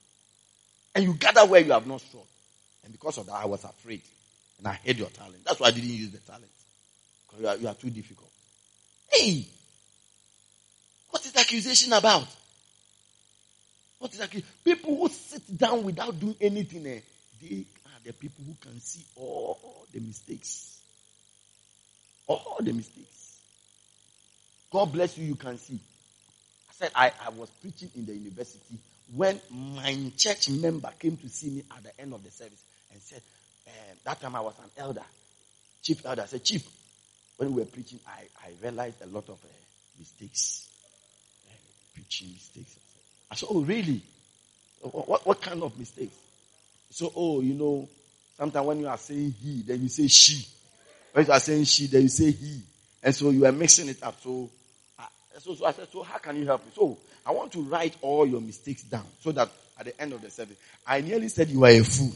And 0.95 1.05
you 1.05 1.13
gather 1.13 1.45
where 1.45 1.61
you 1.61 1.71
have 1.71 1.87
not 1.87 2.01
sown. 2.01 2.23
And 2.83 2.91
because 2.91 3.17
of 3.17 3.27
that, 3.27 3.33
I 3.35 3.45
was 3.45 3.63
afraid. 3.63 4.01
And 4.57 4.67
I 4.67 4.79
hid 4.83 4.97
your 4.99 5.09
talent. 5.09 5.45
That's 5.45 5.59
why 5.59 5.67
I 5.67 5.71
didn't 5.71 5.89
use 5.89 6.11
the 6.11 6.19
talent. 6.19 6.51
Because 7.27 7.41
you 7.41 7.47
are, 7.47 7.57
you 7.57 7.67
are 7.67 7.75
too 7.75 7.89
difficult. 7.89 8.29
Hey! 9.11 9.45
What 11.09 11.25
is 11.25 11.31
the 11.31 11.39
accusation 11.39 11.93
about? 11.93 12.27
What 13.99 14.13
is 14.13 14.19
accusation? 14.19 14.49
People 14.65 14.97
who 14.97 15.09
sit 15.09 15.57
down 15.57 15.83
without 15.83 16.19
doing 16.19 16.35
anything, 16.41 16.85
eh, 16.87 16.99
they 17.41 17.65
the 18.03 18.13
people 18.13 18.43
who 18.45 18.55
can 18.61 18.79
see 18.79 19.05
all 19.15 19.87
the 19.91 19.99
mistakes. 19.99 20.79
All 22.27 22.57
the 22.61 22.73
mistakes. 22.73 23.37
God 24.71 24.91
bless 24.91 25.17
you, 25.17 25.25
you 25.25 25.35
can 25.35 25.57
see. 25.57 25.79
I 26.69 26.73
said 26.73 26.91
I, 26.95 27.11
I 27.25 27.29
was 27.29 27.49
preaching 27.61 27.91
in 27.95 28.05
the 28.05 28.13
university 28.15 28.79
when 29.15 29.39
my 29.51 30.11
church 30.17 30.49
member 30.49 30.89
came 30.99 31.17
to 31.17 31.29
see 31.29 31.49
me 31.49 31.63
at 31.75 31.83
the 31.83 31.99
end 32.01 32.13
of 32.13 32.23
the 32.23 32.31
service 32.31 32.63
and 32.91 33.01
said, 33.01 33.21
uh, 33.67 33.71
that 34.05 34.19
time 34.21 34.35
I 34.35 34.41
was 34.41 34.55
an 34.59 34.69
elder, 34.77 35.03
chief 35.81 36.05
elder. 36.05 36.23
I 36.23 36.25
said, 36.25 36.43
Chief, 36.43 36.67
when 37.37 37.53
we 37.53 37.61
were 37.61 37.67
preaching, 37.67 37.99
I, 38.07 38.23
I 38.45 38.51
realized 38.61 39.01
a 39.03 39.07
lot 39.07 39.29
of 39.29 39.35
uh, 39.43 39.47
mistakes. 39.99 40.67
Uh, 41.47 41.53
preaching 41.93 42.29
mistakes. 42.33 42.77
I 43.31 43.35
said, 43.35 43.49
Oh, 43.51 43.61
really? 43.61 44.01
What, 44.81 45.25
what 45.25 45.41
kind 45.41 45.63
of 45.63 45.77
mistakes? 45.79 46.15
So, 46.93 47.11
oh, 47.15 47.41
you 47.41 47.55
know, 47.55 47.89
sometimes 48.37 48.67
when 48.67 48.79
you 48.81 48.87
are 48.87 48.99
saying 48.99 49.33
he, 49.41 49.63
then 49.63 49.81
you 49.81 49.89
say 49.89 50.05
she. 50.05 50.45
When 51.11 51.25
you 51.25 51.31
are 51.31 51.39
saying 51.39 51.63
she, 51.63 51.87
then 51.87 52.03
you 52.03 52.07
say 52.07 52.29
he. 52.29 52.61
And 53.01 53.15
so 53.15 53.31
you 53.31 53.47
are 53.47 53.51
mixing 53.51 53.89
it 53.89 54.03
up. 54.03 54.21
So, 54.21 54.47
so, 55.39 55.55
so 55.55 55.65
I 55.65 55.71
said, 55.71 55.87
so 55.91 56.03
how 56.03 56.19
can 56.19 56.35
you 56.35 56.45
help 56.45 56.63
me? 56.63 56.71
So 56.75 56.99
I 57.25 57.31
want 57.31 57.51
to 57.53 57.63
write 57.63 57.95
all 58.01 58.27
your 58.27 58.41
mistakes 58.41 58.83
down 58.83 59.07
so 59.21 59.31
that 59.31 59.49
at 59.79 59.85
the 59.85 59.99
end 59.99 60.13
of 60.13 60.21
the 60.21 60.29
service, 60.29 60.55
I 60.85 61.01
nearly 61.01 61.29
said 61.29 61.49
you 61.49 61.65
are 61.65 61.71
a 61.71 61.83
fool. 61.83 62.13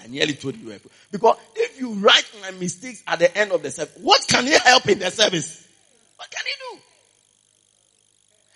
I 0.00 0.06
nearly 0.06 0.32
told 0.32 0.56
you 0.56 0.72
a 0.72 0.78
fool. 0.78 0.92
Because 1.12 1.36
if 1.54 1.78
you 1.78 1.92
write 1.96 2.30
my 2.40 2.52
mistakes 2.52 3.02
at 3.06 3.18
the 3.18 3.36
end 3.36 3.52
of 3.52 3.62
the 3.62 3.70
service, 3.70 3.98
what 4.00 4.26
can 4.26 4.46
you 4.46 4.58
help 4.58 4.88
in 4.88 5.00
the 5.00 5.10
service? 5.10 5.68
What 6.16 6.30
can 6.30 6.42
you 6.46 6.76
do? 6.76 6.82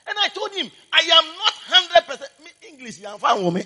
And 0.09 0.19
I 0.19 0.29
told 0.29 0.51
him, 0.53 0.71
I 0.91 1.01
am 1.13 1.25
not 1.37 2.17
100% 2.19 2.71
English. 2.71 3.01
You 3.01 3.09
are 3.09 3.19
fine 3.19 3.53
me. 3.53 3.65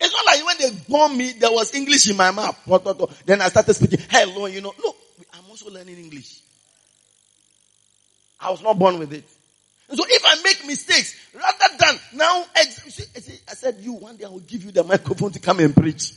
It's 0.00 0.12
not 0.12 0.26
like 0.26 0.46
when 0.46 0.58
they 0.58 0.78
born 0.88 1.16
me, 1.16 1.32
there 1.32 1.50
was 1.50 1.74
English 1.74 2.08
in 2.08 2.16
my 2.16 2.30
mouth. 2.30 2.56
Then 3.26 3.42
I 3.42 3.48
started 3.48 3.74
speaking. 3.74 4.00
Hello, 4.08 4.46
you 4.46 4.60
know. 4.60 4.72
Look, 4.78 4.96
I'm 5.34 5.44
also 5.50 5.70
learning 5.70 5.98
English. 5.98 6.40
I 8.40 8.50
was 8.50 8.62
not 8.62 8.78
born 8.78 8.98
with 8.98 9.12
it. 9.12 9.24
so 9.92 10.04
if 10.06 10.22
I 10.24 10.42
make 10.42 10.64
mistakes, 10.66 11.16
rather 11.34 11.76
than 11.78 11.98
now, 12.14 12.44
I 12.54 12.64
said, 12.64 13.78
you, 13.80 13.94
one 13.94 14.16
day 14.16 14.24
I 14.24 14.28
will 14.28 14.38
give 14.40 14.64
you 14.64 14.70
the 14.70 14.84
microphone 14.84 15.32
to 15.32 15.40
come 15.40 15.58
and 15.60 15.74
preach. 15.74 16.12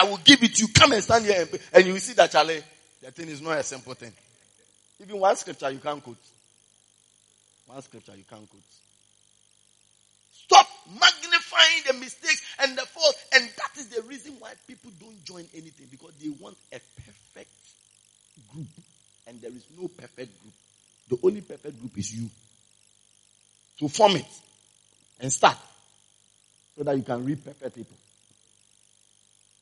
I 0.00 0.04
will 0.04 0.18
give 0.18 0.42
it 0.42 0.54
to 0.54 0.62
you. 0.62 0.68
Come 0.68 0.92
and 0.92 1.02
stand 1.02 1.24
here 1.24 1.40
and, 1.40 1.60
and 1.72 1.86
you 1.86 1.92
will 1.94 2.00
see 2.00 2.14
that, 2.14 2.30
Charlie, 2.30 2.62
the 3.02 3.10
thing 3.10 3.28
is 3.28 3.42
not 3.42 3.58
a 3.58 3.62
simple 3.62 3.94
thing. 3.94 4.12
Even 5.00 5.18
one 5.18 5.34
scripture 5.36 5.70
you 5.70 5.80
can't 5.80 6.02
quote. 6.02 6.16
One 7.66 7.82
scripture 7.82 8.12
you 8.16 8.24
can't 8.30 8.48
quote. 8.48 8.62
Stop 10.52 10.68
magnifying 11.00 11.82
the 11.86 11.94
mistakes 11.94 12.42
and 12.60 12.76
the 12.76 12.82
faults. 12.82 13.24
And 13.32 13.44
that 13.44 13.80
is 13.80 13.88
the 13.88 14.02
reason 14.02 14.34
why 14.38 14.52
people 14.66 14.90
don't 15.00 15.24
join 15.24 15.46
anything 15.54 15.86
because 15.90 16.12
they 16.22 16.28
want 16.28 16.56
a 16.72 16.78
perfect 16.96 17.50
group. 18.52 18.66
And 19.26 19.40
there 19.40 19.50
is 19.50 19.64
no 19.80 19.88
perfect 19.88 20.30
group. 20.42 20.54
The 21.08 21.26
only 21.26 21.40
perfect 21.40 21.80
group 21.80 21.96
is 21.96 22.14
you. 22.14 22.28
To 23.78 23.88
form 23.88 24.16
it 24.16 24.26
and 25.20 25.32
start 25.32 25.56
so 26.76 26.84
that 26.84 26.96
you 26.96 27.02
can 27.02 27.24
reap 27.24 27.44
perfect 27.44 27.74
people. 27.74 27.96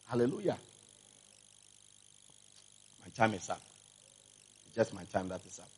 Hallelujah. 0.08 0.58
My 3.04 3.10
time 3.14 3.34
is 3.34 3.48
up. 3.48 3.60
It's 4.66 4.74
just 4.74 4.92
my 4.92 5.04
time 5.04 5.28
that 5.28 5.40
is 5.46 5.60
up. 5.60 5.68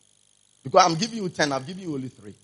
Because 0.65 0.87
I'm 0.87 0.95
giving 0.95 1.23
you 1.23 1.29
10, 1.29 1.53
I've 1.53 1.67
given 1.67 1.83
you 1.83 1.95
only 1.95 2.09
3. 2.09 2.35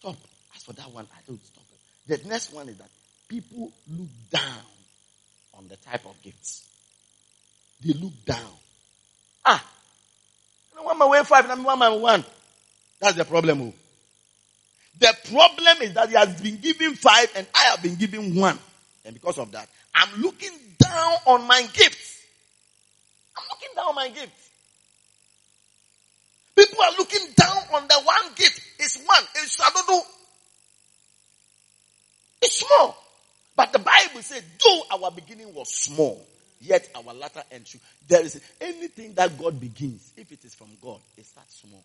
Stop. 0.00 0.16
As 0.54 0.62
for 0.62 0.72
that 0.74 0.90
one, 0.92 1.06
I 1.12 1.18
don't 1.26 1.44
stop 1.44 1.64
it. 1.72 2.22
The 2.22 2.28
next 2.28 2.52
one 2.52 2.68
is 2.68 2.76
that 2.78 2.88
people 3.28 3.72
look 3.88 4.08
down 4.30 4.66
on 5.54 5.68
the 5.68 5.76
type 5.76 6.04
of 6.04 6.20
gifts. 6.22 6.68
They 7.82 7.94
look 7.94 8.12
down. 8.26 8.52
Ah, 9.44 9.64
one 10.82 10.98
man 10.98 11.08
went 11.08 11.26
five, 11.26 11.48
and 11.48 11.64
one 11.64 11.78
man 11.78 12.00
one. 12.00 12.24
That's 13.00 13.16
the 13.16 13.24
problem. 13.24 13.62
Oh. 13.62 13.72
The 14.98 15.14
problem 15.30 15.82
is 15.82 15.94
that 15.94 16.08
he 16.08 16.14
has 16.14 16.40
been 16.40 16.58
given 16.58 16.94
five 16.94 17.30
and 17.36 17.46
I 17.54 17.64
have 17.70 17.82
been 17.82 17.96
given 17.96 18.34
one. 18.34 18.58
And 19.04 19.14
because 19.14 19.38
of 19.38 19.52
that, 19.52 19.68
I'm 19.94 20.20
looking 20.20 20.52
down 20.78 21.14
on 21.26 21.46
my 21.46 21.60
gifts. 21.72 22.22
I'm 23.36 23.44
looking 23.50 23.68
down 23.74 23.88
on 23.88 23.94
my 23.94 24.08
gifts. 24.08 24.45
People 26.56 26.78
are 26.82 26.92
looking 26.98 27.26
down 27.36 27.58
on 27.74 27.88
the 27.88 28.00
one 28.02 28.34
gift. 28.34 28.60
It's 28.78 28.96
one. 28.96 29.24
It's 29.36 29.58
know. 29.88 30.02
It's 32.42 32.58
small. 32.60 32.96
But 33.56 33.72
the 33.72 33.78
Bible 33.78 34.22
said, 34.22 34.42
though 34.62 34.82
our 34.90 35.10
beginning 35.10 35.54
was 35.54 35.72
small, 35.74 36.26
Yet 36.60 36.88
our 36.94 37.14
latter 37.14 37.42
end 37.52 37.66
should. 37.66 37.80
There 38.08 38.22
is 38.22 38.40
anything 38.60 39.14
that 39.14 39.38
God 39.38 39.60
begins, 39.60 40.12
if 40.16 40.32
it 40.32 40.44
is 40.44 40.54
from 40.54 40.68
God, 40.82 41.00
it 41.16 41.26
starts 41.26 41.60
small. 41.60 41.82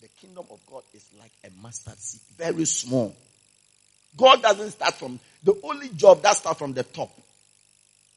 The 0.00 0.08
kingdom 0.20 0.46
of 0.50 0.58
God 0.68 0.82
is 0.94 1.04
like 1.18 1.30
a 1.44 1.62
mustard 1.62 1.98
seed, 1.98 2.20
very 2.36 2.64
small. 2.64 3.14
God 4.16 4.42
doesn't 4.42 4.72
start 4.72 4.94
from 4.94 5.20
the 5.44 5.54
only 5.62 5.88
job 5.90 6.22
that 6.22 6.36
starts 6.36 6.58
from 6.58 6.72
the 6.72 6.82
top 6.82 7.10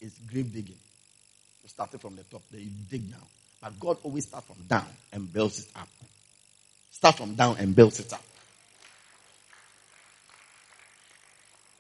is 0.02 0.14
grave 0.32 0.52
digging. 0.52 0.78
You 1.62 1.70
started 1.70 2.02
from 2.02 2.16
the 2.16 2.24
top, 2.24 2.42
then 2.52 2.62
you 2.62 2.70
dig 2.90 3.12
down. 3.12 3.22
But 3.64 3.80
God 3.80 3.98
always 4.04 4.28
starts 4.28 4.46
from 4.46 4.58
down 4.68 4.86
and 5.14 5.32
builds 5.32 5.60
it 5.60 5.70
up. 5.74 5.88
Start 6.92 7.16
from 7.16 7.36
down 7.36 7.56
and 7.60 7.74
builds 7.74 7.98
it 8.02 8.12
up. 8.12 8.22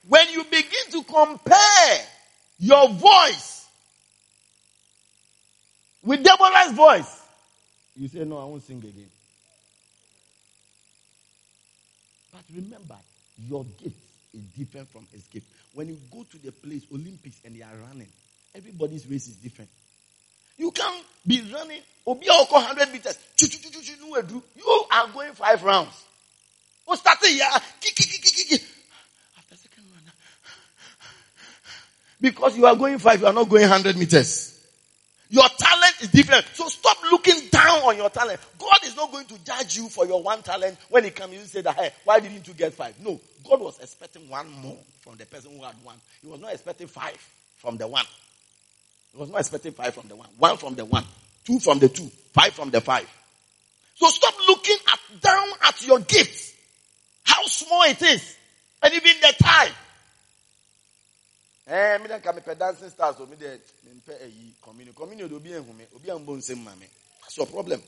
When 0.07 0.29
you 0.29 0.45
begin 0.45 0.91
to 0.91 1.03
compare 1.03 1.97
your 2.59 2.87
voice 2.87 3.67
with 6.05 6.23
Deborah's 6.23 6.71
voice, 6.71 7.21
you 7.97 8.07
say, 8.07 8.23
No, 8.23 8.37
I 8.37 8.45
won't 8.45 8.63
sing 8.63 8.77
again. 8.77 9.09
But 12.31 12.43
remember, 12.55 12.95
your 13.49 13.65
gift 13.65 13.97
is 14.33 14.41
different 14.57 14.87
from 14.89 15.05
his 15.11 15.23
gift. 15.23 15.47
When 15.73 15.89
you 15.89 15.97
go 16.09 16.25
to 16.31 16.37
the 16.37 16.53
place, 16.53 16.85
Olympics, 16.93 17.41
and 17.43 17.57
they 17.57 17.61
are 17.61 17.75
running, 17.87 18.07
everybody's 18.55 19.05
race 19.07 19.27
is 19.27 19.35
different. 19.35 19.69
You 20.63 20.71
can't 20.71 21.05
be 21.27 21.41
running, 21.53 21.81
Obi 22.07 22.25
100 22.25 22.93
meters. 22.93 23.19
You 24.55 24.85
are 24.89 25.07
going 25.13 25.33
five 25.33 25.61
rounds. 25.61 26.05
Who 26.87 26.95
started 26.95 27.27
here? 27.27 27.43
After 27.43 27.65
second 29.57 29.83
round. 29.91 30.09
Because 32.21 32.55
you 32.57 32.65
are 32.65 32.77
going 32.77 32.97
five, 32.97 33.19
you 33.19 33.27
are 33.27 33.33
not 33.33 33.49
going 33.49 33.63
100 33.63 33.97
meters. 33.97 34.57
Your 35.29 35.43
talent 35.49 35.95
is 35.99 36.07
different. 36.07 36.45
So 36.53 36.69
stop 36.69 36.95
looking 37.11 37.49
down 37.49 37.79
on 37.79 37.97
your 37.97 38.09
talent. 38.09 38.39
God 38.57 38.77
is 38.85 38.95
not 38.95 39.11
going 39.11 39.25
to 39.25 39.43
judge 39.43 39.75
you 39.75 39.89
for 39.89 40.05
your 40.05 40.23
one 40.23 40.43
talent 40.43 40.77
when 40.87 41.03
he 41.03 41.09
comes. 41.09 41.33
You 41.33 41.39
say 41.41 41.59
that, 41.59 41.75
hey, 41.75 41.89
why 42.05 42.21
didn't 42.21 42.47
you 42.47 42.53
get 42.53 42.73
five? 42.73 42.97
No, 43.03 43.19
God 43.49 43.59
was 43.59 43.79
expecting 43.79 44.29
one 44.29 44.49
more 44.49 44.77
from 45.01 45.17
the 45.17 45.25
person 45.25 45.57
who 45.57 45.61
had 45.61 45.75
one. 45.83 45.97
He 46.21 46.29
was 46.29 46.39
not 46.39 46.53
expecting 46.53 46.87
five 46.87 47.17
from 47.57 47.75
the 47.75 47.85
one. 47.85 48.05
He 49.13 49.19
was 49.19 49.29
not 49.29 49.39
expecting 49.39 49.73
five 49.73 49.93
from 49.93 50.07
the 50.07 50.15
one. 50.15 50.29
One 50.37 50.57
from 50.57 50.75
the 50.75 50.85
one. 50.85 51.05
Two 51.45 51.59
from 51.59 51.79
the 51.79 51.89
two. 51.89 52.09
Five 52.33 52.53
from 52.53 52.71
the 52.71 52.81
five. 52.81 53.07
So 53.95 54.07
stop 54.07 54.33
looking 54.47 54.77
at 54.91 55.21
down 55.21 55.47
at 55.61 55.85
your 55.85 55.99
gifts. 55.99 56.53
How 57.23 57.43
small 57.45 57.83
it 57.83 58.01
is. 58.01 58.35
And 58.81 58.93
even 58.93 59.13
the 59.21 59.33
time. 59.43 59.71
Eh, 61.65 61.97
me 61.99 62.09
come 62.21 62.41
pe 62.41 62.55
dancing 62.55 62.89
stars 62.89 63.17
me 63.19 63.37
dey 63.39 63.55
me 63.85 64.01
pe 64.05 64.11
eh 64.13 64.29
community 64.61 64.93
community 64.97 65.33
obi 65.33 65.49
ehun 65.51 65.77
me 65.77 65.85
obi 65.95 66.09
an 66.09 66.25
bon 66.25 66.41
sem 66.41 66.61
ma 66.61 66.71
me. 66.75 66.87
That's 67.21 67.37
your 67.37 67.45
problem. 67.45 67.81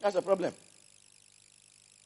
That's 0.00 0.16
a 0.16 0.22
problem. 0.22 0.52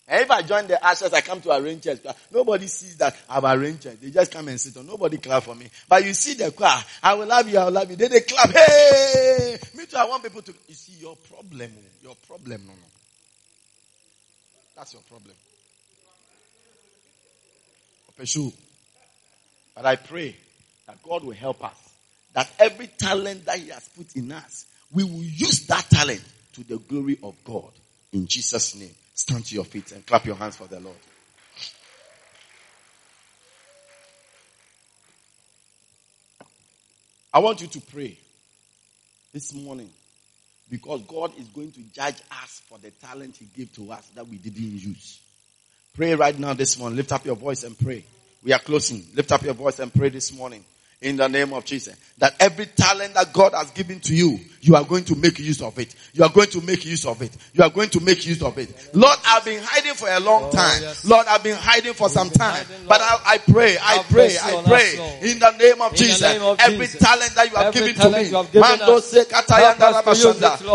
And 0.07 0.21
if 0.21 0.31
I 0.31 0.43
join 0.43 0.67
the 0.67 0.85
ashes, 0.85 1.13
I 1.15 1.23
come 1.23 1.41
to 1.43 1.57
arrange 1.57 1.85
church. 1.85 2.01
Nobody 2.31 2.67
sees 2.67 2.97
that 2.99 3.17
I've 3.29 3.45
arranged 3.45 3.85
church. 3.85 3.97
They 4.03 4.11
just 4.11 4.33
come 4.33 4.49
and 4.49 4.61
sit 4.61 4.77
on. 4.77 4.87
Nobody 4.87 5.17
clap 5.17 5.45
for 5.45 5.55
me. 5.55 5.71
But 5.89 6.05
you 6.05 6.13
see 6.13 6.35
the 6.35 6.51
choir. 6.51 6.83
I 7.03 7.15
will 7.15 7.27
love 7.27 7.49
you. 7.49 7.59
I 7.59 7.65
will 7.65 7.73
love 7.73 7.91
you. 7.91 7.97
Then 7.97 8.11
they 8.11 8.21
clap. 8.21 8.51
Hey! 8.51 9.59
Me 9.75 9.87
too. 9.87 9.97
I 9.97 10.05
want 10.05 10.23
people 10.23 10.43
to. 10.43 10.55
You 10.69 10.75
see 10.75 11.01
your 11.01 11.17
problem. 11.17 11.71
Oh. 11.75 11.89
Your 12.03 12.15
problem. 12.27 12.67
No, 12.67 12.73
no. 12.73 12.79
That's 14.77 14.93
your 14.93 15.03
problem. 15.03 15.35
But 19.75 19.87
I 19.87 19.97
pray 19.97 20.37
that 20.87 21.03
God 21.03 21.25
will 21.25 21.33
help 21.33 21.65
us. 21.65 21.95
That 22.35 22.51
every 22.59 22.89
talent 22.89 23.47
that 23.47 23.59
He 23.59 23.71
has 23.71 23.89
put 23.89 24.15
in 24.17 24.31
us, 24.33 24.67
we 24.93 25.03
will 25.05 25.25
use 25.25 25.67
that 25.69 25.89
talent 25.89 26.23
to 26.55 26.65
the 26.65 26.77
glory 26.77 27.19
of 27.23 27.35
God. 27.45 27.71
In 28.13 28.27
Jesus' 28.27 28.75
name. 28.77 28.95
Stand 29.15 29.47
to 29.47 29.55
your 29.55 29.65
feet 29.65 29.93
and 29.93 30.05
clap 30.05 30.27
your 30.27 30.37
hands 30.37 30.57
for 30.57 30.67
the 30.67 30.81
Lord. 30.81 30.97
I 37.33 37.39
want 37.39 37.61
you 37.61 37.67
to 37.69 37.81
pray 37.81 38.17
this 39.33 39.53
morning 39.55 39.91
because 40.71 41.03
God 41.03 41.33
is 41.39 41.49
going 41.49 41.73
to 41.73 41.81
judge 41.93 42.17
us 42.43 42.62
for 42.69 42.79
the 42.79 42.91
talent 42.91 43.37
He 43.37 43.47
gave 43.47 43.73
to 43.75 43.91
us 43.93 44.09
that 44.15 44.27
we 44.27 44.37
didn't 44.37 44.62
use. 44.62 45.21
Pray 45.95 46.15
right 46.15 46.37
now 46.39 46.55
this 46.55 46.79
morning. 46.79 46.97
Lift 46.97 47.12
up 47.12 47.25
your 47.25 47.37
voice 47.37 47.62
and 47.65 47.79
pray. 47.79 48.05
We 48.43 48.53
are 48.53 48.59
closing. 48.59 49.05
Lift 49.15 49.33
up 49.33 49.43
your 49.43 49.55
voice 49.55 49.79
and 49.79 49.93
pray 49.95 50.09
this 50.09 50.33
morning 50.33 50.65
in 51.01 51.17
the 51.17 51.29
name 51.29 51.53
of 51.53 51.65
Jesus. 51.65 51.97
That 52.19 52.35
every 52.41 52.67
talent 52.67 53.15
that 53.15 53.33
God 53.33 53.53
has 53.55 53.71
given 53.71 54.01
to 54.01 54.15
you, 54.15 54.39
you 54.65 54.75
are 54.77 54.85
going 54.85 55.05
to 55.05 55.15
make 55.17 55.39
use 55.39 55.61
of 55.61 55.79
it. 55.79 55.95
You 56.15 56.25
are 56.25 56.31
going 56.31 56.49
to 56.49 56.61
make 56.62 56.85
use 56.87 57.05
of 57.05 57.21
it. 57.21 57.37
You 57.53 57.62
are 57.62 57.71
going 57.71 57.91
to 57.91 58.01
make 58.01 58.25
use 58.27 58.43
of 58.43 58.57
it. 58.57 58.71
Lord, 58.95 59.19
I've 59.27 59.45
been 59.45 59.61
hiding 59.62 59.93
for 59.95 60.09
a 60.09 60.19
long 60.21 60.51
time. 60.51 60.83
Lord, 61.05 61.27
I've 61.29 61.43
been 61.43 61.57
hiding 61.57 61.93
for 61.93 62.09
some 62.09 62.31
time. 62.31 62.65
But 62.89 63.01
I, 63.03 63.19
I 63.27 63.39
pray, 63.39 63.77
I 63.81 64.03
pray, 64.09 64.37
I 64.39 64.62
pray 64.65 65.21
in 65.23 65.39
the 65.39 65.51
name 65.59 65.83
of 65.83 65.95
Jesus. 65.95 66.23
Every 66.23 66.87
talent 66.89 67.35
that 67.35 67.51
you 67.51 67.57
have 67.57 67.75
given 67.75 67.95
to 67.95 68.11
me, 68.11 68.31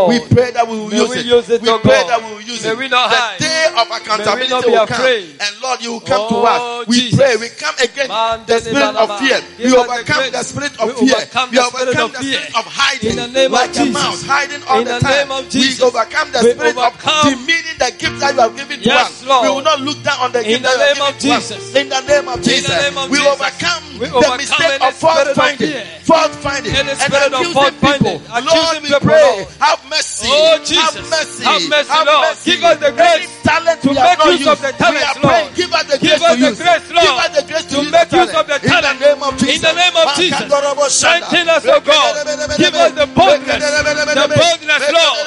we 0.08 0.20
pray 0.30 0.52
that 0.52 0.68
we 0.70 0.78
will 0.78 0.94
use 0.94 1.16
it. 1.16 1.62
We 1.62 1.80
pray 1.80 2.04
that 2.08 2.22
we 2.24 2.30
will 2.34 2.42
use 2.42 2.66
it. 2.66 2.78
The 2.78 3.36
day 3.40 3.66
of 3.76 3.88
accountability 3.90 4.70
will 4.70 4.86
come. 4.88 5.02
And 5.42 5.62
Lord, 5.64 5.82
you 5.82 5.92
will 5.94 6.00
come 6.02 6.30
to 6.30 6.36
us. 6.46 6.88
We 6.88 7.12
pray, 7.12 7.36
we 7.38 7.50
come 7.50 7.76
against 7.82 8.10
the 8.48 8.60
spirit 8.60 8.96
of 8.96 9.20
fear. 9.20 9.42
We 9.58 9.76
overcome 9.76 10.20
overcome 10.20 10.32
the 10.32 10.44
spirit 10.44 10.80
of 10.80 10.98
fear. 11.00 11.16
We 11.52 11.60
overcome 11.60 12.12
the 12.12 12.22
spirit 12.22 12.56
of 12.56 12.66
hiding. 12.68 13.52
Like 13.52 13.74
a 13.80 13.86
mouse 13.92 14.24
hiding 14.24 14.64
all 14.68 14.84
the 14.84 15.00
time. 15.00 15.28
We 15.54 15.82
overcome 15.84 16.32
the 16.32 16.40
spirit 16.40 16.78
of 16.78 16.94
demeaning 17.24 17.78
the 17.80 17.92
gift 17.98 18.20
that 18.20 18.34
you 18.36 18.42
have 18.42 18.56
given 18.58 18.80
to 18.82 18.92
us. 18.94 19.24
We 19.24 19.50
will 19.50 19.62
not 19.62 19.80
look 19.82 20.04
down 20.04 20.20
on 20.20 20.32
the 20.32 20.44
gift 20.44 20.64
that 20.64 20.98
you 20.98 21.04
have 21.04 21.20
given 21.20 21.20
to 21.20 21.56
us. 21.56 21.76
In 21.76 21.90
the 21.90 22.02
name 22.08 22.28
of 22.28 22.42
Jesus. 22.44 23.10
We 23.10 23.20
overcome 23.20 23.84
the 24.00 24.36
mistake 24.38 24.82
of 24.82 24.94
fault 24.96 25.28
finding. 25.36 25.74
Fault 26.04 26.32
finding. 26.36 26.76
And 26.76 27.14
accusing 27.14 27.76
people. 27.80 28.22
Lord, 28.44 28.84
we 28.84 28.90
pray. 29.00 29.48
Have 29.60 29.82
mercy. 29.90 30.28
Oh, 30.30 30.58
Jesus. 30.64 30.96
Have 30.96 31.10
mercy. 31.10 31.44
Have 31.44 31.70
mercy, 31.70 31.92
Lord. 32.06 32.38
Give 32.44 32.64
us 32.64 32.78
the 32.80 32.92
grace 32.92 33.30
talent 33.44 33.82
to 33.82 33.90
make 33.94 34.40
use 34.40 34.48
of 34.48 34.62
the 34.62 34.72
talent, 34.74 35.24
Lord. 35.24 35.56
Give 35.56 35.72
us 35.74 35.84
the 35.90 35.98
grace 36.00 36.20
to 36.20 36.38
use. 36.38 36.58
Give 36.60 37.18
us 37.20 37.30
the 37.36 37.44
grace 37.48 37.66
to 37.70 37.78
make 37.92 38.12
use 38.12 38.34
of 38.36 38.48
the 38.48 38.60
talent. 38.60 39.00
In 39.00 39.02
the 39.02 39.06
name 39.06 39.24
of 39.24 39.38
Jesus. 39.38 39.56
In 39.56 39.62
the 39.62 39.74
name 39.74 39.98
of 39.98 40.16
Jesus. 40.16 40.48
Strengthen 40.94 41.50
us, 41.50 41.66
O 41.66 41.80
God. 41.80 42.58
Give 42.58 42.74
us 42.76 42.92
the 42.94 43.08
boldness. 43.08 43.64
The 43.70 44.28
boldness, 44.36 44.84
Lord. 44.92 45.18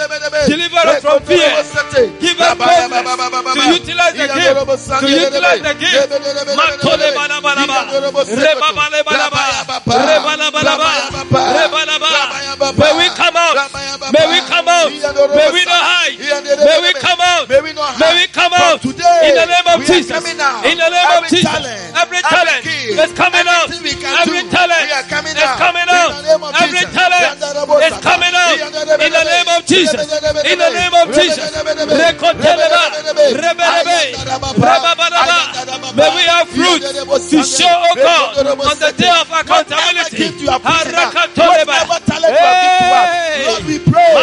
Deliver 0.46 0.82
us 0.88 1.00
from 1.02 1.20
fear. 1.22 1.50
Give 2.20 2.40
us 2.40 2.54
boldness 2.58 3.06
to 3.54 3.60
utilize 3.72 4.14
the 4.14 4.28
gift. 4.34 4.56
To 5.00 5.08
utilize 5.08 5.62
the 5.62 5.74
gift. 5.74 6.10
Matole 6.56 7.08
balabalaba. 7.14 7.80
Rebabalabalaba. 8.26 9.42
Rebalabalaba. 9.86 10.90
Rebalabalaba. 11.56 12.36
May 12.78 12.92
we 12.98 13.06
come 13.10 13.36
out. 13.36 13.56
May 14.12 14.26
we 14.26 14.40
come 14.48 14.68
out. 14.68 14.90
May 14.90 15.50
we 15.52 15.64
not 15.64 15.82
hide. 15.82 16.18
May 16.66 16.78
we 16.82 16.92
come 16.92 17.20
out. 17.20 17.48
May 17.48 18.12
we 18.14 18.26
come 18.28 18.52
out. 18.52 18.84
In 18.84 19.34
the 19.34 19.46
name 19.46 19.66
of 19.74 19.86
Jesus. 19.86 20.24
In 20.64 20.78
the 20.78 20.88
name 20.90 21.10
of 21.16 21.28
Jesus. 21.28 21.66
Every 22.02 22.20
talent 22.22 22.66
is 22.66 23.12
coming 23.12 23.46
out. 23.46 23.70
Every 24.22 24.42
talent 24.50 24.88
is 24.90 25.50
coming 25.58 25.88
out. 25.88 26.10
Every 26.62 26.84
talent 26.92 27.42
is 27.82 27.94
coming 28.02 28.31
out. 28.31 28.31
In 28.32 29.12
the 29.12 29.24
name 29.24 29.48
of 29.56 29.66
Jesus. 29.66 30.08
In 30.44 30.58
the 30.58 30.70
name 30.70 30.94
of 30.94 31.14
Jesus. 31.14 31.50
Rekoteleba. 31.92 32.82
Rebelebe. 33.32 34.14
Rababalaba. 34.56 35.96
May 35.96 36.08
we 36.16 36.22
have 36.22 36.48
fruit 36.48 36.82
to 37.30 37.42
show, 37.44 37.68
oh 37.68 37.94
God, 37.94 38.46
on 38.46 38.78
the 38.78 38.92
day 38.96 39.10
of 39.10 39.28
accountability. 39.30 40.30
Harakatoleba. 40.62 41.78
Hey. 42.32 43.46
Lord, 43.46 43.64
we 43.66 43.78
pray. 43.78 44.14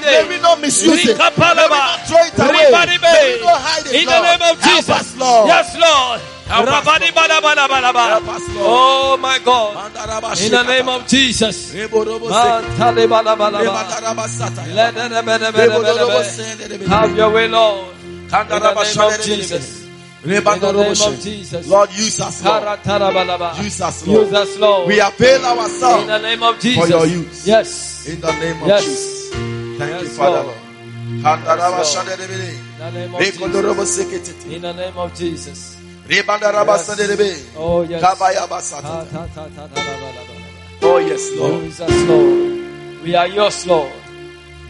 May 0.00 0.24
we 0.28 0.38
not 0.40 0.60
misuse 0.60 1.04
it. 1.06 1.18
May 1.18 1.54
we 1.54 1.68
not 1.68 2.06
throw 2.06 2.24
it 2.24 2.38
away. 2.38 2.70
May 3.02 3.34
we 3.34 3.44
not 3.44 3.60
hide 3.60 3.86
it, 3.86 3.94
In 3.94 4.06
the 4.06 4.20
name 4.22 4.42
of 4.42 4.60
Jesus. 4.62 4.88
us, 4.90 5.16
Lord. 5.16 5.46
Yes, 5.48 5.76
Lord. 5.78 6.20
Oh 8.64 9.16
my 9.18 9.38
God. 9.38 9.90
In 10.38 10.50
the 10.50 10.62
name 10.64 10.88
of 10.88 11.06
Jesus. 11.06 11.72
Have 16.88 17.16
your 17.16 17.30
way, 17.30 17.48
Lord. 17.48 17.94
In 17.96 18.48
the 18.48 18.74
name 18.74 19.00
of 19.00 19.22
Jesus. 19.22 19.82
In 20.24 20.44
the 20.44 20.72
name 20.72 21.02
of 21.02 21.22
Jesus. 21.22 21.66
Lord, 21.66 21.90
use 21.96 22.20
us, 22.20 22.44
Lord. 22.44 22.78
Use 23.58 23.80
us, 23.80 24.06
Lord. 24.06 24.26
Use 24.26 24.32
us, 24.34 24.56
Lord. 24.58 24.88
We 24.88 25.00
avail 25.00 25.40
In 26.00 26.06
the 26.06 26.18
name 26.18 26.42
of 26.42 26.60
Jesus. 26.60 26.78
for 26.80 26.88
your 26.88 27.06
use. 27.06 27.46
Yes. 27.46 28.06
in 28.06 28.20
the 28.20 28.32
name 28.32 28.62
of 28.62 28.68
Yes. 28.68 28.84
Jesus. 28.84 29.30
Thank 29.78 30.02
you, 30.02 30.08
Father. 30.08 30.44
Yes, 30.44 31.60
Lord. 31.96 32.18
In 32.18 32.78
the 32.78 32.90
name 32.92 33.14
of 33.14 33.20
Jesus. 33.20 33.40
In 34.46 34.62
the 34.62 34.72
name 34.72 34.98
of 34.98 35.14
Jesus. 35.14 35.81
Oh, 37.56 37.80
yes. 37.88 38.02
Oh, 40.82 40.98
yes, 40.98 41.30
Lord. 41.38 41.64
Use 41.64 41.80
us, 41.80 42.08
Lord. 42.08 43.02
We 43.02 43.14
are 43.14 43.28
yours, 43.28 43.66
Lord. 43.66 43.92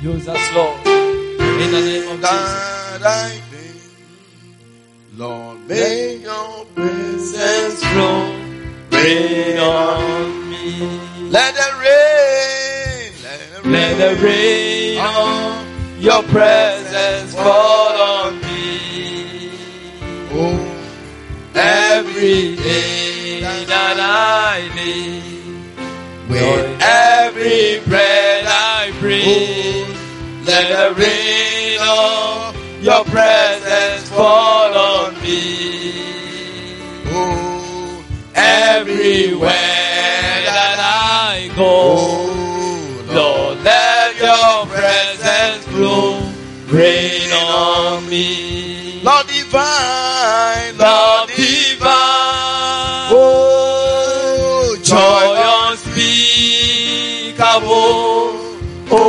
Use 0.00 0.28
us, 0.28 0.54
Lord. 0.54 0.86
In 0.86 1.70
the 1.72 1.80
name 1.80 2.08
of 2.12 2.22
God, 2.22 3.00
Jesus. 3.00 3.42
Be, 3.50 5.18
Lord, 5.18 5.58
may 5.66 6.16
your 6.16 6.64
presence 6.76 7.80
grow. 7.92 8.38
Rain 8.92 9.58
on 9.58 10.48
me. 10.48 10.64
Let 11.30 11.54
the 11.54 11.70
rain, 11.82 13.12
let 13.24 13.38
the 13.50 13.68
rain, 13.68 13.72
let 13.72 13.98
the 13.98 14.22
rain 14.22 14.98
on 15.00 15.66
your 16.00 16.22
presence 16.24 17.34
fall 17.34 18.00
on 18.00 18.36
me. 18.36 18.41
Every 21.54 22.56
day 22.56 23.40
that 23.66 23.96
I 24.00 24.68
live, 24.74 26.28
with 26.28 26.80
every 26.80 27.80
breath 27.88 28.44
I 28.48 28.92
breathe, 29.00 29.96
let 30.46 30.68
the 30.68 30.94
rain 31.00 31.78
of 31.82 32.56
your 32.82 33.04
presence 33.04 34.08
fall 34.08 34.74
on 34.74 35.14
me. 35.22 35.92
oh, 37.06 38.04
Everywhere 38.34 39.50
that 40.48 40.78
I 40.80 41.50
go, 41.54 42.32
Lord, 43.12 43.58
let 43.62 44.16
your 44.16 44.66
presence 44.66 45.66
flow, 45.66 46.20
rain 46.68 47.30
on 47.32 48.08
me. 48.08 49.00
Lord 49.04 49.26
divine, 49.26 50.78
Lord 50.78 51.21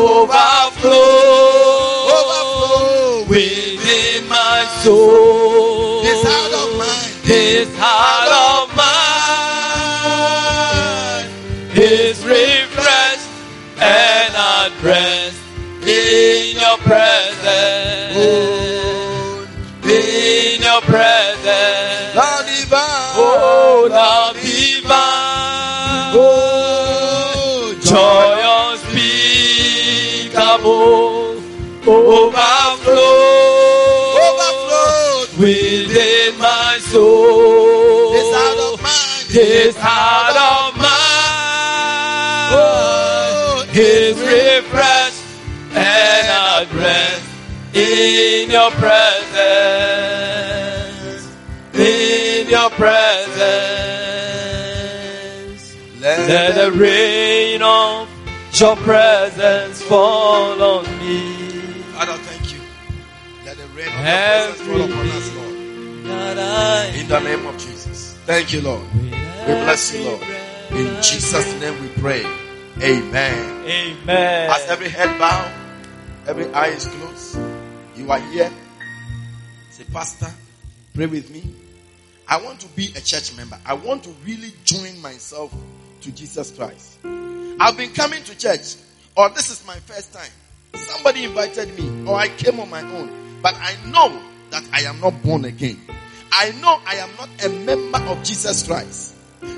overflow, 0.04 0.92
overflow 2.20 3.26
within 3.30 4.28
my 4.28 4.66
soul. 4.84 6.02
This 6.04 6.24
heart 6.28 6.54
of 6.62 6.78
mine, 6.78 7.12
this 7.24 7.70
heart 7.78 8.03
heart 39.86 40.38
of 40.40 40.80
mine 40.80 41.04
is 43.76 44.16
refreshed 44.20 45.24
and 45.72 46.28
at 46.28 46.72
rest 46.74 47.28
in 47.74 48.52
your 48.52 48.72
presence. 48.72 49.34
In 51.74 52.50
your 52.50 52.70
presence. 52.70 53.34
Let, 56.00 56.30
Let 56.30 56.56
the 56.56 56.72
rain 56.78 57.62
of 57.62 58.08
your 58.54 58.76
presence 58.78 59.82
fall 59.82 60.62
on 60.62 60.84
me. 61.00 61.82
Father, 61.94 62.14
thank 62.14 62.54
you. 62.54 62.62
Let 63.44 63.58
the 63.58 63.68
rain 63.76 63.88
of 63.88 63.94
your 63.94 64.04
presence 64.04 64.62
fall 64.62 64.82
upon 64.82 65.08
us, 65.10 65.36
Lord. 65.36 65.54
In 66.96 67.08
the 67.08 67.20
name 67.20 67.46
of 67.48 67.58
Jesus. 67.58 68.18
Thank 68.26 68.54
you, 68.54 68.62
Lord. 68.62 68.86
We 69.46 69.54
bless 69.56 69.94
you, 69.94 70.06
Lord. 70.06 70.22
In 70.72 71.02
Jesus' 71.04 71.60
name 71.60 71.82
we 71.82 71.90
pray. 72.02 72.26
Amen. 72.82 73.66
Amen. 73.66 74.50
As 74.50 74.70
every 74.70 74.88
head 74.88 75.20
bow, 75.20 75.52
every 76.26 76.48
eye 76.54 76.70
is 76.70 76.86
closed, 76.86 77.38
you 77.98 78.10
are 78.10 78.20
here. 78.32 78.50
Say, 79.70 79.84
Pastor, 79.92 80.32
pray 80.94 81.08
with 81.08 81.30
me. 81.30 81.44
I 82.26 82.42
want 82.42 82.62
to 82.62 82.68
be 82.70 82.94
a 82.96 83.02
church 83.02 83.36
member. 83.36 83.60
I 83.66 83.74
want 83.74 84.06
to 84.06 84.12
really 84.26 84.54
join 84.64 85.02
myself 85.02 85.54
to 86.02 86.12
Jesus 86.12 86.52
Christ. 86.52 87.00
I've 87.60 87.76
been 87.76 87.92
coming 87.92 88.24
to 88.24 88.38
church, 88.38 88.76
or 89.18 89.30
this 89.30 89.52
is 89.52 89.68
my 89.68 89.76
first 89.76 90.14
time. 90.14 90.32
Somebody 90.74 91.26
invited 91.26 91.78
me, 91.78 92.10
or 92.10 92.16
I 92.16 92.30
came 92.30 92.62
on 92.62 92.70
my 92.70 92.82
own. 92.82 93.40
But 93.42 93.56
I 93.56 93.76
know 93.88 94.22
that 94.52 94.64
I 94.72 94.84
am 94.84 95.02
not 95.02 95.22
born 95.22 95.44
again. 95.44 95.82
I 96.32 96.52
know 96.62 96.80
I 96.88 96.96
am 96.96 97.10
not 97.18 97.30
a 97.46 97.50
member 97.50 98.00
of 98.10 98.24
Jesus 98.24 98.66
Christ. 98.66 99.13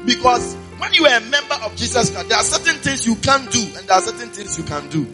Because 0.05 0.55
when 0.77 0.93
you 0.93 1.05
are 1.05 1.17
a 1.17 1.21
member 1.21 1.55
of 1.63 1.75
Jesus 1.75 2.11
Christ, 2.11 2.29
there 2.29 2.37
are 2.37 2.43
certain 2.43 2.75
things 2.75 3.05
you 3.05 3.15
can't 3.15 3.49
do, 3.51 3.61
and 3.77 3.87
there 3.87 3.97
are 3.97 4.01
certain 4.01 4.29
things 4.29 4.57
you 4.57 4.63
can 4.63 4.87
do. 4.89 5.07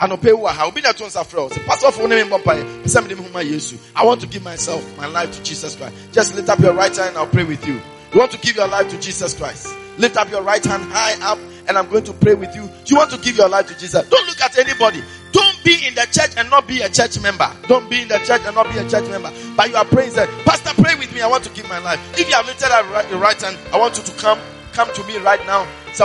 anɔpɛ 0.00 0.36
wu 0.36 0.46
ha 0.46 0.66
obi 0.66 0.80
na 0.80 0.92
to 0.92 1.04
nsa 1.04 1.24
frɛ 1.24 1.42
wo 1.42 1.48
sɛ 1.48 1.64
pastorfoɔ 1.64 2.08
ne 2.08 2.16
me 2.16 2.30
mbɔ 2.30 2.42
mpaeɛ 2.42 2.84
sɛ 2.84 3.02
mede 3.02 3.16
me 3.18 3.24
ho 3.24 3.30
ma 3.32 3.40
yesu. 3.40 3.78
I 3.94 4.04
want 4.04 4.20
to 4.22 4.26
give 4.26 4.42
myself 4.42 4.82
my 4.98 5.06
life 5.06 5.32
to 5.32 5.42
jesus 5.42 5.76
christ. 5.76 5.94
Just 6.12 6.34
lift 6.34 6.48
up 6.48 6.58
your 6.58 6.72
right 6.74 6.94
hand 6.94 7.10
and 7.10 7.18
i'll 7.18 7.26
pray 7.26 7.44
with 7.44 7.66
you. 7.66 7.80
You 8.12 8.18
want 8.18 8.32
to 8.32 8.38
give 8.38 8.56
your 8.56 8.68
life 8.68 8.88
to 8.90 8.98
jesus 8.98 9.34
christ. 9.34 9.74
Lift 9.98 10.16
up 10.16 10.30
your 10.30 10.42
right 10.42 10.64
hand 10.64 10.82
high 10.92 11.16
up 11.22 11.38
and 11.68 11.78
i'm 11.78 11.88
going 11.88 12.04
to 12.04 12.12
pray 12.12 12.34
with 12.34 12.54
you. 12.56 12.68
You 12.86 12.96
want 12.96 13.10
to 13.12 13.18
give 13.18 13.36
your 13.36 13.48
life 13.48 13.68
to 13.68 13.78
jesus. 13.78 14.08
Don't 14.08 14.26
look 14.26 14.40
at 14.40 14.58
anybody 14.58 15.02
be 15.64 15.86
in 15.86 15.94
the 15.94 16.06
church 16.12 16.30
and 16.36 16.48
not 16.50 16.66
be 16.68 16.80
a 16.82 16.88
church 16.88 17.20
member 17.20 17.50
don't 17.66 17.88
be 17.90 18.02
in 18.02 18.08
the 18.08 18.18
church 18.18 18.42
and 18.44 18.54
not 18.54 18.70
be 18.72 18.78
a 18.78 18.88
church 18.88 19.08
member 19.10 19.32
but 19.56 19.68
you 19.70 19.76
are 19.76 19.84
praying 19.84 20.12
that 20.14 20.28
pastor 20.44 20.70
pray 20.82 20.94
with 20.96 21.12
me 21.14 21.20
i 21.20 21.26
want 21.26 21.42
to 21.42 21.50
give 21.50 21.68
my 21.68 21.78
life 21.78 22.00
if 22.18 22.28
you 22.28 22.34
have 22.34 22.46
lifted 22.46 22.70
up 22.70 23.10
your 23.10 23.18
right 23.18 23.40
hand 23.40 23.58
i 23.72 23.78
want 23.78 23.96
you 23.96 24.04
to 24.04 24.12
come 24.20 24.38
come 24.72 24.92
to 24.94 25.02
me 25.04 25.16
right 25.18 25.44
now 25.46 25.66
if 25.88 25.98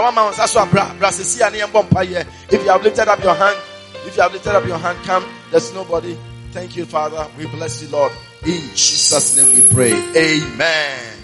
you 2.64 2.70
have 2.70 2.84
lifted 2.84 3.07
up 3.07 3.24
your 3.24 3.36
hand 3.36 3.57
if 4.05 4.16
you 4.16 4.22
have 4.24 4.34
lifted 4.34 4.55
up 4.55 4.66
your 4.66 4.78
hand, 4.78 4.97
come. 5.05 5.26
There's 5.51 5.74
nobody. 5.74 6.18
Thank 6.51 6.76
you, 6.76 6.86
Father. 6.86 7.28
We 7.38 7.45
bless 7.47 7.82
you, 7.84 7.89
Lord. 7.89 8.12
In 8.43 8.62
Jesus' 8.74 9.38
name 9.38 9.53
we 9.55 9.74
pray. 9.74 9.91
Amen. 9.91 11.18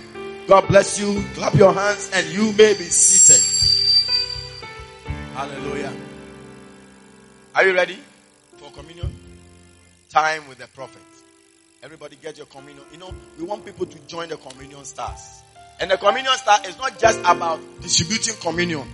God 0.47 0.67
bless 0.67 0.99
you. 0.99 1.23
Clap 1.33 1.55
your 1.55 1.73
hands 1.73 2.11
and 2.13 2.27
you 2.27 2.51
may 2.53 2.73
be 2.73 2.83
seated. 2.83 3.41
Hallelujah. 5.33 5.93
Are 7.55 7.65
you 7.65 7.73
ready 7.73 7.97
communion? 8.75 9.13
Time 10.09 10.47
with 10.47 10.59
the 10.59 10.67
prophet. 10.67 11.01
Everybody 11.81 12.17
get 12.21 12.37
your 12.37 12.47
communion. 12.47 12.83
You 12.91 12.97
know, 12.97 13.13
we 13.37 13.45
want 13.45 13.65
people 13.65 13.85
to 13.85 13.99
join 14.07 14.29
the 14.29 14.37
communion 14.37 14.83
stars. 14.85 15.41
And 15.79 15.91
the 15.91 15.97
communion 15.97 16.33
star 16.35 16.59
is 16.65 16.77
not 16.77 16.97
just 16.99 17.19
about 17.19 17.59
distributing 17.81 18.35
communion. 18.41 18.87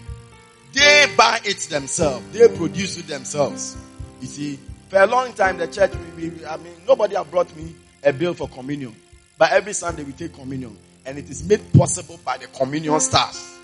They 0.74 1.08
buy 1.18 1.40
it 1.44 1.60
themselves. 1.70 2.26
They 2.32 2.48
produce 2.48 2.98
it 2.98 3.08
themselves. 3.08 3.78
You 4.20 4.28
see, 4.28 4.60
for 4.90 5.00
a 5.00 5.06
long 5.06 5.34
time, 5.34 5.58
the 5.58 5.68
church, 5.68 5.92
we, 6.16 6.30
we, 6.30 6.46
I 6.46 6.58
mean, 6.58 6.74
nobody 6.88 7.16
have 7.16 7.30
brought 7.30 7.56
me 7.56 7.76
a 8.04 8.12
bill 8.12 8.34
for 8.34 8.48
communion. 8.48 8.96
But 9.38 9.52
every 9.52 9.74
Sunday 9.74 10.04
we 10.04 10.14
take 10.14 10.34
communion. 10.34 10.78
And 11.06 11.18
it 11.18 11.30
is 11.30 11.44
made 11.48 11.62
possible 11.74 12.20
by 12.24 12.38
the 12.38 12.48
communion 12.48 13.00
stars. 13.00 13.58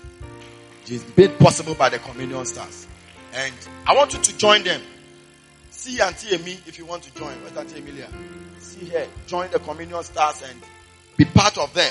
It 0.84 0.90
is 0.92 1.04
made 1.16 1.38
possible 1.38 1.74
by 1.74 1.88
the 1.88 1.98
communion 1.98 2.44
stars. 2.46 2.86
And 3.32 3.54
I 3.86 3.94
want 3.94 4.12
you 4.14 4.20
to 4.20 4.38
join 4.38 4.64
them. 4.64 4.80
See 5.88 6.02
Auntie 6.02 6.34
Amy 6.34 6.58
if 6.66 6.76
you 6.76 6.84
want 6.84 7.02
to 7.04 7.14
join. 7.14 7.32
Where's 7.40 7.56
Auntie 7.56 7.78
Emilia? 7.78 8.08
See 8.58 8.84
here. 8.84 9.06
Join 9.26 9.50
the 9.50 9.58
communion 9.58 10.02
stars 10.02 10.42
and 10.46 10.60
be 11.16 11.24
part 11.24 11.56
of 11.56 11.72
them 11.72 11.90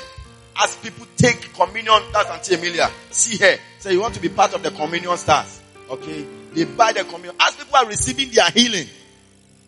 as 0.55 0.75
people 0.75 1.07
take 1.17 1.51
communion, 1.55 1.99
that's 2.13 2.29
Auntie 2.29 2.53
Emilia. 2.53 2.91
See 3.09 3.37
here. 3.37 3.57
Say 3.79 3.93
you 3.93 4.01
want 4.01 4.13
to 4.13 4.21
be 4.21 4.29
part 4.29 4.53
of 4.53 4.61
the 4.61 4.69
communion 4.69 5.17
stars. 5.17 5.63
Okay. 5.89 6.27
They 6.53 6.65
buy 6.65 6.93
the 6.93 7.05
communion. 7.05 7.33
As 7.39 7.55
people 7.55 7.75
are 7.75 7.87
receiving 7.87 8.29
their 8.29 8.47
healing, 8.51 8.85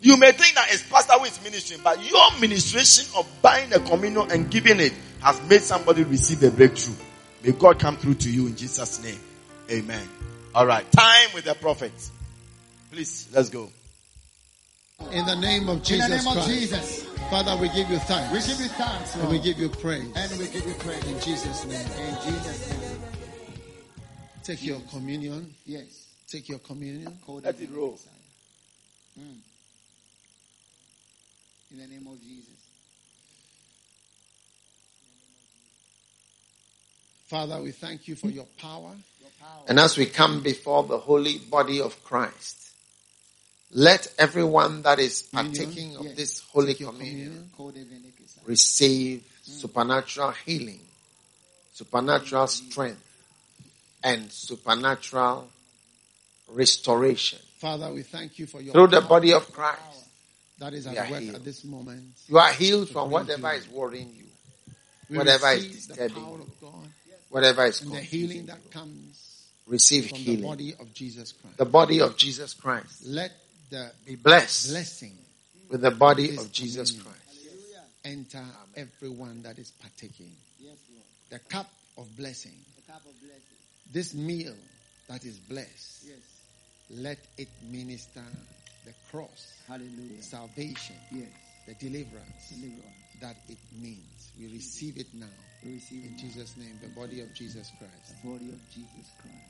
you 0.00 0.16
may 0.16 0.30
think 0.30 0.54
that 0.54 0.68
it's 0.70 0.88
pastor 0.88 1.14
who 1.14 1.24
is 1.24 1.42
ministering, 1.42 1.80
but 1.82 2.00
your 2.08 2.38
ministration 2.38 3.12
of 3.16 3.28
buying 3.42 3.68
the 3.70 3.80
communion 3.80 4.30
and 4.30 4.48
giving 4.48 4.78
it 4.78 4.92
has 5.22 5.42
made 5.50 5.62
somebody 5.62 6.04
receive 6.04 6.44
a 6.44 6.52
breakthrough. 6.52 6.94
May 7.42 7.50
God 7.50 7.80
come 7.80 7.96
through 7.96 8.14
to 8.14 8.30
you 8.30 8.46
in 8.46 8.54
Jesus' 8.54 9.02
name. 9.02 9.18
Amen. 9.68 10.08
All 10.54 10.66
right. 10.66 10.88
Time 10.92 11.30
with 11.34 11.46
the 11.46 11.54
prophets. 11.54 12.12
Please, 12.92 13.28
let's 13.32 13.48
go. 13.48 13.70
In 15.12 15.26
the 15.26 15.36
name 15.36 15.68
of 15.68 15.82
Jesus 15.82 16.04
In 16.04 16.10
the 16.10 16.16
name 16.16 16.26
of 16.26 16.34
Christ. 16.34 16.48
Jesus. 16.48 17.04
Father, 17.30 17.56
we 17.56 17.68
give 17.70 17.90
you 17.90 17.98
thanks. 17.98 18.32
We 18.32 18.52
give 18.52 18.60
you 18.60 18.68
thanks, 18.68 19.16
And 19.16 19.28
we 19.28 19.38
give 19.38 19.58
you 19.58 19.68
praise. 19.68 20.12
And 20.16 20.38
we 20.38 20.48
give 20.48 20.66
you 20.66 20.74
praise. 20.74 21.04
In 21.06 21.20
Jesus' 21.20 21.64
name. 21.64 21.80
In 21.80 22.14
Jesus' 22.24 22.70
name. 22.70 23.00
Take 24.42 24.64
your 24.64 24.80
communion. 24.90 25.54
Yes. 25.64 26.08
Take 26.28 26.48
your 26.48 26.58
communion. 26.58 27.18
Code 27.26 27.44
Let 27.44 27.60
it 27.60 27.70
roll. 27.72 27.98
Mm. 29.18 29.36
In 31.72 31.78
the 31.78 31.86
name 31.86 32.06
of 32.06 32.20
Jesus. 32.20 32.48
Father, 37.26 37.62
we 37.62 37.70
thank 37.70 38.08
you 38.08 38.16
for 38.16 38.28
your 38.28 38.46
power. 38.58 38.90
Your 39.20 39.30
power. 39.40 39.64
And 39.68 39.78
as 39.78 39.96
we 39.96 40.06
come 40.06 40.42
before 40.42 40.82
the 40.82 40.98
holy 40.98 41.38
body 41.38 41.80
of 41.80 42.02
Christ, 42.02 42.59
let 43.72 44.12
everyone 44.18 44.82
that 44.82 44.98
is 44.98 45.22
partaking 45.22 45.96
of 45.96 46.16
this 46.16 46.40
holy 46.52 46.74
communion 46.74 47.48
receive 48.44 49.20
mm. 49.20 49.24
supernatural 49.44 50.32
healing, 50.44 50.80
supernatural 51.72 52.46
strength, 52.48 53.02
and 54.02 54.30
supernatural 54.32 55.48
restoration. 56.48 57.38
Father, 57.58 57.92
we 57.92 58.02
thank 58.02 58.38
you 58.38 58.46
for 58.46 58.60
your 58.60 58.72
Through 58.72 58.88
the 58.88 59.02
body 59.02 59.32
of 59.32 59.52
Christ, 59.52 59.78
that 60.58 60.72
is 60.74 60.86
at 60.86 61.10
work 61.10 61.20
healed. 61.20 61.34
at 61.36 61.44
this 61.44 61.64
moment. 61.64 62.02
you 62.28 62.38
are 62.38 62.52
healed 62.52 62.88
from 62.88 63.10
whatever 63.10 63.52
is 63.52 63.68
worrying 63.68 64.12
you, 64.16 64.24
We 65.08 65.18
Whatever 65.18 65.48
is 65.52 65.86
disturbing 65.86 66.16
you. 66.16 66.46
whatever 67.28 67.66
is 67.66 67.82
and 67.82 67.92
the 67.92 68.00
healing 68.00 68.46
that 68.46 68.70
comes 68.70 69.26
Receive 69.66 70.08
from 70.08 70.24
the 70.24 70.42
body 70.42 70.74
of 70.80 70.92
Jesus 70.92 71.30
Christ. 71.30 71.56
The 71.56 71.64
body 71.64 72.00
of 72.00 72.16
Jesus 72.16 72.54
Christ. 72.54 73.06
Let 73.06 73.30
the 73.70 73.90
Be 74.06 74.16
blessed 74.16 74.70
blessing 74.70 75.16
with 75.70 75.80
the 75.82 75.90
body 75.90 76.28
this 76.28 76.40
of 76.44 76.52
Jesus 76.52 76.90
communion 76.92 77.14
Christ. 77.14 77.48
enter 78.04 78.44
everyone 78.76 79.42
that 79.42 79.58
is 79.58 79.70
partaking. 79.80 80.32
Yes, 80.58 80.76
Lord. 80.92 81.04
The 81.30 81.38
cup 81.48 81.70
of 81.98 82.06
blessing, 82.16 82.52
The 82.86 82.92
cup 82.92 83.02
of 83.06 83.12
blessing. 83.20 83.42
this 83.92 84.14
meal 84.14 84.54
that 85.08 85.24
is 85.24 85.38
blessed, 85.38 86.04
Yes. 86.06 86.18
let 86.90 87.18
it 87.38 87.48
minister 87.70 88.24
the 88.84 88.92
cross, 89.10 89.52
Hallelujah. 89.68 90.22
salvation, 90.22 90.96
Yes. 91.12 91.28
the 91.66 91.74
deliverance 91.74 92.48
Deliver 92.50 92.80
us. 92.86 93.20
that 93.20 93.36
it 93.48 93.58
means. 93.80 94.30
We 94.38 94.46
receive 94.52 94.96
it 94.98 95.12
now. 95.14 95.26
We 95.62 95.74
receive 95.74 96.04
In 96.04 96.12
now 96.12 96.18
Jesus' 96.22 96.56
name, 96.56 96.78
the 96.82 96.88
body 96.88 97.20
of 97.20 97.32
Jesus 97.34 97.70
Christ. 97.78 98.22
the 98.22 98.28
body 98.28 98.48
of 98.48 98.60
Jesus 98.70 99.06
Christ. 99.20 99.49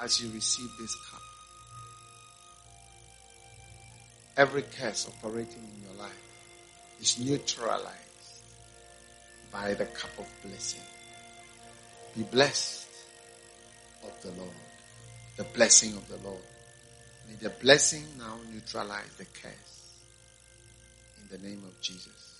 As 0.00 0.20
you 0.20 0.30
receive 0.32 0.70
this 0.78 0.94
cup, 1.10 1.22
every 4.36 4.62
curse 4.62 5.08
operating 5.08 5.62
in 5.62 5.82
your 5.82 5.98
life 5.98 6.12
is 7.00 7.18
neutralized 7.18 7.94
by 9.50 9.74
the 9.74 9.86
cup 9.86 10.10
of 10.18 10.26
blessing. 10.44 10.82
Be 12.16 12.22
blessed 12.22 12.88
of 14.04 14.22
the 14.22 14.30
Lord. 14.40 14.50
The 15.36 15.44
blessing 15.44 15.94
of 15.94 16.08
the 16.08 16.16
Lord. 16.28 16.42
May 17.28 17.34
the 17.36 17.50
blessing 17.50 18.04
now 18.18 18.38
neutralize 18.52 19.14
the 19.18 19.24
curse. 19.24 19.92
In 21.20 21.36
the 21.36 21.46
name 21.46 21.62
of 21.64 21.80
Jesus. 21.80 22.37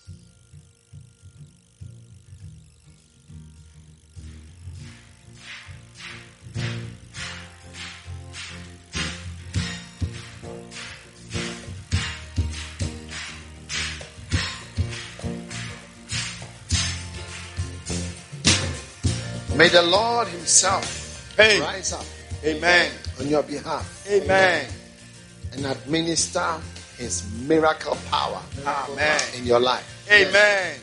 May 19.58 19.66
the 19.66 19.82
Lord 19.82 20.28
Himself 20.28 21.34
Hey. 21.36 21.60
rise 21.60 21.92
up 21.92 22.04
Amen. 22.44 22.92
on 23.18 23.26
your 23.26 23.42
behalf 23.42 24.06
Amen. 24.08 24.68
and 25.52 25.66
administer 25.66 26.60
His 26.96 27.24
miracle 27.40 27.98
power 28.08 28.40
Amen. 28.64 29.20
in 29.36 29.44
your 29.44 29.58
life. 29.58 30.06
Amen. 30.08 30.78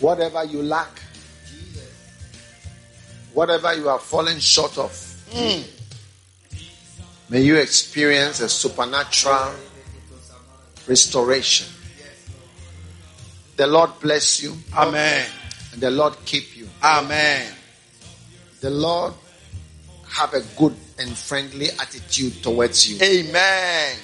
Whatever 0.00 0.42
you 0.44 0.64
lack, 0.64 0.90
whatever 3.34 3.72
you 3.72 3.88
are 3.88 4.00
falling 4.00 4.40
short 4.40 4.76
of, 4.78 4.92
hmm. 5.30 5.62
may 7.28 7.40
you 7.40 7.54
experience 7.54 8.40
a 8.40 8.48
supernatural 8.48 9.54
restoration. 10.88 11.68
The 13.54 13.68
Lord 13.68 13.92
bless 14.00 14.42
you 14.42 14.56
Amen. 14.76 15.24
and 15.72 15.80
the 15.80 15.92
Lord 15.92 16.16
keep 16.24 16.56
you. 16.56 16.68
Amen. 16.82 17.46
The 18.62 18.70
Lord 18.70 19.12
have 20.08 20.34
a 20.34 20.40
good 20.56 20.76
and 20.96 21.10
friendly 21.18 21.70
attitude 21.70 22.44
towards 22.44 22.88
you. 22.88 22.96
Amen. 23.02 23.96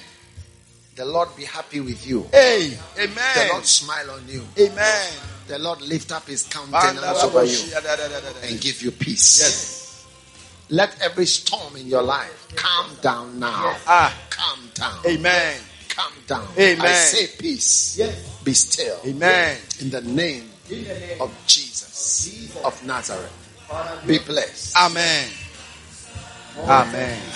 The 0.97 1.05
Lord 1.05 1.29
be 1.37 1.45
happy 1.45 1.79
with 1.79 2.05
you. 2.05 2.27
Hey. 2.33 2.77
The 2.97 3.47
Lord 3.53 3.65
smile 3.65 4.11
on 4.11 4.27
you. 4.27 4.45
Amen. 4.59 5.13
The 5.47 5.59
Lord 5.59 5.79
lift 5.81 6.11
up 6.11 6.27
his 6.27 6.43
countenance 6.43 7.23
over 7.23 7.45
you 7.45 7.57
and 8.43 8.59
give 8.59 8.81
you 8.81 8.91
peace. 8.91 9.39
Yes. 9.39 10.05
Let 10.67 11.01
every 11.01 11.25
storm 11.25 11.77
in 11.77 11.87
your 11.87 12.03
life 12.03 12.49
calm 12.57 12.91
down 13.01 13.39
now. 13.39 13.77
Ah. 13.87 14.13
Calm 14.29 14.59
down. 14.73 14.99
Amen. 15.07 15.57
Calm 15.87 16.11
down. 16.27 16.47
Amen. 16.57 16.81
I 16.81 16.91
say 16.91 17.27
peace. 17.39 17.97
Be 18.43 18.53
still. 18.53 18.99
Amen. 19.05 19.57
In 19.79 19.89
the 19.89 20.01
name 20.01 20.49
of 21.21 21.33
Jesus 21.47 22.59
of 22.65 22.85
Nazareth. 22.85 23.38
Be 24.07 24.19
blessed. 24.19 24.77
Amen. 24.77 25.29
Amen. 26.57 27.31